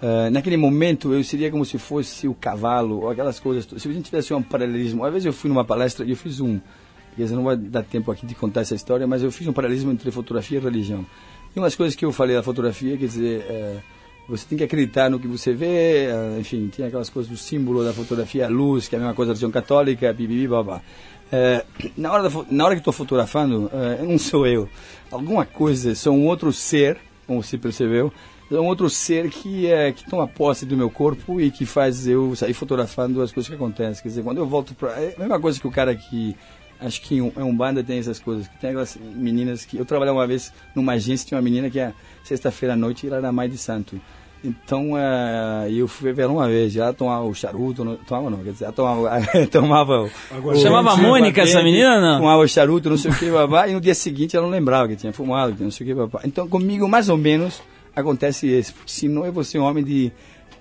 ah, 0.00 0.30
naquele 0.30 0.56
momento 0.56 1.12
eu 1.12 1.22
seria 1.22 1.50
como 1.50 1.64
se 1.64 1.78
fosse 1.78 2.26
o 2.26 2.34
cavalo, 2.34 3.02
ou 3.02 3.10
aquelas 3.10 3.38
coisas. 3.38 3.66
Se 3.80 3.88
a 3.88 3.92
gente 3.92 4.04
tivesse 4.04 4.32
um 4.32 4.42
paralelismo. 4.42 5.04
Às 5.04 5.12
vezes 5.12 5.26
eu 5.26 5.32
fui 5.32 5.48
numa 5.48 5.64
palestra 5.64 6.06
e 6.06 6.10
eu 6.10 6.16
fiz 6.16 6.40
um. 6.40 6.58
Quer 7.16 7.24
dizer, 7.24 7.36
não 7.36 7.44
vai 7.44 7.56
dar 7.56 7.82
tempo 7.82 8.10
aqui 8.10 8.24
de 8.24 8.34
contar 8.34 8.62
essa 8.62 8.74
história, 8.74 9.06
mas 9.06 9.22
eu 9.22 9.30
fiz 9.30 9.46
um 9.46 9.52
paralelismo 9.52 9.92
entre 9.92 10.10
fotografia 10.10 10.58
e 10.58 10.60
religião. 10.60 11.04
E 11.54 11.58
umas 11.58 11.74
coisas 11.74 11.96
que 11.96 12.04
eu 12.04 12.12
falei 12.12 12.36
da 12.36 12.42
fotografia, 12.42 12.96
quer 12.96 13.06
dizer, 13.06 13.40
é, 13.40 13.76
você 14.28 14.46
tem 14.48 14.56
que 14.56 14.64
acreditar 14.64 15.10
no 15.10 15.18
que 15.18 15.26
você 15.26 15.52
vê, 15.52 16.06
é, 16.06 16.36
enfim, 16.38 16.70
tem 16.74 16.86
aquelas 16.86 17.10
coisas 17.10 17.30
do 17.30 17.36
símbolo 17.36 17.84
da 17.84 17.92
fotografia, 17.92 18.46
a 18.46 18.48
luz, 18.48 18.86
que 18.86 18.94
é 18.94 18.98
a 18.98 19.00
mesma 19.00 19.14
coisa 19.14 19.30
da 19.30 19.32
religião 19.32 19.50
católica, 19.50 20.12
bibibi, 20.12 20.46
babá. 20.46 20.80
É, 21.32 21.64
na, 21.96 22.12
hora 22.12 22.28
da 22.28 22.44
na 22.50 22.64
hora 22.64 22.74
que 22.74 22.80
estou 22.80 22.92
fotografando, 22.92 23.70
é, 23.72 24.02
não 24.02 24.18
sou 24.18 24.46
eu. 24.46 24.68
Alguma 25.10 25.44
coisa, 25.46 25.94
sou 25.94 26.14
um 26.14 26.26
outro 26.26 26.52
ser, 26.52 26.98
como 27.26 27.42
você 27.42 27.56
percebeu, 27.56 28.12
um 28.58 28.66
outro 28.66 28.90
ser 28.90 29.30
que, 29.30 29.66
é, 29.70 29.92
que 29.92 30.08
toma 30.08 30.26
posse 30.26 30.66
do 30.66 30.76
meu 30.76 30.90
corpo 30.90 31.40
e 31.40 31.50
que 31.50 31.64
faz 31.64 32.06
eu 32.08 32.34
sair 32.34 32.52
fotografando 32.52 33.22
as 33.22 33.30
coisas 33.30 33.48
que 33.48 33.54
acontecem. 33.54 34.02
Quer 34.02 34.08
dizer, 34.08 34.22
quando 34.24 34.38
eu 34.38 34.46
volto 34.46 34.74
para. 34.74 34.90
É 35.00 35.14
a 35.16 35.20
mesma 35.20 35.38
coisa 35.38 35.60
que 35.60 35.66
o 35.66 35.70
cara 35.70 35.94
que. 35.94 36.36
Acho 36.80 37.02
que 37.02 37.20
um, 37.20 37.30
é 37.36 37.44
um 37.44 37.54
banda 37.54 37.84
tem 37.84 37.98
essas 37.98 38.18
coisas. 38.18 38.48
Tem 38.60 38.70
aquelas 38.70 38.96
meninas 38.96 39.64
que. 39.64 39.76
Eu 39.76 39.84
trabalhava 39.84 40.18
uma 40.18 40.26
vez 40.26 40.52
numa 40.74 40.92
agência, 40.92 41.28
tinha 41.28 41.36
uma 41.38 41.42
menina 41.42 41.70
que 41.70 41.78
é 41.78 41.92
sexta-feira 42.24 42.72
à 42.72 42.76
noite 42.76 43.06
ela 43.06 43.18
era 43.18 43.30
mãe 43.30 43.48
de 43.48 43.58
santo. 43.58 44.00
Então, 44.42 44.96
é, 44.96 45.68
eu 45.70 45.86
fui 45.86 46.12
ver 46.12 46.22
ela 46.22 46.32
uma 46.32 46.48
vez, 46.48 46.74
ela 46.74 46.94
tomava 46.94 47.24
o 47.24 47.34
charuto, 47.34 47.84
não, 47.84 47.96
tomava 47.96 48.30
não, 48.30 48.38
quer 48.38 48.52
dizer, 48.52 48.64
ela 48.64 48.72
tomava, 48.72 49.10
tomava 49.52 50.02
o- 50.02 50.54
Chamava 50.56 50.94
o- 50.94 50.96
Mônica 50.96 51.42
essa 51.42 51.62
menina, 51.62 52.00
não? 52.00 52.18
Fumava 52.20 52.42
o 52.42 52.48
charuto, 52.48 52.88
não 52.88 52.96
sei 52.96 53.10
o 53.10 53.14
que, 53.14 53.30
babá, 53.30 53.68
e 53.68 53.74
no 53.74 53.80
dia 53.82 53.94
seguinte 53.94 54.34
ela 54.36 54.46
não 54.46 54.50
lembrava 54.52 54.88
que 54.88 54.96
tinha 54.96 55.12
fumado, 55.12 55.54
que 55.54 55.62
não 55.62 55.70
sei 55.70 55.84
o 55.86 55.88
que, 55.90 55.94
babá. 55.94 56.20
Então, 56.24 56.48
comigo, 56.48 56.88
mais 56.88 57.10
ou 57.10 57.18
menos, 57.18 57.62
acontece 57.94 58.46
isso, 58.46 58.72
porque 58.72 58.90
senão 58.90 59.26
eu 59.26 59.32
vou 59.32 59.44
ser 59.44 59.58
um 59.58 59.64
homem 59.64 59.84
de, 59.84 60.10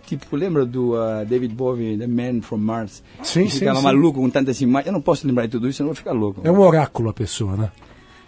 tipo, 0.05 0.35
lembra 0.35 0.65
do 0.65 0.97
ah, 0.97 1.23
David 1.23 1.55
Bowie, 1.55 1.97
The 1.97 2.07
Man 2.07 2.41
from 2.41 2.57
Mars? 2.57 3.01
Sim, 3.23 3.47
sim, 3.47 3.59
Ficava 3.59 3.77
sim. 3.79 3.85
maluco 3.85 4.19
com 4.19 4.29
tantas 4.29 4.59
imagens, 4.59 4.87
eu 4.87 4.93
não 4.93 5.01
posso 5.01 5.25
lembrar 5.25 5.45
de 5.45 5.51
tudo 5.53 5.69
isso, 5.69 5.77
senão 5.77 5.91
eu 5.91 5.93
vou 5.93 5.97
ficar 5.97 6.11
louco. 6.11 6.41
É 6.43 6.51
um 6.51 6.59
oráculo 6.59 7.09
a 7.09 7.13
pessoa, 7.13 7.55
né? 7.55 7.71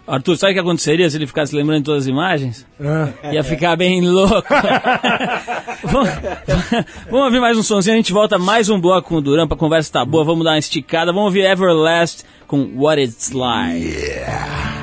Arthur, 0.06 0.36
sabe 0.36 0.52
o 0.52 0.54
que 0.54 0.60
aconteceria 0.60 1.08
se 1.08 1.16
ele 1.16 1.26
ficasse 1.26 1.54
lembrando 1.54 1.78
de 1.80 1.84
todas 1.84 2.02
as 2.04 2.08
imagens? 2.08 2.66
Ah, 2.80 3.32
Ia 3.32 3.44
ficar 3.44 3.76
bem 3.76 4.00
louco. 4.00 4.48
vamos, 5.84 6.08
vamos 7.10 7.24
ouvir 7.26 7.40
mais 7.40 7.56
um 7.56 7.62
sonzinho, 7.62 7.94
a 7.94 7.96
gente 7.98 8.12
volta 8.12 8.38
mais 8.38 8.68
um 8.68 8.80
bloco 8.80 9.08
com 9.08 9.16
o 9.16 9.20
Duran, 9.20 9.46
pra 9.46 9.56
conversa 9.56 9.92
tá 9.92 10.04
boa, 10.04 10.24
vamos 10.24 10.44
dar 10.44 10.52
uma 10.52 10.58
esticada, 10.58 11.12
vamos 11.12 11.26
ouvir 11.26 11.44
Everlast 11.44 12.24
com 12.46 12.72
What 12.76 13.00
It's 13.00 13.30
Like. 13.30 13.86
We've 13.86 14.81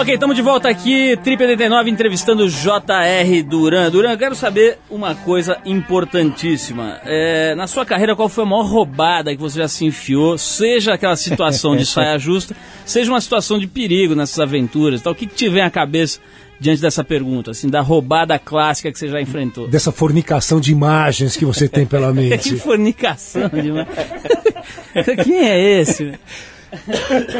Ok, 0.00 0.14
estamos 0.14 0.34
de 0.34 0.40
volta 0.40 0.66
aqui, 0.66 1.14
Trip 1.22 1.42
89, 1.42 1.90
entrevistando 1.90 2.48
J.R. 2.48 3.42
Duran. 3.42 3.90
Duran, 3.90 4.12
eu 4.12 4.16
quero 4.16 4.34
saber 4.34 4.78
uma 4.88 5.14
coisa 5.14 5.58
importantíssima. 5.62 6.98
É, 7.04 7.54
na 7.54 7.66
sua 7.66 7.84
carreira, 7.84 8.16
qual 8.16 8.26
foi 8.26 8.44
a 8.44 8.46
maior 8.46 8.64
roubada 8.64 9.30
que 9.36 9.40
você 9.40 9.58
já 9.58 9.68
se 9.68 9.84
enfiou? 9.84 10.38
Seja 10.38 10.94
aquela 10.94 11.16
situação 11.16 11.76
de 11.76 11.84
saia 11.84 12.16
justa, 12.18 12.56
seja 12.86 13.12
uma 13.12 13.20
situação 13.20 13.58
de 13.58 13.66
perigo 13.66 14.14
nessas 14.14 14.40
aventuras. 14.40 15.02
Tal. 15.02 15.12
O 15.12 15.14
que, 15.14 15.26
que 15.26 15.34
te 15.34 15.50
vem 15.50 15.62
à 15.62 15.70
cabeça 15.70 16.18
diante 16.58 16.80
dessa 16.80 17.04
pergunta, 17.04 17.50
assim, 17.50 17.68
da 17.68 17.82
roubada 17.82 18.38
clássica 18.38 18.90
que 18.90 18.98
você 18.98 19.06
já 19.06 19.20
enfrentou? 19.20 19.68
Dessa 19.68 19.92
fornicação 19.92 20.60
de 20.60 20.72
imagens 20.72 21.36
que 21.36 21.44
você 21.44 21.68
tem 21.68 21.84
pela 21.84 22.08
que 22.14 22.20
mente. 22.20 22.56
fornicação 22.56 23.50
demais. 23.50 23.86
Quem 25.24 25.46
é 25.46 25.60
esse? 25.78 26.18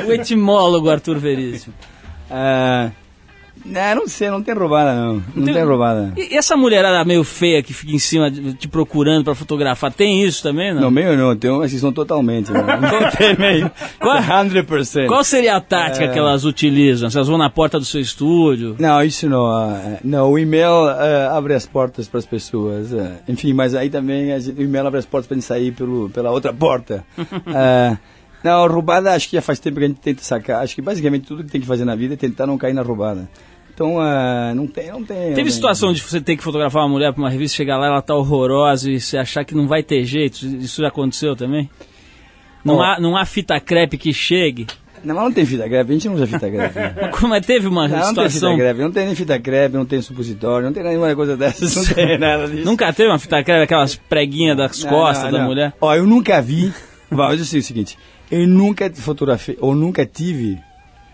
O 0.06 0.12
etimólogo 0.12 0.90
Arthur 0.90 1.18
Veríssimo. 1.18 1.72
Ah, 2.30 2.90
não, 3.62 3.94
não 3.94 4.08
sei, 4.08 4.30
não 4.30 4.42
tem 4.42 4.54
roubada 4.54 4.94
não. 4.94 5.22
Não 5.36 5.52
tem, 5.52 5.62
roubada. 5.62 6.14
E 6.16 6.34
essa 6.34 6.56
mulherada 6.56 7.04
meio 7.04 7.22
feia 7.22 7.62
que 7.62 7.74
fica 7.74 7.92
em 7.92 7.98
cima 7.98 8.30
de- 8.30 8.54
te 8.54 8.66
procurando 8.66 9.22
pra 9.22 9.34
fotografar, 9.34 9.92
tem 9.92 10.22
isso 10.24 10.42
também, 10.42 10.72
não? 10.72 10.80
No 10.80 10.90
meio 10.90 11.14
não, 11.14 11.36
tem 11.36 11.50
uma 11.50 11.66
exceção 11.66 11.92
totalmente. 11.92 12.50
Né? 12.50 12.58
Não 12.80 13.10
tem 13.10 13.36
meio. 13.38 13.70
Qual- 13.98 14.16
100%. 14.16 15.08
Qual 15.08 15.22
seria 15.22 15.56
a 15.56 15.60
tática 15.60 16.08
que 16.08 16.18
elas 16.18 16.46
utilizam? 16.46 17.10
Se 17.10 17.18
elas 17.18 17.28
vão 17.28 17.36
na 17.36 17.50
porta 17.50 17.78
do 17.78 17.84
seu 17.84 18.00
estúdio? 18.00 18.76
Não, 18.78 19.02
isso 19.04 19.28
não. 19.28 19.44
ah, 19.46 19.98
Não, 20.02 20.30
o 20.30 20.38
e-mail 20.38 20.86
ah, 20.88 21.36
abre 21.36 21.52
as 21.52 21.66
portas 21.66 22.08
para 22.08 22.18
as 22.18 22.24
pessoas. 22.26 22.94
ah. 22.94 23.16
Enfim, 23.28 23.52
mas 23.52 23.74
aí 23.74 23.90
também 23.90 24.40
gente- 24.40 24.58
o 24.58 24.62
e-mail 24.62 24.86
abre 24.86 25.00
as 25.00 25.04
portas 25.06 25.26
para 25.26 25.34
gente 25.34 25.44
sair 25.44 25.72
pelo, 25.72 26.08
pela 26.08 26.30
outra 26.30 26.50
porta. 26.52 27.04
Ah, 27.46 27.98
não, 28.42 28.66
roubada 28.66 29.12
acho 29.12 29.28
que 29.28 29.36
já 29.36 29.42
faz 29.42 29.58
tempo 29.58 29.78
que 29.78 29.84
a 29.84 29.88
gente 29.88 30.00
tenta 30.00 30.22
sacar. 30.22 30.62
Acho 30.62 30.74
que 30.74 30.82
basicamente 30.82 31.26
tudo 31.26 31.44
que 31.44 31.50
tem 31.50 31.60
que 31.60 31.66
fazer 31.66 31.84
na 31.84 31.94
vida 31.94 32.14
é 32.14 32.16
tentar 32.16 32.46
não 32.46 32.56
cair 32.56 32.72
na 32.72 32.82
roubada. 32.82 33.28
Então, 33.72 33.98
ah, 33.98 34.52
não 34.54 34.66
tem, 34.66 34.90
não 34.90 35.02
tem. 35.02 35.32
Teve 35.32 35.50
situação 35.50 35.92
de 35.92 36.02
você 36.02 36.20
ter 36.20 36.36
que 36.36 36.42
fotografar 36.42 36.82
uma 36.82 36.88
mulher 36.88 37.12
pra 37.12 37.22
uma 37.22 37.30
revista, 37.30 37.56
chegar 37.56 37.78
lá, 37.78 37.86
ela 37.86 38.02
tá 38.02 38.14
horrorosa 38.14 38.90
e 38.90 39.00
você 39.00 39.16
achar 39.16 39.44
que 39.44 39.54
não 39.54 39.66
vai 39.66 39.82
ter 39.82 40.04
jeito? 40.04 40.44
Isso 40.44 40.82
já 40.82 40.88
aconteceu 40.88 41.34
também? 41.34 41.70
Não, 42.62 42.82
há, 42.82 43.00
não 43.00 43.16
há 43.16 43.24
fita 43.24 43.58
crepe 43.58 43.96
que 43.96 44.12
chegue? 44.12 44.66
Não, 45.02 45.14
mas 45.14 45.24
não 45.24 45.32
tem 45.32 45.46
fita 45.46 45.66
greve, 45.66 45.92
a 45.92 45.94
gente 45.94 46.08
não 46.08 46.14
usa 46.14 46.26
fita 46.26 46.48
greve. 46.48 46.74
Mas 47.00 47.10
como 47.18 47.34
é, 47.34 47.40
teve 47.40 47.66
uma 47.66 47.88
Não, 47.88 47.96
não 47.96 48.04
tem 48.04 48.14
fita 48.14 48.28
situação... 48.28 48.56
greve, 48.56 48.82
não 48.82 48.92
tem 48.92 49.06
nem 49.06 49.14
fita 49.14 49.38
greve, 49.38 49.78
não 49.78 49.86
tem 49.86 50.02
supositório, 50.02 50.66
não 50.66 50.74
tem 50.74 50.82
nenhuma 50.82 51.14
coisa 51.14 51.36
dessas, 51.36 51.74
não 51.74 51.84
tem 51.86 52.18
nada 52.18 52.48
disso. 52.48 52.64
Nunca 52.64 52.92
teve 52.92 53.08
uma 53.08 53.18
fita 53.18 53.42
crepe, 53.42 53.62
aquelas 53.62 53.96
preguinhas 53.96 54.56
das 54.58 54.84
Não, 54.84 54.90
costas 54.90 55.24
não, 55.24 55.32
da 55.32 55.38
não. 55.38 55.46
mulher? 55.46 55.72
Ó, 55.80 55.94
eu 55.94 56.06
nunca 56.06 56.42
vi. 56.42 56.70
Vai, 57.10 57.34
eu 57.34 57.44
sei 57.44 57.60
o 57.60 57.62
seguinte: 57.62 57.96
eu 58.30 58.46
nunca 58.46 58.90
fotografei, 58.94 59.58
ou 59.60 59.74
nunca 59.74 60.06
tive, 60.06 60.58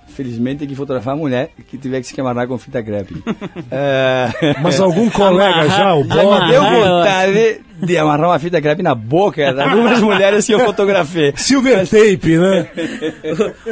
felizmente, 0.09 0.67
que 0.67 0.75
fotografar 0.75 1.14
uma 1.14 1.21
mulher 1.21 1.51
que 1.69 1.79
tiver 1.79 2.01
que 2.01 2.07
se 2.07 2.21
amarrar 2.21 2.47
com 2.47 2.59
fita 2.59 2.83
crepe. 2.83 3.23
é... 3.71 4.29
Mas 4.62 4.79
algum 4.81 5.09
colega 5.11 5.69
já, 5.69 5.95
o. 5.95 6.05
Bob, 6.05 6.49
Deu 6.49 6.62
eu 6.62 6.62
vontade 6.62 7.61
de 7.83 7.99
amarrar 7.99 8.29
uma 8.29 8.39
fita 8.39 8.61
crepe 8.61 8.83
na 8.83 8.95
boca 8.95 9.53
de 9.53 9.61
algumas 9.61 10.01
mulheres 10.03 10.45
que 10.45 10.53
eu 10.53 10.61
fotografei. 10.61 11.33
Silver 11.37 11.89
Tape, 11.89 12.37
né? 12.37 12.69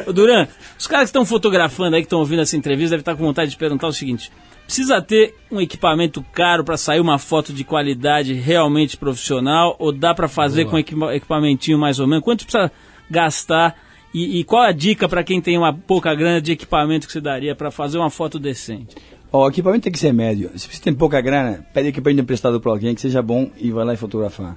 Ô, 0.07 0.12
Duran, 0.12 0.47
os 0.78 0.86
caras 0.86 1.05
que 1.05 1.11
estão 1.11 1.26
fotografando 1.26 1.97
aí, 1.97 2.03
que 2.03 2.07
estão 2.07 2.20
ouvindo 2.20 2.42
essa 2.42 2.57
entrevista, 2.57 2.90
devem 2.90 3.03
estar 3.03 3.14
com 3.14 3.24
vontade 3.24 3.51
de 3.51 3.57
perguntar 3.59 3.88
o 3.88 3.92
seguinte: 3.92 4.32
precisa 4.66 5.01
ter 5.03 5.34
um 5.51 5.61
equipamento 5.61 6.24
caro 6.32 6.64
para 6.64 6.76
sair 6.76 7.01
uma 7.01 7.18
foto 7.18 7.53
de 7.53 7.62
qualidade 7.64 8.32
realmente 8.32 8.97
profissional 8.97 9.76
ou 9.78 9.92
dá 9.92 10.14
para 10.14 10.28
fazer 10.28 10.64
com 10.64 10.78
equipa 10.78 11.14
equipamentinho 11.14 11.78
mais 11.78 12.01
ou 12.01 12.07
menos? 12.07 12.24
Quanto 12.24 12.45
precisa 12.45 12.70
gastar? 13.11 13.76
E, 14.12 14.40
e 14.40 14.44
qual 14.44 14.62
a 14.62 14.72
dica 14.72 15.09
para 15.09 15.24
quem 15.24 15.40
tem 15.40 15.59
uma 15.59 15.72
pouca 15.72 16.14
grana 16.14 16.40
de 16.40 16.52
equipamento 16.52 17.07
que 17.07 17.12
você 17.12 17.20
daria 17.20 17.55
para 17.55 17.70
fazer 17.70 17.98
uma 17.98 18.11
foto 18.11 18.38
decente? 18.38 18.96
O 19.32 19.48
equipamento 19.48 19.82
tem 19.82 19.92
que 19.92 19.98
ser 19.98 20.12
médio. 20.12 20.50
Se 20.57 20.68
você 20.68 20.80
tem 20.80 20.94
pouca 20.94 21.20
grana, 21.20 21.66
pede 21.74 21.88
equipamento 21.88 22.22
emprestado 22.22 22.61
para 22.61 22.70
alguém 22.70 22.94
que 22.94 23.00
seja 23.00 23.20
bom 23.20 23.50
e 23.57 23.72
vai 23.72 23.84
lá 23.84 23.94
e 23.94 23.96
fotografar. 23.96 24.57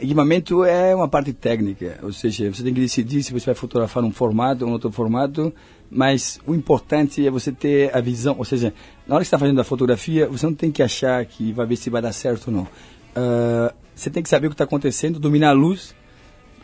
Equipamento 0.00 0.64
é 0.64 0.94
uma 0.94 1.08
parte 1.08 1.32
técnica, 1.32 1.98
ou 2.02 2.12
seja, 2.12 2.52
você 2.52 2.62
tem 2.62 2.72
que 2.72 2.80
decidir 2.80 3.22
se 3.22 3.32
você 3.32 3.46
vai 3.46 3.54
fotografar 3.54 4.00
num 4.02 4.12
formato 4.12 4.64
ou 4.64 4.70
em 4.70 4.72
outro 4.72 4.92
formato, 4.92 5.52
mas 5.90 6.38
o 6.46 6.54
importante 6.54 7.26
é 7.26 7.30
você 7.30 7.50
ter 7.50 7.90
a 7.96 8.00
visão, 8.00 8.36
ou 8.38 8.44
seja, 8.44 8.72
na 9.08 9.16
hora 9.16 9.24
que 9.24 9.28
você 9.28 9.34
está 9.34 9.38
fazendo 9.38 9.60
a 9.60 9.64
fotografia, 9.64 10.28
você 10.28 10.46
não 10.46 10.54
tem 10.54 10.70
que 10.70 10.84
achar 10.84 11.24
que 11.24 11.50
vai 11.50 11.66
ver 11.66 11.74
se 11.74 11.90
vai 11.90 12.00
dar 12.00 12.12
certo 12.12 12.46
ou 12.48 12.52
não. 12.52 12.68
Ah, 13.16 13.74
você 13.94 14.08
tem 14.08 14.22
que 14.22 14.28
saber 14.28 14.46
o 14.46 14.50
que 14.50 14.54
está 14.54 14.62
acontecendo, 14.62 15.18
dominar 15.18 15.48
a 15.48 15.52
luz, 15.52 15.92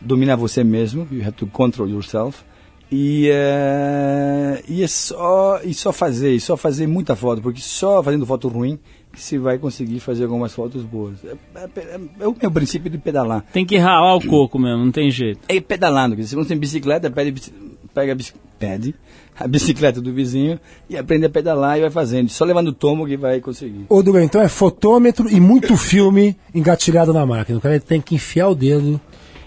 dominar 0.05 0.35
você 0.35 0.63
mesmo, 0.63 1.07
you 1.11 1.21
have 1.21 1.33
to 1.33 1.47
control 1.47 1.89
yourself. 1.89 2.43
E, 2.91 3.29
eh, 3.31 4.63
e 4.69 4.83
é 4.83 4.87
só 4.87 5.59
e 5.63 5.73
só 5.73 5.91
fazer, 5.91 6.33
e 6.35 6.39
só 6.39 6.55
fazer 6.55 6.87
muita 6.87 7.15
foto, 7.15 7.41
porque 7.41 7.59
só 7.59 8.01
fazendo 8.03 8.25
foto 8.25 8.47
ruim 8.47 8.77
que 9.11 9.21
se 9.21 9.37
vai 9.37 9.57
conseguir 9.57 9.99
fazer 9.99 10.25
algumas 10.25 10.53
fotos 10.53 10.83
boas. 10.83 11.15
É, 11.25 11.79
é- 11.79 11.99
é 12.19 12.27
o 12.27 12.35
meu 12.39 12.51
princípio 12.51 12.89
de 12.91 12.97
pedalar. 12.97 13.43
Tem 13.51 13.65
que 13.65 13.77
ralar 13.77 14.15
o 14.15 14.25
coco 14.27 14.59
mesmo, 14.59 14.85
não 14.85 14.91
tem 14.91 15.09
jeito. 15.09 15.39
É 15.47 15.59
pedalando, 15.59 16.21
se 16.23 16.35
você 16.35 16.49
tem 16.49 16.57
bicicleta, 16.57 17.09
pede, 17.09 17.33
pega 17.93 18.11
a, 18.11 18.15
bici- 18.15 18.33
pede 18.59 18.93
a 19.39 19.47
bicicleta 19.47 19.99
do 20.01 20.13
vizinho 20.13 20.59
e 20.89 20.95
aprende 20.97 21.25
a 21.25 21.29
pedalar 21.29 21.77
e 21.77 21.81
vai 21.81 21.89
fazendo. 21.89 22.29
Só 22.29 22.43
levando 22.45 22.71
tombo 22.73 23.05
que 23.07 23.17
vai 23.17 23.39
conseguir. 23.39 23.85
Ô, 23.89 24.03
Dugan, 24.03 24.23
então 24.23 24.39
é 24.41 24.47
fotômetro 24.49 25.29
e 25.29 25.39
muito 25.39 25.75
filme 25.77 26.35
engatilhado 26.53 27.11
na 27.13 27.25
máquina. 27.25 27.57
O 27.57 27.61
cara 27.61 27.79
tem 27.79 27.99
que 28.01 28.15
enfiar 28.15 28.49
o 28.49 28.55
dedo. 28.55 28.99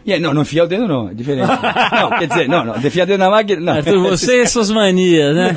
E 0.08 0.12
é, 0.14 0.18
não, 0.18 0.32
não 0.32 0.40
enfiar 0.40 0.64
o 0.64 0.66
dedo 0.66 0.88
não, 0.88 1.10
é 1.10 1.14
diferente. 1.14 1.46
não, 1.92 2.10
quer 2.18 2.26
dizer, 2.26 2.48
não, 2.48 2.64
não, 2.64 2.76
enfiar 2.78 3.04
o 3.04 3.06
dedo 3.06 3.18
na 3.20 3.28
máquina, 3.30 3.60
não. 3.60 3.72
Arthur, 3.74 4.00
você 4.00 4.40
e 4.42 4.46
suas 4.46 4.70
manias, 4.70 5.36
né? 5.36 5.54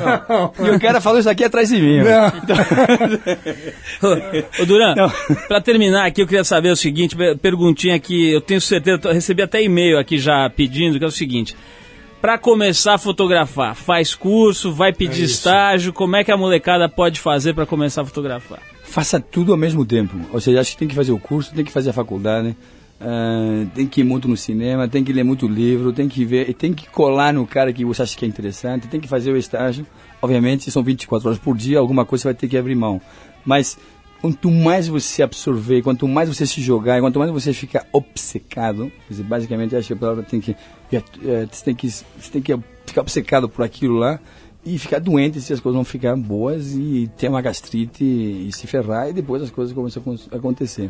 E 0.62 0.70
o 0.76 0.78
cara 0.78 1.00
falou 1.00 1.18
isso 1.18 1.30
aqui 1.30 1.42
atrás 1.42 1.70
de 1.70 1.80
mim. 1.80 2.00
ó. 2.00 2.30
Ô 4.62 4.66
Duran, 4.66 4.94
Não. 4.94 5.10
pra 5.48 5.60
terminar 5.60 6.06
aqui, 6.06 6.22
eu 6.22 6.26
queria 6.26 6.44
saber 6.44 6.70
o 6.70 6.76
seguinte, 6.76 7.16
per- 7.16 7.36
perguntinha 7.38 7.98
que 7.98 8.30
eu 8.32 8.40
tenho 8.40 8.60
certeza, 8.60 9.00
eu 9.04 9.12
recebi 9.14 9.42
até 9.42 9.62
e-mail 9.62 9.98
aqui 9.98 10.18
já 10.18 10.48
pedindo, 10.50 10.98
que 10.98 11.04
é 11.04 11.08
o 11.08 11.10
seguinte. 11.10 11.56
Pra 12.20 12.38
começar 12.38 12.94
a 12.94 12.98
fotografar, 12.98 13.74
faz 13.74 14.14
curso, 14.14 14.70
vai 14.72 14.92
pedir 14.92 15.24
estágio, 15.24 15.92
como 15.92 16.14
é 16.14 16.22
que 16.22 16.30
a 16.30 16.36
molecada 16.36 16.88
pode 16.88 17.18
fazer 17.18 17.52
pra 17.54 17.66
começar 17.66 18.02
a 18.02 18.04
fotografar? 18.04 18.60
Faça 18.84 19.18
tudo 19.18 19.50
ao 19.52 19.58
mesmo 19.58 19.84
tempo. 19.84 20.14
Ou 20.32 20.40
seja, 20.40 20.60
acho 20.60 20.72
que 20.72 20.76
tem 20.78 20.88
que 20.88 20.94
fazer 20.94 21.10
o 21.12 21.18
curso, 21.18 21.52
tem 21.54 21.64
que 21.64 21.72
fazer 21.72 21.90
a 21.90 21.92
faculdade, 21.94 22.54
ah, 23.04 23.66
tem 23.74 23.86
que 23.86 24.00
ir 24.00 24.04
muito 24.04 24.28
no 24.28 24.36
cinema, 24.36 24.86
tem 24.88 25.02
que 25.02 25.12
ler 25.12 25.24
muito 25.24 25.48
livro, 25.48 25.92
tem 25.92 26.08
que 26.08 26.24
ver, 26.24 26.54
tem 26.54 26.72
que 26.72 26.88
colar 26.88 27.32
no 27.32 27.46
cara 27.46 27.72
que 27.72 27.84
você 27.84 28.02
acha 28.02 28.16
que 28.16 28.24
é 28.24 28.28
interessante, 28.28 28.86
tem 28.88 29.00
que 29.00 29.08
fazer 29.08 29.32
o 29.32 29.36
estágio. 29.36 29.86
Obviamente, 30.20 30.70
são 30.70 30.82
24 30.82 31.28
horas 31.28 31.38
por 31.40 31.56
dia, 31.56 31.78
alguma 31.78 32.04
coisa 32.04 32.22
você 32.22 32.28
vai 32.28 32.34
ter 32.34 32.48
que 32.48 32.56
abrir 32.56 32.76
mão. 32.76 33.00
Mas 33.44 33.76
quanto 34.20 34.48
mais 34.50 34.86
você 34.86 35.22
absorver, 35.22 35.82
quanto 35.82 36.06
mais 36.06 36.28
você 36.28 36.46
se 36.46 36.60
jogar, 36.60 37.00
quanto 37.00 37.18
mais 37.18 37.30
você 37.32 37.52
ficar 37.52 37.84
obcecado, 37.92 38.90
basicamente 39.10 39.74
acho 39.74 39.88
que 39.88 39.92
a 39.94 39.96
palavra 39.96 40.22
tem 40.22 40.40
que, 40.40 40.52
é, 40.92 40.96
é, 41.24 41.46
você 41.50 41.64
tem 41.64 41.74
que, 41.74 41.90
você 41.90 42.30
tem 42.32 42.40
que 42.40 42.56
ficar 42.86 43.00
obcecado 43.00 43.48
por 43.48 43.64
aquilo 43.64 43.96
lá 43.96 44.20
e 44.64 44.78
ficar 44.78 45.00
doente 45.00 45.40
se 45.40 45.52
as 45.52 45.58
coisas 45.58 45.76
não 45.76 45.84
ficarem 45.84 46.22
boas 46.22 46.72
e 46.72 47.10
ter 47.16 47.26
uma 47.28 47.42
gastrite 47.42 48.04
e 48.04 48.48
se 48.52 48.68
ferrar 48.68 49.08
e 49.08 49.12
depois 49.12 49.42
as 49.42 49.50
coisas 49.50 49.74
começam 49.74 50.00
a 50.06 50.10
acon- 50.10 50.36
acontecer. 50.36 50.88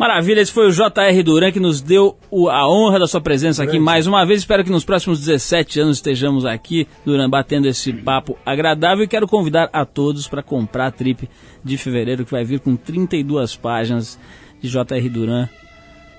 Maravilha, 0.00 0.40
esse 0.40 0.50
foi 0.50 0.66
o 0.66 0.72
JR 0.72 1.22
Duran 1.22 1.52
que 1.52 1.60
nos 1.60 1.82
deu 1.82 2.16
o- 2.30 2.48
a 2.48 2.66
honra 2.66 3.00
da 3.00 3.06
sua 3.06 3.20
presença 3.20 3.62
aqui 3.62 3.78
mais 3.78 4.06
uma 4.06 4.24
vez. 4.24 4.40
Espero 4.40 4.64
que 4.64 4.70
nos 4.70 4.82
próximos 4.82 5.18
17 5.20 5.78
anos 5.78 5.98
estejamos 5.98 6.46
aqui, 6.46 6.88
Duran, 7.04 7.28
batendo 7.28 7.68
esse 7.68 7.92
papo 7.92 8.38
agradável. 8.46 9.04
E 9.04 9.06
quero 9.06 9.28
convidar 9.28 9.68
a 9.74 9.84
todos 9.84 10.26
para 10.26 10.42
comprar 10.42 10.86
a 10.86 10.90
trip 10.90 11.28
de 11.62 11.76
fevereiro, 11.76 12.24
que 12.24 12.30
vai 12.30 12.42
vir 12.46 12.60
com 12.60 12.74
32 12.76 13.54
páginas 13.56 14.18
de 14.62 14.70
JR 14.70 15.06
Duran, 15.10 15.50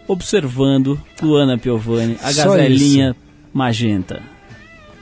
observando 0.07 1.01
Luana 1.19 1.57
Piovani, 1.57 2.17
a 2.21 2.32
Só 2.32 2.49
gazelinha 2.51 3.15
magenta. 3.51 4.21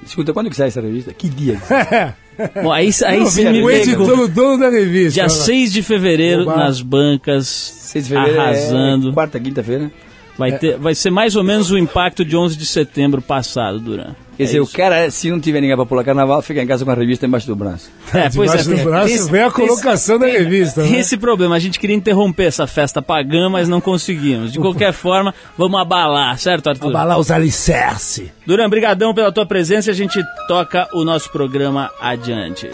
Escuta, 0.05 0.31
quando 0.31 0.49
que 0.49 0.55
sai 0.55 0.69
essa 0.69 0.79
revista? 0.79 1.13
Que 1.13 1.27
dia? 1.27 1.59
Bom, 2.63 2.71
aí, 2.71 2.89
aí 3.05 3.25
sim 3.25 3.49
me 3.49 3.61
o 3.61 3.69
editor, 3.69 4.19
o 4.19 4.27
dono 4.27 4.59
da 4.59 4.69
revista. 4.69 5.11
Dia 5.11 5.23
Olha 5.23 5.31
lá. 5.31 5.43
6 5.45 5.73
de 5.73 5.83
fevereiro, 5.83 6.41
Oba. 6.43 6.55
nas 6.57 6.81
bancas, 6.81 7.47
6 7.47 8.07
de 8.07 8.13
fevereiro 8.13 8.41
arrasando. 8.41 9.09
é 9.09 9.13
quarta, 9.13 9.39
quinta-feira. 9.39 9.91
Vai, 10.39 10.57
ter, 10.57 10.77
vai 10.77 10.95
ser 10.95 11.09
mais 11.11 11.35
ou 11.35 11.43
menos 11.43 11.69
o 11.69 11.77
impacto 11.77 12.23
de 12.25 12.35
11 12.35 12.57
de 12.57 12.65
setembro 12.65 13.21
passado, 13.21 13.79
Duran. 13.79 14.15
Quer 14.37 14.43
dizer, 14.45 14.61
o 14.61 14.67
cara, 14.67 15.11
se 15.11 15.29
não 15.29 15.37
tiver 15.37 15.59
ninguém 15.59 15.75
para 15.75 15.85
pular 15.85 16.01
carnaval, 16.01 16.41
fica 16.41 16.63
em 16.63 16.65
casa 16.65 16.85
com 16.85 16.91
a 16.91 16.93
revista 16.93 17.25
embaixo 17.25 17.45
do 17.45 17.57
braço. 17.57 17.91
É, 18.13 18.29
pois 18.29 18.53
é, 18.53 18.57
Debaixo 18.57 18.69
do 18.69 18.75
tem- 18.77 18.83
braço 18.85 19.13
esse- 19.13 19.29
vem 19.31 19.41
a 19.41 19.47
esse- 19.47 19.55
colocação 19.55 20.17
da 20.17 20.27
revista, 20.27 20.81
Tem 20.83 20.93
né? 20.93 20.99
esse 20.99 21.17
problema, 21.17 21.55
a 21.55 21.59
gente 21.59 21.77
queria 21.77 21.93
interromper 21.95 22.45
essa 22.45 22.65
festa 22.65 23.01
pagã, 23.01 23.49
mas 23.49 23.67
não 23.67 23.81
conseguimos. 23.81 24.53
De 24.53 24.59
qualquer 24.59 24.93
forma, 24.93 25.33
vamos 25.57 25.77
abalar, 25.81 26.37
certo, 26.39 26.69
Arthur? 26.69 26.87
Abalar 26.87 27.19
os 27.19 27.29
alicerce. 27.29 28.31
Duran, 28.47 28.69
brigadão 28.69 29.13
pela 29.13 29.29
tua 29.31 29.45
presença 29.45 29.89
e 29.89 29.91
a 29.91 29.95
gente 29.95 30.23
toca 30.47 30.87
o 30.93 31.03
nosso 31.03 31.29
programa 31.33 31.91
adiante. 31.99 32.69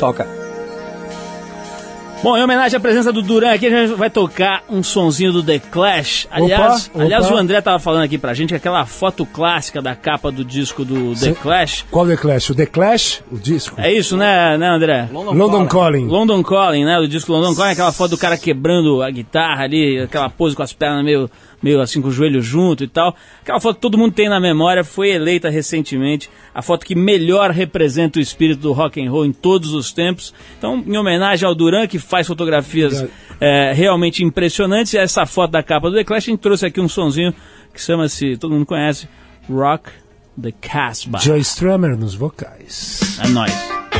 Toca. 0.00 0.43
Bom, 2.22 2.38
em 2.38 2.42
homenagem 2.42 2.76
à 2.76 2.80
presença 2.80 3.12
do 3.12 3.20
Duran 3.20 3.52
aqui, 3.52 3.66
a 3.66 3.86
gente 3.86 3.98
vai 3.98 4.08
tocar 4.08 4.64
um 4.70 4.82
sonzinho 4.82 5.30
do 5.30 5.42
The 5.42 5.58
Clash. 5.58 6.26
Aliás, 6.30 6.90
Opa, 6.94 7.04
aliás 7.04 7.26
opa. 7.26 7.34
o 7.34 7.38
André 7.38 7.60
tava 7.60 7.78
falando 7.78 8.02
aqui 8.04 8.16
pra 8.16 8.32
gente 8.32 8.48
que 8.48 8.54
aquela 8.54 8.86
foto 8.86 9.26
clássica 9.26 9.82
da 9.82 9.94
capa 9.94 10.32
do 10.32 10.42
disco 10.42 10.86
do 10.86 11.10
The 11.10 11.16
Sim. 11.16 11.34
Clash. 11.34 11.84
Qual 11.90 12.06
The 12.06 12.16
Clash? 12.16 12.48
O 12.50 12.54
The 12.54 12.66
Clash, 12.66 13.22
o 13.30 13.38
disco? 13.38 13.78
É 13.78 13.92
isso, 13.92 14.16
né, 14.16 14.56
né 14.56 14.68
André? 14.68 15.08
London 15.12 15.66
Calling. 15.66 16.06
London 16.06 16.42
Calling, 16.42 16.84
né? 16.86 16.98
O 16.98 17.06
disco 17.06 17.30
London 17.30 17.54
Calling, 17.54 17.72
aquela 17.72 17.92
foto 17.92 18.12
do 18.12 18.18
cara 18.18 18.38
quebrando 18.38 19.02
a 19.02 19.10
guitarra 19.10 19.64
ali, 19.64 20.00
aquela 20.00 20.30
pose 20.30 20.56
com 20.56 20.62
as 20.62 20.72
pernas 20.72 21.04
meio, 21.04 21.30
meio 21.64 21.80
assim 21.80 22.02
com 22.02 22.08
o 22.08 22.12
joelho 22.12 22.42
junto 22.42 22.84
e 22.84 22.86
tal. 22.86 23.16
Aquela 23.40 23.58
foto 23.58 23.76
que 23.76 23.80
todo 23.80 23.96
mundo 23.96 24.12
tem 24.12 24.28
na 24.28 24.38
memória, 24.38 24.84
foi 24.84 25.08
eleita 25.08 25.48
recentemente 25.48 26.28
a 26.54 26.60
foto 26.60 26.84
que 26.84 26.94
melhor 26.94 27.50
representa 27.50 28.18
o 28.18 28.22
espírito 28.22 28.60
do 28.60 28.72
rock 28.72 29.02
and 29.02 29.10
roll 29.10 29.24
em 29.24 29.32
todos 29.32 29.72
os 29.72 29.90
tempos. 29.90 30.34
Então, 30.58 30.84
em 30.86 30.96
homenagem 30.98 31.48
ao 31.48 31.54
Duran, 31.54 31.86
que 31.86 31.98
faz 31.98 32.26
fotografias 32.26 33.06
é, 33.40 33.72
realmente 33.72 34.22
impressionantes, 34.22 34.92
essa 34.92 35.24
foto 35.24 35.52
da 35.52 35.62
capa 35.62 35.88
do 35.88 35.96
The 35.96 36.04
Clash, 36.04 36.28
a 36.28 36.30
gente 36.30 36.40
trouxe 36.40 36.66
aqui 36.66 36.80
um 36.80 36.88
sonzinho 36.88 37.32
que 37.72 37.80
chama-se, 37.80 38.36
todo 38.36 38.52
mundo 38.52 38.66
conhece, 38.66 39.08
Rock 39.48 39.90
the 40.40 40.52
Casbah. 40.52 41.18
Joy 41.18 41.40
Strummer 41.40 41.96
nos 41.96 42.14
vocais. 42.14 43.18
É 43.24 43.28
nóis. 43.28 43.93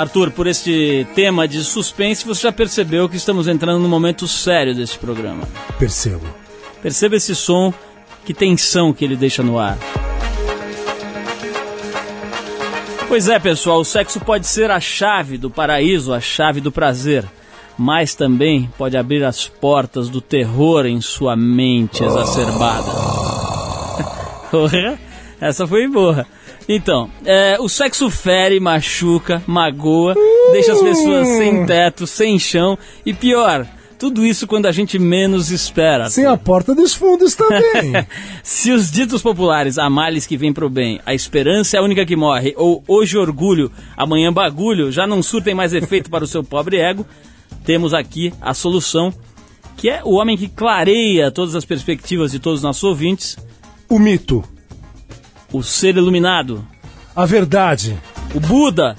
Arthur, 0.00 0.30
por 0.30 0.46
este 0.46 1.06
tema 1.14 1.46
de 1.46 1.62
suspense, 1.62 2.26
você 2.26 2.44
já 2.44 2.52
percebeu 2.52 3.06
que 3.06 3.18
estamos 3.18 3.46
entrando 3.46 3.82
no 3.82 3.88
momento 3.88 4.26
sério 4.26 4.74
desse 4.74 4.96
programa. 4.96 5.46
Percebo. 5.78 6.26
Perceba 6.82 7.16
esse 7.16 7.34
som, 7.34 7.70
que 8.24 8.32
tensão 8.32 8.94
que 8.94 9.04
ele 9.04 9.14
deixa 9.14 9.42
no 9.42 9.58
ar. 9.58 9.76
Pois 13.08 13.28
é, 13.28 13.38
pessoal, 13.38 13.80
o 13.80 13.84
sexo 13.84 14.20
pode 14.20 14.46
ser 14.46 14.70
a 14.70 14.80
chave 14.80 15.36
do 15.36 15.50
paraíso, 15.50 16.14
a 16.14 16.20
chave 16.20 16.62
do 16.62 16.72
prazer, 16.72 17.26
mas 17.76 18.14
também 18.14 18.72
pode 18.78 18.96
abrir 18.96 19.22
as 19.22 19.48
portas 19.48 20.08
do 20.08 20.22
terror 20.22 20.86
em 20.86 21.02
sua 21.02 21.36
mente 21.36 22.02
exacerbada. 22.02 22.90
Essa 25.38 25.66
foi 25.66 25.86
boa. 25.88 26.26
Então, 26.72 27.10
é, 27.24 27.56
o 27.58 27.68
sexo 27.68 28.08
fere, 28.08 28.60
machuca, 28.60 29.42
magoa, 29.44 30.14
deixa 30.52 30.72
as 30.72 30.80
pessoas 30.80 31.26
sem 31.26 31.66
teto, 31.66 32.06
sem 32.06 32.38
chão 32.38 32.78
e 33.04 33.12
pior, 33.12 33.66
Tudo 33.98 34.24
isso 34.24 34.46
quando 34.46 34.66
a 34.66 34.72
gente 34.72 34.96
menos 34.96 35.50
espera. 35.50 36.08
Sem 36.08 36.26
a 36.26 36.36
porta 36.36 36.72
dos 36.72 36.94
fundos 36.94 37.34
também. 37.34 38.06
Se 38.40 38.70
os 38.70 38.88
ditos 38.88 39.20
populares, 39.20 39.78
há 39.78 39.90
males 39.90 40.28
que 40.28 40.36
vêm 40.36 40.52
pro 40.52 40.70
bem, 40.70 41.00
a 41.04 41.12
esperança 41.12 41.76
é 41.76 41.80
a 41.80 41.82
única 41.82 42.06
que 42.06 42.14
morre, 42.14 42.54
ou 42.56 42.84
hoje 42.86 43.18
orgulho, 43.18 43.72
amanhã 43.96 44.32
bagulho, 44.32 44.92
já 44.92 45.08
não 45.08 45.24
surtem 45.24 45.56
mais 45.56 45.74
efeito 45.74 46.08
para 46.08 46.22
o 46.22 46.28
seu 46.28 46.44
pobre 46.44 46.76
ego, 46.78 47.04
temos 47.64 47.92
aqui 47.92 48.32
a 48.40 48.54
solução, 48.54 49.12
que 49.76 49.90
é 49.90 50.02
o 50.04 50.12
homem 50.12 50.36
que 50.36 50.46
clareia 50.46 51.32
todas 51.32 51.56
as 51.56 51.64
perspectivas 51.64 52.30
de 52.30 52.38
todos 52.38 52.60
os 52.60 52.64
nossos 52.64 52.84
ouvintes, 52.84 53.36
o 53.88 53.98
mito, 53.98 54.44
o 55.52 55.62
ser 55.62 55.96
iluminado, 55.96 56.64
a 57.14 57.24
verdade, 57.26 57.98
o 58.34 58.40
Buda, 58.40 58.96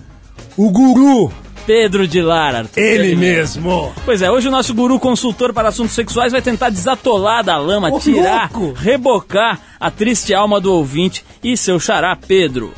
o 0.57 0.69
guru, 0.69 1.31
Pedro 1.65 2.07
de 2.07 2.21
Lara. 2.21 2.65
ele 2.75 3.15
mesmo. 3.15 3.93
Pois 4.03 4.21
é, 4.21 4.29
hoje 4.31 4.47
o 4.47 4.51
nosso 4.51 4.73
guru 4.73 4.99
consultor 4.99 5.53
para 5.53 5.69
assuntos 5.69 5.93
sexuais 5.93 6.31
vai 6.31 6.41
tentar 6.41 6.69
desatolar 6.69 7.43
da 7.43 7.57
lama, 7.57 7.89
Ô, 7.91 7.99
tirar, 7.99 8.51
louco! 8.51 8.73
rebocar 8.77 9.59
a 9.79 9.89
triste 9.91 10.33
alma 10.33 10.59
do 10.59 10.73
ouvinte 10.73 11.23
e 11.43 11.55
seu 11.55 11.79
xará 11.79 12.15
Pedro. 12.15 12.73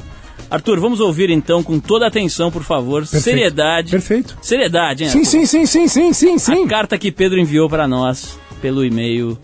Arthur, 0.51 0.79
vamos 0.79 0.99
ouvir 0.99 1.31
então 1.31 1.63
com 1.63 1.79
toda 1.79 2.05
atenção, 2.05 2.51
por 2.51 2.61
favor. 2.61 3.01
Perfeito. 3.01 3.23
Seriedade. 3.23 3.89
Perfeito. 3.89 4.37
Seriedade, 4.39 5.03
hein? 5.05 5.09
Sim, 5.09 5.19
Arthur? 5.19 5.31
sim, 5.31 5.45
sim, 5.45 5.65
sim, 5.65 5.87
sim, 5.87 6.13
sim, 6.13 6.37
sim. 6.37 6.65
A 6.65 6.67
carta 6.67 6.97
que 6.97 7.11
Pedro 7.11 7.39
enviou 7.39 7.67
para 7.67 7.87
nós 7.87 8.37
pelo 8.61 8.85
e-mail 8.85 9.35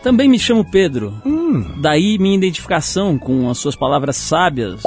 também 0.01 0.29
me 0.29 0.39
chamo 0.39 0.65
Pedro. 0.65 1.13
Daí 1.81 2.17
minha 2.17 2.37
identificação 2.37 3.17
com 3.17 3.49
as 3.49 3.57
suas 3.57 3.75
palavras 3.75 4.15
sábias. 4.15 4.81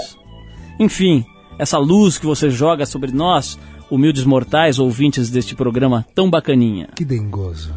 Enfim, 0.79 1.25
essa 1.59 1.79
luz 1.79 2.19
que 2.19 2.27
você 2.27 2.51
joga 2.51 2.87
sobre 2.87 3.13
nós, 3.13 3.59
humildes 3.91 4.25
mortais 4.25 4.79
ouvintes 4.79 5.31
deste 5.31 5.55
programa 5.55 6.07
tão 6.15 6.31
bacaninha. 6.31 6.89
Que 6.97 7.05
dengoso. 7.05 7.75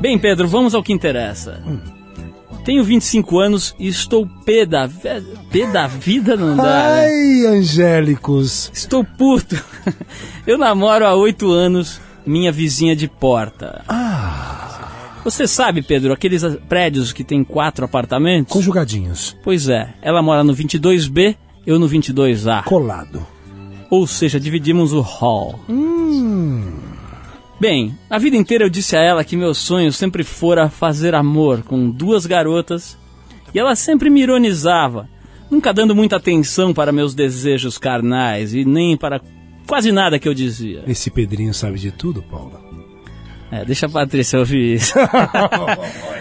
Bem, 0.00 0.18
Pedro, 0.18 0.48
vamos 0.48 0.74
ao 0.74 0.82
que 0.82 0.92
interessa. 0.92 1.62
Tenho 2.64 2.84
25 2.84 3.38
anos 3.38 3.74
e 3.78 3.88
estou 3.88 4.26
pé 4.44 4.66
da, 4.66 4.88
pé 5.50 5.66
da 5.72 5.86
vida, 5.86 6.36
não 6.36 6.56
dá, 6.56 6.62
né? 6.62 7.06
Ai, 7.06 7.46
angélicos. 7.46 8.70
Estou 8.72 9.04
puto. 9.04 9.56
Eu 10.46 10.58
namoro 10.58 11.06
há 11.06 11.14
oito 11.14 11.50
anos 11.50 12.00
minha 12.26 12.52
vizinha 12.52 12.94
de 12.94 13.08
porta. 13.08 13.82
Você 15.24 15.46
sabe, 15.46 15.82
Pedro, 15.82 16.12
aqueles 16.12 16.42
ah, 16.44 16.56
prédios 16.68 17.12
que 17.12 17.24
tem 17.24 17.44
quatro 17.44 17.84
apartamentos? 17.84 18.52
Conjugadinhos. 18.52 19.36
Pois 19.42 19.68
é, 19.68 19.94
ela 20.00 20.22
mora 20.22 20.42
no 20.42 20.54
22B, 20.54 21.36
eu 21.66 21.78
no 21.78 21.88
22A. 21.88 22.64
Colado. 22.64 23.26
Ou 23.90 24.06
seja, 24.06 24.38
dividimos 24.38 24.92
o 24.92 25.00
hall. 25.00 25.60
Bem, 27.60 27.94
a 28.08 28.16
vida 28.18 28.38
inteira 28.38 28.64
eu 28.64 28.70
disse 28.70 28.96
a 28.96 29.02
ela 29.02 29.22
que 29.22 29.36
meu 29.36 29.52
sonho 29.52 29.92
sempre 29.92 30.24
fora 30.24 30.70
fazer 30.70 31.14
amor 31.14 31.62
com 31.62 31.90
duas 31.90 32.24
garotas 32.24 32.96
e 33.54 33.58
ela 33.58 33.76
sempre 33.76 34.08
me 34.08 34.22
ironizava, 34.22 35.06
nunca 35.50 35.70
dando 35.70 35.94
muita 35.94 36.16
atenção 36.16 36.72
para 36.72 36.90
meus 36.90 37.14
desejos 37.14 37.76
carnais 37.76 38.54
e 38.54 38.64
nem 38.64 38.96
para 38.96 39.20
quase 39.66 39.92
nada 39.92 40.18
que 40.18 40.26
eu 40.26 40.32
dizia. 40.32 40.84
Esse 40.86 41.10
Pedrinho 41.10 41.52
sabe 41.52 41.78
de 41.78 41.90
tudo, 41.90 42.22
Paulo. 42.22 42.58
É, 43.50 43.62
deixa 43.62 43.84
a 43.84 43.90
Patrícia 43.90 44.38
ouvir 44.38 44.76
isso. 44.76 44.94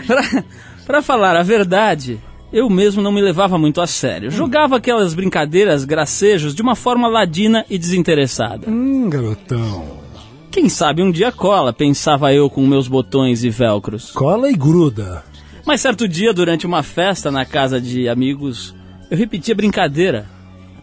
pra, 0.06 0.44
pra 0.86 1.02
falar 1.02 1.38
a 1.38 1.44
verdade, 1.44 2.20
eu 2.52 2.70
mesmo 2.70 3.02
não 3.02 3.14
me 3.14 3.22
levava 3.22 3.58
muito 3.58 3.80
a 3.80 3.88
sério. 3.88 4.30
Jogava 4.30 4.76
aquelas 4.76 5.14
brincadeiras, 5.14 5.86
gracejos, 5.86 6.54
de 6.54 6.62
uma 6.62 6.76
forma 6.76 7.08
ladina 7.08 7.66
e 7.70 7.78
desinteressada. 7.78 8.70
Hum, 8.70 9.10
garotão. 9.10 9.99
Quem 10.52 10.68
sabe 10.68 11.04
um 11.04 11.12
dia 11.12 11.32
cola, 11.32 11.72
pensava 11.72 12.34
eu 12.34 12.50
com 12.50 12.66
meus 12.66 12.88
botões 12.88 13.44
e 13.44 13.50
velcros. 13.50 14.12
Cola 14.12 14.50
e 14.50 14.56
gruda. 14.56 15.24
Mas 15.66 15.82
certo 15.82 16.08
dia, 16.08 16.34
durante 16.34 16.66
uma 16.66 16.82
festa 16.82 17.30
na 17.30 17.46
casa 17.46 17.80
de 17.80 18.10
amigos, 18.10 18.74
eu 19.12 19.18
repeti 19.18 19.52
a 19.52 19.56
brincadeira. 19.56 20.26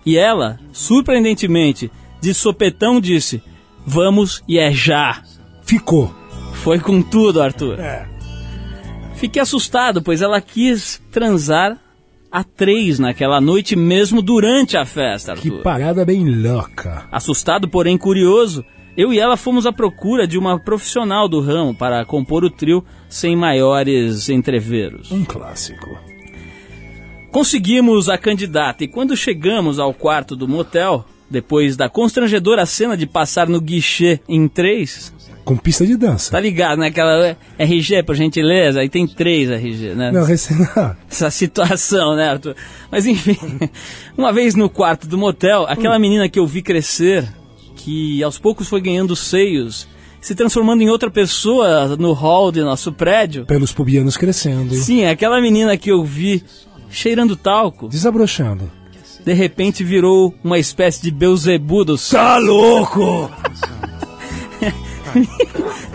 E 0.04 0.16
ela, 0.16 0.58
surpreendentemente, 0.72 1.90
de 2.20 2.32
sopetão 2.32 3.00
disse: 3.00 3.42
Vamos 3.84 4.42
e 4.46 4.58
é 4.58 4.70
já. 4.70 5.20
Ficou. 5.62 6.14
Foi 6.54 6.78
com 6.78 7.02
tudo, 7.02 7.42
Arthur. 7.42 7.80
É. 7.80 8.08
Fiquei 9.16 9.42
assustado, 9.42 10.00
pois 10.00 10.22
ela 10.22 10.40
quis 10.40 11.02
transar 11.10 11.76
a 12.30 12.44
três 12.44 12.98
naquela 12.98 13.40
noite 13.40 13.74
mesmo 13.74 14.22
durante 14.22 14.76
a 14.76 14.84
festa, 14.84 15.34
Que 15.34 15.48
Arthur. 15.48 15.62
parada 15.62 16.04
bem 16.04 16.24
louca. 16.24 17.04
Assustado, 17.10 17.66
porém 17.66 17.96
curioso, 17.98 18.64
eu 18.96 19.12
e 19.12 19.18
ela 19.18 19.36
fomos 19.36 19.66
à 19.66 19.72
procura 19.72 20.26
de 20.26 20.38
uma 20.38 20.58
profissional 20.58 21.28
do 21.28 21.40
ramo 21.40 21.74
para 21.74 22.04
compor 22.04 22.44
o 22.44 22.50
trio 22.50 22.84
sem 23.08 23.36
maiores 23.36 24.28
entreveros. 24.28 25.12
Um 25.12 25.24
clássico. 25.24 25.98
Conseguimos 27.30 28.08
a 28.08 28.16
candidata 28.16 28.84
e 28.84 28.88
quando 28.88 29.16
chegamos 29.16 29.78
ao 29.78 29.92
quarto 29.92 30.34
do 30.34 30.48
motel, 30.48 31.04
depois 31.28 31.76
da 31.76 31.88
constrangedora 31.88 32.64
cena 32.64 32.96
de 32.96 33.06
passar 33.06 33.48
no 33.48 33.60
guichê 33.60 34.20
em 34.26 34.48
três, 34.48 35.12
Com 35.44 35.56
pista 35.56 35.84
de 35.84 35.96
dança. 35.96 36.30
tá 36.30 36.40
ligado, 36.40 36.78
né? 36.78 36.86
Aquela 36.86 37.36
RG, 37.58 38.02
por 38.04 38.14
gentileza, 38.14 38.80
aí 38.80 38.88
tem 38.88 39.06
três 39.06 39.50
RG, 39.50 39.94
né? 39.94 40.10
Não, 40.12 40.24
recém... 40.24 40.56
essa 41.10 41.30
situação, 41.30 42.16
né, 42.16 42.30
Arthur? 42.30 42.56
Mas 42.90 43.04
enfim, 43.06 43.36
uma 44.16 44.32
vez 44.32 44.54
no 44.54 44.70
quarto 44.70 45.06
do 45.06 45.18
motel, 45.18 45.66
aquela 45.68 45.98
menina 45.98 46.28
que 46.28 46.38
eu 46.38 46.46
vi 46.46 46.62
crescer, 46.62 47.28
que 47.86 48.20
aos 48.24 48.36
poucos 48.36 48.66
foi 48.68 48.80
ganhando 48.80 49.14
seios, 49.14 49.86
se 50.20 50.34
transformando 50.34 50.82
em 50.82 50.90
outra 50.90 51.08
pessoa 51.08 51.96
no 51.96 52.12
hall 52.14 52.50
de 52.50 52.60
nosso 52.60 52.90
prédio. 52.92 53.46
Pelos 53.46 53.72
pubianos 53.72 54.16
crescendo. 54.16 54.74
Sim, 54.74 55.04
aquela 55.04 55.40
menina 55.40 55.76
que 55.76 55.92
eu 55.92 56.02
vi 56.02 56.42
cheirando 56.90 57.36
talco, 57.36 57.88
Desabrochando. 57.88 58.68
de 59.24 59.32
repente 59.32 59.84
virou 59.84 60.34
uma 60.42 60.58
espécie 60.58 61.00
de 61.00 61.12
Beuzebu 61.12 61.84
do. 61.84 61.96
Tá 61.96 62.38
louco! 62.38 63.30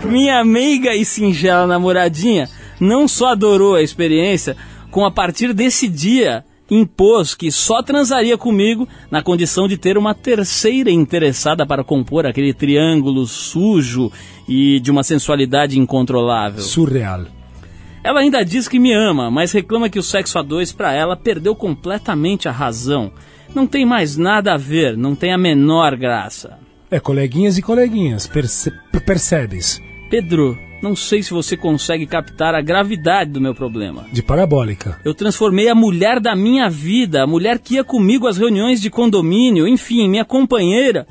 Minha 0.08 0.42
meiga 0.46 0.94
e 0.94 1.04
singela 1.04 1.66
namoradinha 1.66 2.48
não 2.80 3.06
só 3.06 3.32
adorou 3.32 3.74
a 3.74 3.82
experiência, 3.82 4.56
como 4.90 5.04
a 5.04 5.10
partir 5.10 5.52
desse 5.52 5.88
dia 5.88 6.42
impôs 6.72 7.34
que 7.34 7.52
só 7.52 7.82
transaria 7.82 8.38
comigo 8.38 8.88
na 9.10 9.22
condição 9.22 9.68
de 9.68 9.76
ter 9.76 9.98
uma 9.98 10.14
terceira 10.14 10.90
interessada 10.90 11.66
para 11.66 11.84
compor 11.84 12.26
aquele 12.26 12.54
triângulo 12.54 13.26
sujo 13.26 14.10
e 14.48 14.80
de 14.80 14.90
uma 14.90 15.02
sensualidade 15.02 15.78
incontrolável. 15.78 16.62
Surreal. 16.62 17.26
Ela 18.02 18.20
ainda 18.20 18.42
diz 18.42 18.66
que 18.66 18.80
me 18.80 18.92
ama, 18.92 19.30
mas 19.30 19.52
reclama 19.52 19.88
que 19.88 19.98
o 19.98 20.02
sexo 20.02 20.38
a 20.38 20.42
dois 20.42 20.72
para 20.72 20.92
ela 20.92 21.16
perdeu 21.16 21.54
completamente 21.54 22.48
a 22.48 22.52
razão. 22.52 23.12
Não 23.54 23.66
tem 23.66 23.86
mais 23.86 24.16
nada 24.16 24.54
a 24.54 24.56
ver, 24.56 24.96
não 24.96 25.14
tem 25.14 25.32
a 25.32 25.38
menor 25.38 25.94
graça. 25.94 26.58
É, 26.90 26.98
coleguinhas 26.98 27.58
e 27.58 27.62
coleguinhas, 27.62 28.26
perce 28.26 28.72
percebes? 29.06 29.80
Pedro, 30.10 30.58
não 30.82 30.96
sei 30.96 31.22
se 31.22 31.30
você 31.30 31.56
consegue 31.56 32.06
captar 32.06 32.54
a 32.54 32.60
gravidade 32.60 33.30
do 33.30 33.40
meu 33.40 33.54
problema. 33.54 34.04
De 34.12 34.22
parabólica. 34.22 35.00
Eu 35.04 35.14
transformei 35.14 35.68
a 35.68 35.74
mulher 35.74 36.18
da 36.18 36.34
minha 36.34 36.68
vida, 36.68 37.22
a 37.22 37.26
mulher 37.26 37.60
que 37.60 37.74
ia 37.74 37.84
comigo 37.84 38.26
às 38.26 38.36
reuniões 38.36 38.80
de 38.80 38.90
condomínio, 38.90 39.68
enfim, 39.68 40.08
minha 40.08 40.24
companheira, 40.24 41.06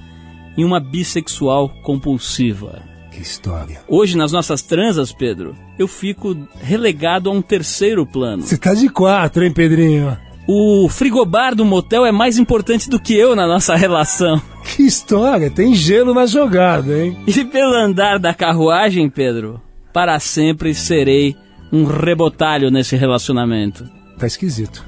em 0.58 0.66
uma 0.66 0.80
bissexual 0.80 1.70
compulsiva. 1.82 2.84
Que 3.12 3.22
história. 3.22 3.82
Hoje, 3.88 4.18
nas 4.18 4.32
nossas 4.32 4.62
transas, 4.62 5.14
Pedro, 5.14 5.56
eu 5.80 5.88
fico 5.88 6.36
relegado 6.62 7.30
a 7.30 7.34
um 7.34 7.42
terceiro 7.42 8.06
plano. 8.06 8.44
Você 8.44 8.58
tá 8.58 8.74
de 8.74 8.90
quatro, 8.90 9.44
hein, 9.44 9.52
Pedrinho? 9.54 10.18
O 10.54 10.90
frigobar 10.90 11.56
do 11.56 11.64
motel 11.64 12.06
é 12.06 12.12
mais 12.12 12.38
importante 12.38 12.90
do 12.90 13.00
que 13.00 13.16
eu 13.16 13.38
na 13.38 13.48
nossa 13.48 13.74
relação. 13.74 14.42
Que 14.76 14.84
história, 14.84 15.50
tem 15.50 15.74
gelo 15.74 16.14
na 16.14 16.26
jogada, 16.26 17.02
hein? 17.02 17.18
E 17.26 17.46
pelo 17.46 17.74
andar 17.74 18.20
da 18.20 18.34
carruagem, 18.34 19.10
Pedro, 19.10 19.62
para 19.94 20.20
sempre 20.20 20.76
serei 20.76 21.38
um 21.72 21.86
rebotalho 21.86 22.70
nesse 22.70 22.98
relacionamento. 22.98 23.90
Tá 24.20 24.28
esquisito. 24.28 24.86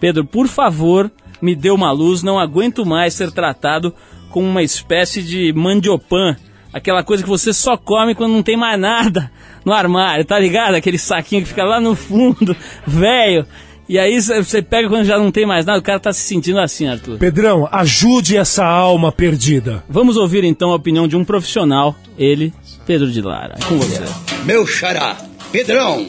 Pedro, 0.00 0.24
por 0.24 0.48
favor, 0.48 1.10
me 1.40 1.54
dê 1.54 1.70
uma 1.70 1.92
luz, 1.92 2.24
não 2.24 2.38
aguento 2.38 2.84
mais 2.84 3.14
ser 3.14 3.30
tratado 3.30 3.94
como 4.30 4.46
uma 4.48 4.62
espécie 4.62 5.22
de 5.22 5.52
mandiopan. 5.52 6.36
Aquela 6.72 7.04
coisa 7.04 7.22
que 7.22 7.28
você 7.28 7.52
só 7.52 7.76
come 7.76 8.14
quando 8.14 8.32
não 8.32 8.42
tem 8.42 8.56
mais 8.56 8.78
nada 8.78 9.30
no 9.64 9.72
armário, 9.72 10.24
tá 10.24 10.38
ligado? 10.38 10.74
Aquele 10.74 10.98
saquinho 10.98 11.42
que 11.42 11.48
fica 11.48 11.64
lá 11.64 11.80
no 11.80 11.94
fundo, 11.94 12.56
velho. 12.86 13.46
E 13.88 13.98
aí 13.98 14.20
você 14.20 14.60
pega 14.60 14.88
quando 14.88 15.04
já 15.04 15.16
não 15.16 15.30
tem 15.30 15.46
mais 15.46 15.64
nada, 15.64 15.78
o 15.78 15.82
cara 15.82 16.00
tá 16.00 16.12
se 16.12 16.20
sentindo 16.20 16.58
assim, 16.58 16.88
Arthur. 16.88 17.18
Pedrão, 17.18 17.68
ajude 17.70 18.36
essa 18.36 18.64
alma 18.64 19.12
perdida. 19.12 19.84
Vamos 19.88 20.16
ouvir 20.16 20.42
então 20.42 20.72
a 20.72 20.74
opinião 20.74 21.06
de 21.06 21.16
um 21.16 21.24
profissional, 21.24 21.94
ele, 22.18 22.52
Pedro 22.84 23.10
de 23.10 23.22
Lara. 23.22 23.54
É 23.60 23.64
com 23.64 23.78
você. 23.78 24.02
Meu 24.44 24.66
xará, 24.66 25.16
Pedrão, 25.52 26.06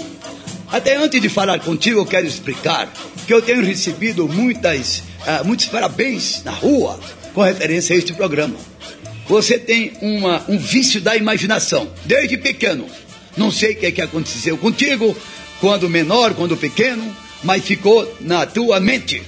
Até 0.72 0.98
antes 0.98 1.22
de 1.22 1.30
falar 1.30 1.60
contigo, 1.60 2.02
eu 2.02 2.06
quero 2.06 2.28
explicar 2.28 2.92
que 3.26 3.34
eu 3.34 3.42
tenho 3.42 3.64
recebido 3.64 4.28
muitas, 4.28 5.04
ah, 5.26 5.44
muitos 5.44 5.68
parabéns 5.68 6.44
na 6.44 6.52
rua 6.52 7.00
com 7.34 7.42
referência 7.42 7.96
a 7.96 8.00
este 8.00 8.14
programa. 8.14 8.56
Você 9.28 9.58
tem 9.58 9.94
uma, 10.02 10.44
um 10.48 10.58
vício 10.58 11.00
da 11.00 11.16
imaginação, 11.16 11.88
desde 12.06 12.38
pequeno. 12.38 12.86
Não 13.38 13.52
sei 13.52 13.74
o 13.74 13.76
que, 13.78 13.86
é 13.86 13.92
que 13.92 14.02
aconteceu 14.02 14.58
contigo, 14.58 15.16
quando 15.62 15.90
menor, 15.90 16.34
quando 16.34 16.58
pequeno, 16.58 17.04
mas 17.44 17.66
ficou 17.66 18.16
na 18.20 18.46
tua 18.46 18.80
mente 18.80 19.22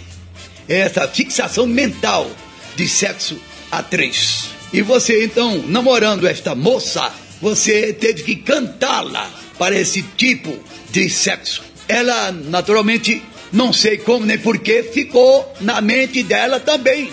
essa 0.68 1.07
fixação 1.07 1.66
mental 1.66 2.30
de 2.76 2.88
sexo 2.88 3.39
a 3.72 3.82
três. 3.82 4.49
E 4.72 4.82
você 4.82 5.24
então, 5.24 5.64
namorando 5.68 6.28
esta 6.28 6.53
moça, 6.53 7.12
você 7.41 7.93
teve 7.93 8.24
que 8.24 8.36
cantá-la 8.36 9.30
para 9.57 9.80
esse 9.80 10.01
tipo 10.01 10.57
de 10.91 11.10
sexo. 11.10 11.64
Ela, 11.88 12.32
naturalmente, 12.32 13.22
não 13.51 13.74
sei 13.74 13.97
como 13.97 14.26
nem 14.26 14.38
porquê, 14.38 14.84
ficou 14.84 15.51
na 15.60 15.82
mente 15.82 16.22
dela 16.22 16.60
também. 16.60 17.10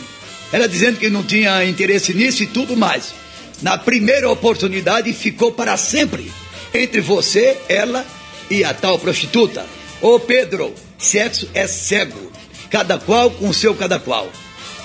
Ela 0.52 0.68
dizendo 0.68 0.98
que 0.98 1.08
não 1.08 1.22
tinha 1.22 1.64
interesse 1.64 2.12
nisso 2.12 2.42
e 2.42 2.46
tudo 2.46 2.76
mais. 2.76 3.14
Na 3.62 3.78
primeira 3.78 4.30
oportunidade, 4.30 5.12
ficou 5.14 5.52
para 5.52 5.76
sempre 5.76 6.30
entre 6.74 7.00
você, 7.00 7.56
ela 7.68 8.04
e 8.50 8.62
a 8.62 8.74
tal 8.74 8.98
prostituta. 8.98 9.64
Ô 10.00 10.20
Pedro, 10.20 10.74
sexo 10.98 11.48
é 11.54 11.66
cego, 11.66 12.30
cada 12.70 12.98
qual 12.98 13.30
com 13.30 13.52
seu 13.52 13.74
cada 13.74 13.98
qual. 13.98 14.30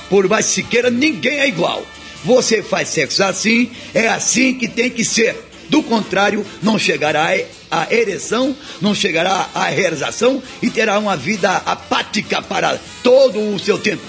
Por 0.10 0.28
mais 0.28 0.48
que 0.48 0.54
se 0.54 0.64
queira, 0.64 0.90
ninguém 0.90 1.40
é 1.40 1.48
igual. 1.48 1.86
Você 2.24 2.62
faz 2.62 2.90
sexo 2.90 3.24
assim, 3.24 3.72
é 3.94 4.08
assim 4.08 4.54
que 4.54 4.68
tem 4.68 4.90
que 4.90 5.04
ser. 5.04 5.36
Do 5.70 5.82
contrário, 5.82 6.46
não 6.62 6.78
chegará 6.78 7.30
a 7.72 7.94
ereção, 7.94 8.54
não 8.82 8.94
chegará 8.94 9.50
a 9.54 9.70
realização 9.70 10.44
e 10.62 10.70
terá 10.70 11.00
uma 11.00 11.16
vida 11.16 11.50
apática 11.66 12.42
para 12.42 12.78
todo 13.02 13.40
o 13.40 13.58
seu 13.58 13.78
tempo. 13.78 14.04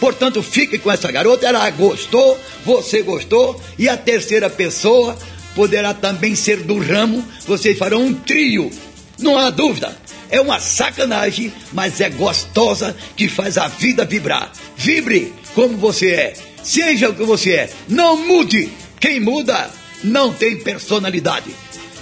Portanto, 0.00 0.42
fique 0.42 0.76
com 0.76 0.90
essa 0.90 1.10
garota, 1.12 1.46
ela 1.46 1.70
gostou, 1.70 2.38
você 2.64 3.00
gostou, 3.00 3.60
e 3.78 3.88
a 3.88 3.96
terceira 3.96 4.50
pessoa 4.50 5.16
poderá 5.54 5.94
também 5.94 6.34
ser 6.34 6.64
do 6.64 6.78
ramo, 6.78 7.24
vocês 7.46 7.78
farão 7.78 8.02
um 8.02 8.12
trio, 8.12 8.70
não 9.18 9.38
há 9.38 9.50
dúvida. 9.50 9.96
É 10.30 10.40
uma 10.40 10.60
sacanagem, 10.60 11.52
mas 11.72 12.00
é 12.00 12.08
gostosa 12.08 12.96
que 13.16 13.28
faz 13.28 13.58
a 13.58 13.68
vida 13.68 14.04
vibrar. 14.04 14.52
Vibre 14.76 15.32
como 15.54 15.76
você 15.76 16.10
é, 16.10 16.34
seja 16.62 17.10
o 17.10 17.14
que 17.14 17.24
você 17.24 17.52
é, 17.52 17.70
não 17.88 18.16
mude. 18.16 18.70
Quem 18.98 19.20
muda 19.20 19.70
não 20.02 20.32
tem 20.32 20.56
personalidade. 20.56 21.54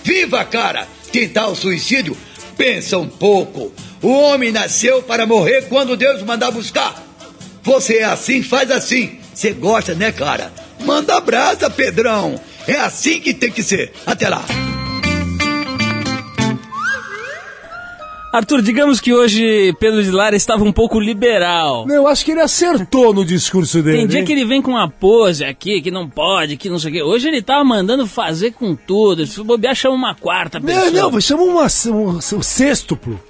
Viva, 0.02 0.44
cara! 0.44 0.88
Tentar 1.12 1.48
o 1.48 1.54
suicídio? 1.54 2.16
Pensa 2.56 2.96
um 2.98 3.08
pouco. 3.08 3.72
O 4.00 4.08
homem 4.08 4.50
nasceu 4.50 5.02
para 5.02 5.26
morrer 5.26 5.62
quando 5.68 5.96
Deus 5.96 6.22
mandar 6.22 6.50
buscar. 6.50 7.02
Você 7.62 7.98
é 7.98 8.04
assim, 8.04 8.42
faz 8.42 8.70
assim. 8.70 9.18
Você 9.34 9.52
gosta, 9.52 9.94
né, 9.94 10.10
cara? 10.10 10.52
Manda 10.80 11.20
brasa, 11.20 11.70
Pedrão. 11.70 12.40
É 12.66 12.76
assim 12.76 13.20
que 13.20 13.32
tem 13.32 13.50
que 13.50 13.62
ser. 13.62 13.92
Até 14.06 14.28
lá. 14.28 14.44
Arthur, 18.32 18.62
digamos 18.62 18.98
que 18.98 19.12
hoje 19.12 19.74
Pedro 19.78 20.02
de 20.02 20.10
Lara 20.10 20.34
estava 20.34 20.64
um 20.64 20.72
pouco 20.72 20.98
liberal. 20.98 21.86
Eu 21.86 22.08
acho 22.08 22.24
que 22.24 22.30
ele 22.30 22.40
acertou 22.40 23.12
no 23.12 23.26
discurso 23.26 23.82
dele. 23.82 23.98
Tem 23.98 24.06
dia 24.06 24.20
hein? 24.20 24.24
que 24.24 24.32
ele 24.32 24.46
vem 24.46 24.62
com 24.62 24.70
uma 24.70 24.88
pose 24.88 25.44
aqui, 25.44 25.82
que 25.82 25.90
não 25.90 26.08
pode, 26.08 26.56
que 26.56 26.70
não 26.70 26.78
sei 26.78 26.90
o 26.90 26.94
quê. 26.94 27.02
Hoje 27.02 27.28
ele 27.28 27.42
tava 27.42 27.62
mandando 27.62 28.06
fazer 28.06 28.52
com 28.52 28.74
tudo. 28.74 29.26
Se 29.26 29.42
bobear, 29.42 29.74
chama 29.74 29.96
uma 29.96 30.14
quarta 30.14 30.58
pessoa. 30.58 30.90
Não, 30.90 31.10
não, 31.10 31.20
chama 31.20 31.42
uma, 31.42 31.66
um, 31.88 32.16
um 32.16 32.42
sextuplo. 32.42 33.20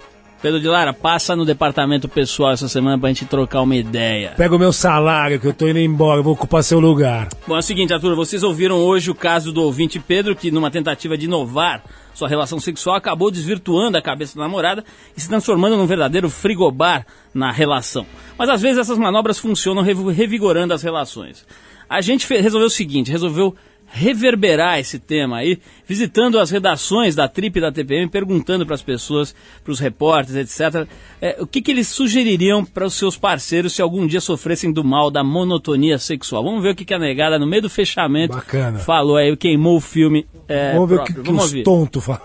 Pedro 0.41 0.61
de 0.61 0.69
Lara, 0.69 0.93
passa 0.93 1.35
no 1.35 1.45
departamento 1.45 2.09
pessoal 2.09 2.53
essa 2.53 2.69
semana 2.69 2.97
pra 2.97 3.09
gente 3.09 3.25
trocar 3.25 3.63
uma 3.63 3.75
ideia. 3.75 4.35
Pega 4.37 4.55
o 4.55 4.59
meu 4.59 4.73
salário 4.73 5.41
que 5.41 5.47
eu 5.49 5.53
tô 5.53 5.67
indo 5.67 5.81
embora, 5.81 6.21
eu 6.21 6.25
vou 6.25 6.35
ocupar 6.35 6.63
seu 6.63 6.79
lugar. 6.79 7.29
Bom, 7.47 7.57
é 7.57 7.59
o 7.59 7.63
seguinte, 7.63 7.93
Arthur, 7.93 8.15
vocês 8.15 8.45
ouviram 8.45 8.77
hoje 8.77 9.11
o 9.11 9.15
caso 9.17 9.53
do 9.53 9.63
ouvinte 9.63 9.99
Pedro, 9.99 10.37
que 10.37 10.53
numa 10.53 10.71
tentativa 10.71 11.19
de 11.19 11.27
inovar 11.27 11.83
sua 12.15 12.29
relação 12.29 12.61
sexual 12.61 12.97
acabou 12.97 13.31
desvirtuando 13.31 13.97
a 13.97 14.03
cabeça 14.03 14.37
da 14.37 14.43
namorada 14.43 14.85
e 15.17 15.21
se 15.21 15.29
transformando 15.29 15.77
num 15.77 15.87
verdadeiro 15.87 16.29
frigobar 16.29 17.07
na 17.35 17.51
relação. 17.51 18.07
Mas 18.39 18.49
às 18.49 18.61
vezes 18.61 18.79
essas 18.79 18.99
manobras 18.99 19.39
funcionam 19.39 19.83
rev- 19.83 20.09
revigorando 20.09 20.75
as 20.75 20.83
relações. 20.83 21.47
A 21.89 22.01
gente 22.01 22.27
resolveu 22.29 22.67
o 22.69 22.71
seguinte, 22.71 23.11
resolveu 23.11 23.55
reverberar 23.95 24.79
esse 24.79 24.99
tema 24.99 25.37
aí, 25.39 25.59
visitando 25.87 26.39
as 26.39 26.51
redações 26.51 27.15
da 27.15 27.29
Trip 27.29 27.59
e 27.59 27.61
da 27.61 27.71
TPM, 27.71 28.09
perguntando 28.09 28.65
para 28.65 28.75
as 28.75 28.81
pessoas, 28.83 29.35
para 29.63 29.71
os 29.71 29.79
repórteres, 29.79 30.59
etc., 30.59 30.89
é, 31.21 31.37
o 31.39 31.47
que, 31.47 31.61
que 31.61 31.71
eles 31.71 31.89
sugeririam 31.89 32.65
para 32.65 32.87
os 32.87 32.95
seus 32.95 33.17
parceiros 33.19 33.75
se 33.75 33.83
algum 33.83 34.07
dia 34.07 34.21
sofressem 34.21 34.73
do 34.73 34.83
mal 34.83 35.11
da 35.11 35.23
monotonia 35.23 35.99
sexual. 35.99 36.43
Vamos 36.43 36.63
ver 36.63 36.71
o 36.71 36.75
que, 36.75 36.85
que 36.87 36.95
a 36.95 36.99
negada, 36.99 37.39
no 37.39 37.47
meio 37.47 37.63
do 37.63 37.71
fechamento, 37.71 38.35
Bacana. 38.35 38.79
falou 38.79 39.17
aí, 39.17 39.37
queimou 39.37 39.77
o 39.77 39.81
filme. 39.81 40.27
é, 40.49 40.73
Vamos 40.73 40.89
ver 40.89 40.95
o 40.95 40.97
próprio. 40.99 41.15
que, 41.17 41.21
que 41.23 41.27
Vamos 41.27 41.45
os 41.45 41.51
ouvir. 41.51 41.63
tontos 41.63 42.05
falam. 42.05 42.23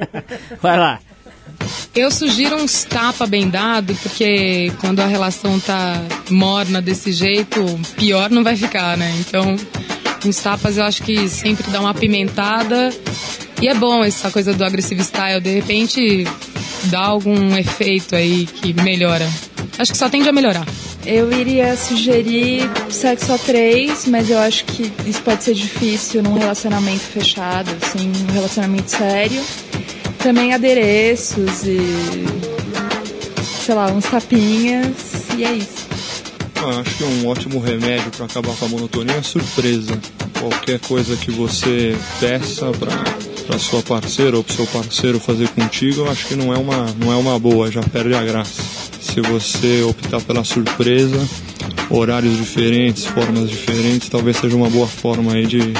Vai 0.60 0.76
lá. 0.78 0.98
Eu 1.94 2.10
sugiro 2.10 2.56
uns 2.56 2.84
tapa 2.84 3.26
bem 3.26 3.48
dado, 3.48 3.94
porque 4.02 4.72
quando 4.80 5.00
a 5.00 5.06
relação 5.06 5.58
tá 5.60 6.02
morna 6.30 6.82
desse 6.82 7.12
jeito, 7.12 7.60
pior 7.96 8.28
não 8.30 8.42
vai 8.44 8.56
ficar, 8.56 8.96
né? 8.98 9.14
Então, 9.20 9.56
uns 10.26 10.36
tapas 10.40 10.76
eu 10.76 10.84
acho 10.84 11.02
que 11.02 11.28
sempre 11.28 11.70
dá 11.70 11.80
uma 11.80 11.90
apimentada. 11.90 12.92
E 13.60 13.68
é 13.68 13.74
bom 13.74 14.04
essa 14.04 14.30
coisa 14.30 14.52
do 14.52 14.64
agressivo 14.64 15.02
style, 15.02 15.40
de 15.40 15.50
repente 15.50 16.26
dá 16.84 17.00
algum 17.00 17.56
efeito 17.56 18.14
aí 18.14 18.46
que 18.46 18.74
melhora. 18.74 19.26
Acho 19.78 19.92
que 19.92 19.98
só 19.98 20.08
tende 20.08 20.28
a 20.28 20.32
melhorar. 20.32 20.66
Eu 21.04 21.32
iria 21.32 21.76
sugerir 21.76 22.68
sexo 22.90 23.32
a 23.32 23.38
três, 23.38 24.06
mas 24.06 24.28
eu 24.28 24.38
acho 24.38 24.64
que 24.64 24.90
isso 25.06 25.22
pode 25.22 25.44
ser 25.44 25.54
difícil 25.54 26.22
num 26.22 26.34
relacionamento 26.34 27.02
fechado, 27.02 27.70
assim, 27.80 28.08
num 28.08 28.32
relacionamento 28.32 28.90
sério. 28.90 29.40
Também 30.18 30.52
adereços 30.52 31.64
e. 31.64 31.78
sei 33.64 33.74
lá, 33.74 33.86
uns 33.86 34.06
tapinhas, 34.06 34.86
e 35.36 35.44
é 35.44 35.52
isso. 35.52 35.86
Ah, 36.56 36.80
acho 36.80 36.96
que 36.96 37.04
um 37.04 37.28
ótimo 37.28 37.60
remédio 37.60 38.10
para 38.10 38.26
acabar 38.26 38.56
com 38.56 38.64
a 38.64 38.68
monotonia 38.68 39.14
é 39.14 39.18
a 39.18 39.22
surpresa. 39.22 39.96
Qualquer 40.40 40.78
coisa 40.80 41.16
que 41.16 41.30
você 41.30 41.96
peça 42.20 42.70
para 43.46 43.58
sua 43.58 43.82
parceira 43.82 44.36
ou 44.36 44.44
para 44.44 44.54
seu 44.54 44.66
parceiro 44.66 45.20
fazer 45.20 45.48
contigo, 45.48 46.02
eu 46.02 46.10
acho 46.10 46.26
que 46.26 46.34
não 46.34 46.52
é 46.52 46.58
uma 46.58 46.86
não 46.98 47.12
é 47.12 47.16
uma 47.16 47.38
boa, 47.38 47.70
já 47.70 47.82
perde 47.82 48.14
a 48.14 48.22
graça. 48.22 48.62
Se 49.00 49.20
você 49.20 49.82
optar 49.82 50.20
pela 50.20 50.44
surpresa, 50.44 51.26
horários 51.88 52.36
diferentes, 52.36 53.06
formas 53.06 53.48
diferentes, 53.48 54.08
talvez 54.08 54.36
seja 54.36 54.56
uma 54.56 54.68
boa 54.68 54.86
forma 54.86 55.32
aí 55.32 55.46
de 55.46 55.72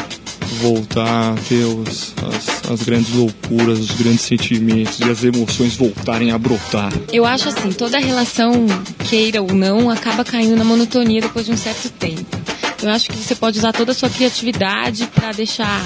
voltar 0.61 1.33
a 1.33 1.35
ter 1.49 1.65
os, 1.65 2.15
as, 2.23 2.71
as 2.71 2.83
grandes 2.83 3.15
loucuras, 3.15 3.79
os 3.79 3.91
grandes 3.93 4.23
sentimentos 4.23 5.01
e 5.01 5.11
as 5.11 5.23
emoções 5.25 5.75
voltarem 5.77 6.31
a 6.31 6.39
brotar. 6.39 6.93
Eu 7.13 7.25
acho 7.25 7.49
assim, 7.49 7.71
toda 7.73 7.99
relação, 7.99 8.67
queira 9.09 9.43
ou 9.43 9.53
não, 9.53 9.91
acaba 9.91 10.25
caindo 10.25 10.57
na 10.57 10.65
monotonia 10.65 11.21
depois 11.21 11.47
de 11.47 11.53
um 11.53 11.57
certo 11.57 11.91
tempo. 11.91 12.37
Eu 12.83 12.91
acho 12.91 13.09
que 13.09 13.17
você 13.17 13.35
pode 13.35 13.59
usar 13.59 13.73
toda 13.73 13.93
a 13.93 13.95
sua 13.95 14.11
criatividade 14.11 15.07
para 15.15 15.33
deixar 15.33 15.81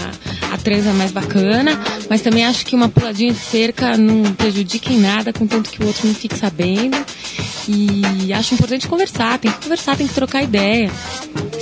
a 0.53 0.59
transa 0.59 0.93
mais 0.93 1.13
bacana, 1.13 1.81
mas 2.09 2.21
também 2.21 2.45
acho 2.45 2.67
que 2.67 2.75
uma 2.75 2.89
puladinha 2.89 3.33
de 3.33 3.39
cerca 3.39 3.97
não 3.97 4.33
prejudica 4.35 4.93
em 4.93 4.99
nada, 4.99 5.33
contanto 5.33 5.71
que 5.71 5.83
o 5.83 5.87
outro 5.87 6.07
não 6.07 6.15
fique 6.15 6.37
sabendo. 6.37 6.97
E 7.69 8.33
acho 8.33 8.55
importante 8.55 8.89
conversar, 8.89 9.39
tem 9.39 9.51
que 9.51 9.63
conversar, 9.63 9.97
tem 9.97 10.09
que 10.09 10.15
trocar 10.15 10.43
ideia. 10.43 10.91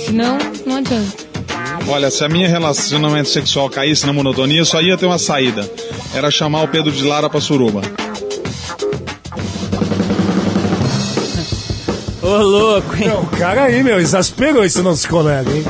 Senão, 0.05 0.37
não 0.65 0.77
adianta. 0.77 1.29
Olha, 1.87 2.09
se 2.09 2.23
a 2.23 2.29
minha 2.29 2.47
relacionamento 2.47 3.29
sexual 3.29 3.69
caísse 3.69 4.05
na 4.05 4.13
monotonia, 4.13 4.65
só 4.65 4.81
ia 4.81 4.97
ter 4.97 5.05
uma 5.05 5.17
saída. 5.17 5.69
Era 6.13 6.31
chamar 6.31 6.63
o 6.63 6.67
Pedro 6.67 6.91
de 6.91 7.03
Lara 7.03 7.29
pra 7.29 7.39
suruba. 7.39 7.81
Ô, 12.29 12.43
louco, 12.43 12.95
hein? 12.95 13.07
Não, 13.07 13.25
cara 13.25 13.63
aí, 13.63 13.83
meu, 13.83 13.99
exasperou 13.99 14.63
esse 14.63 14.79
nosso 14.83 15.09
colega, 15.09 15.49
hein? 15.49 15.63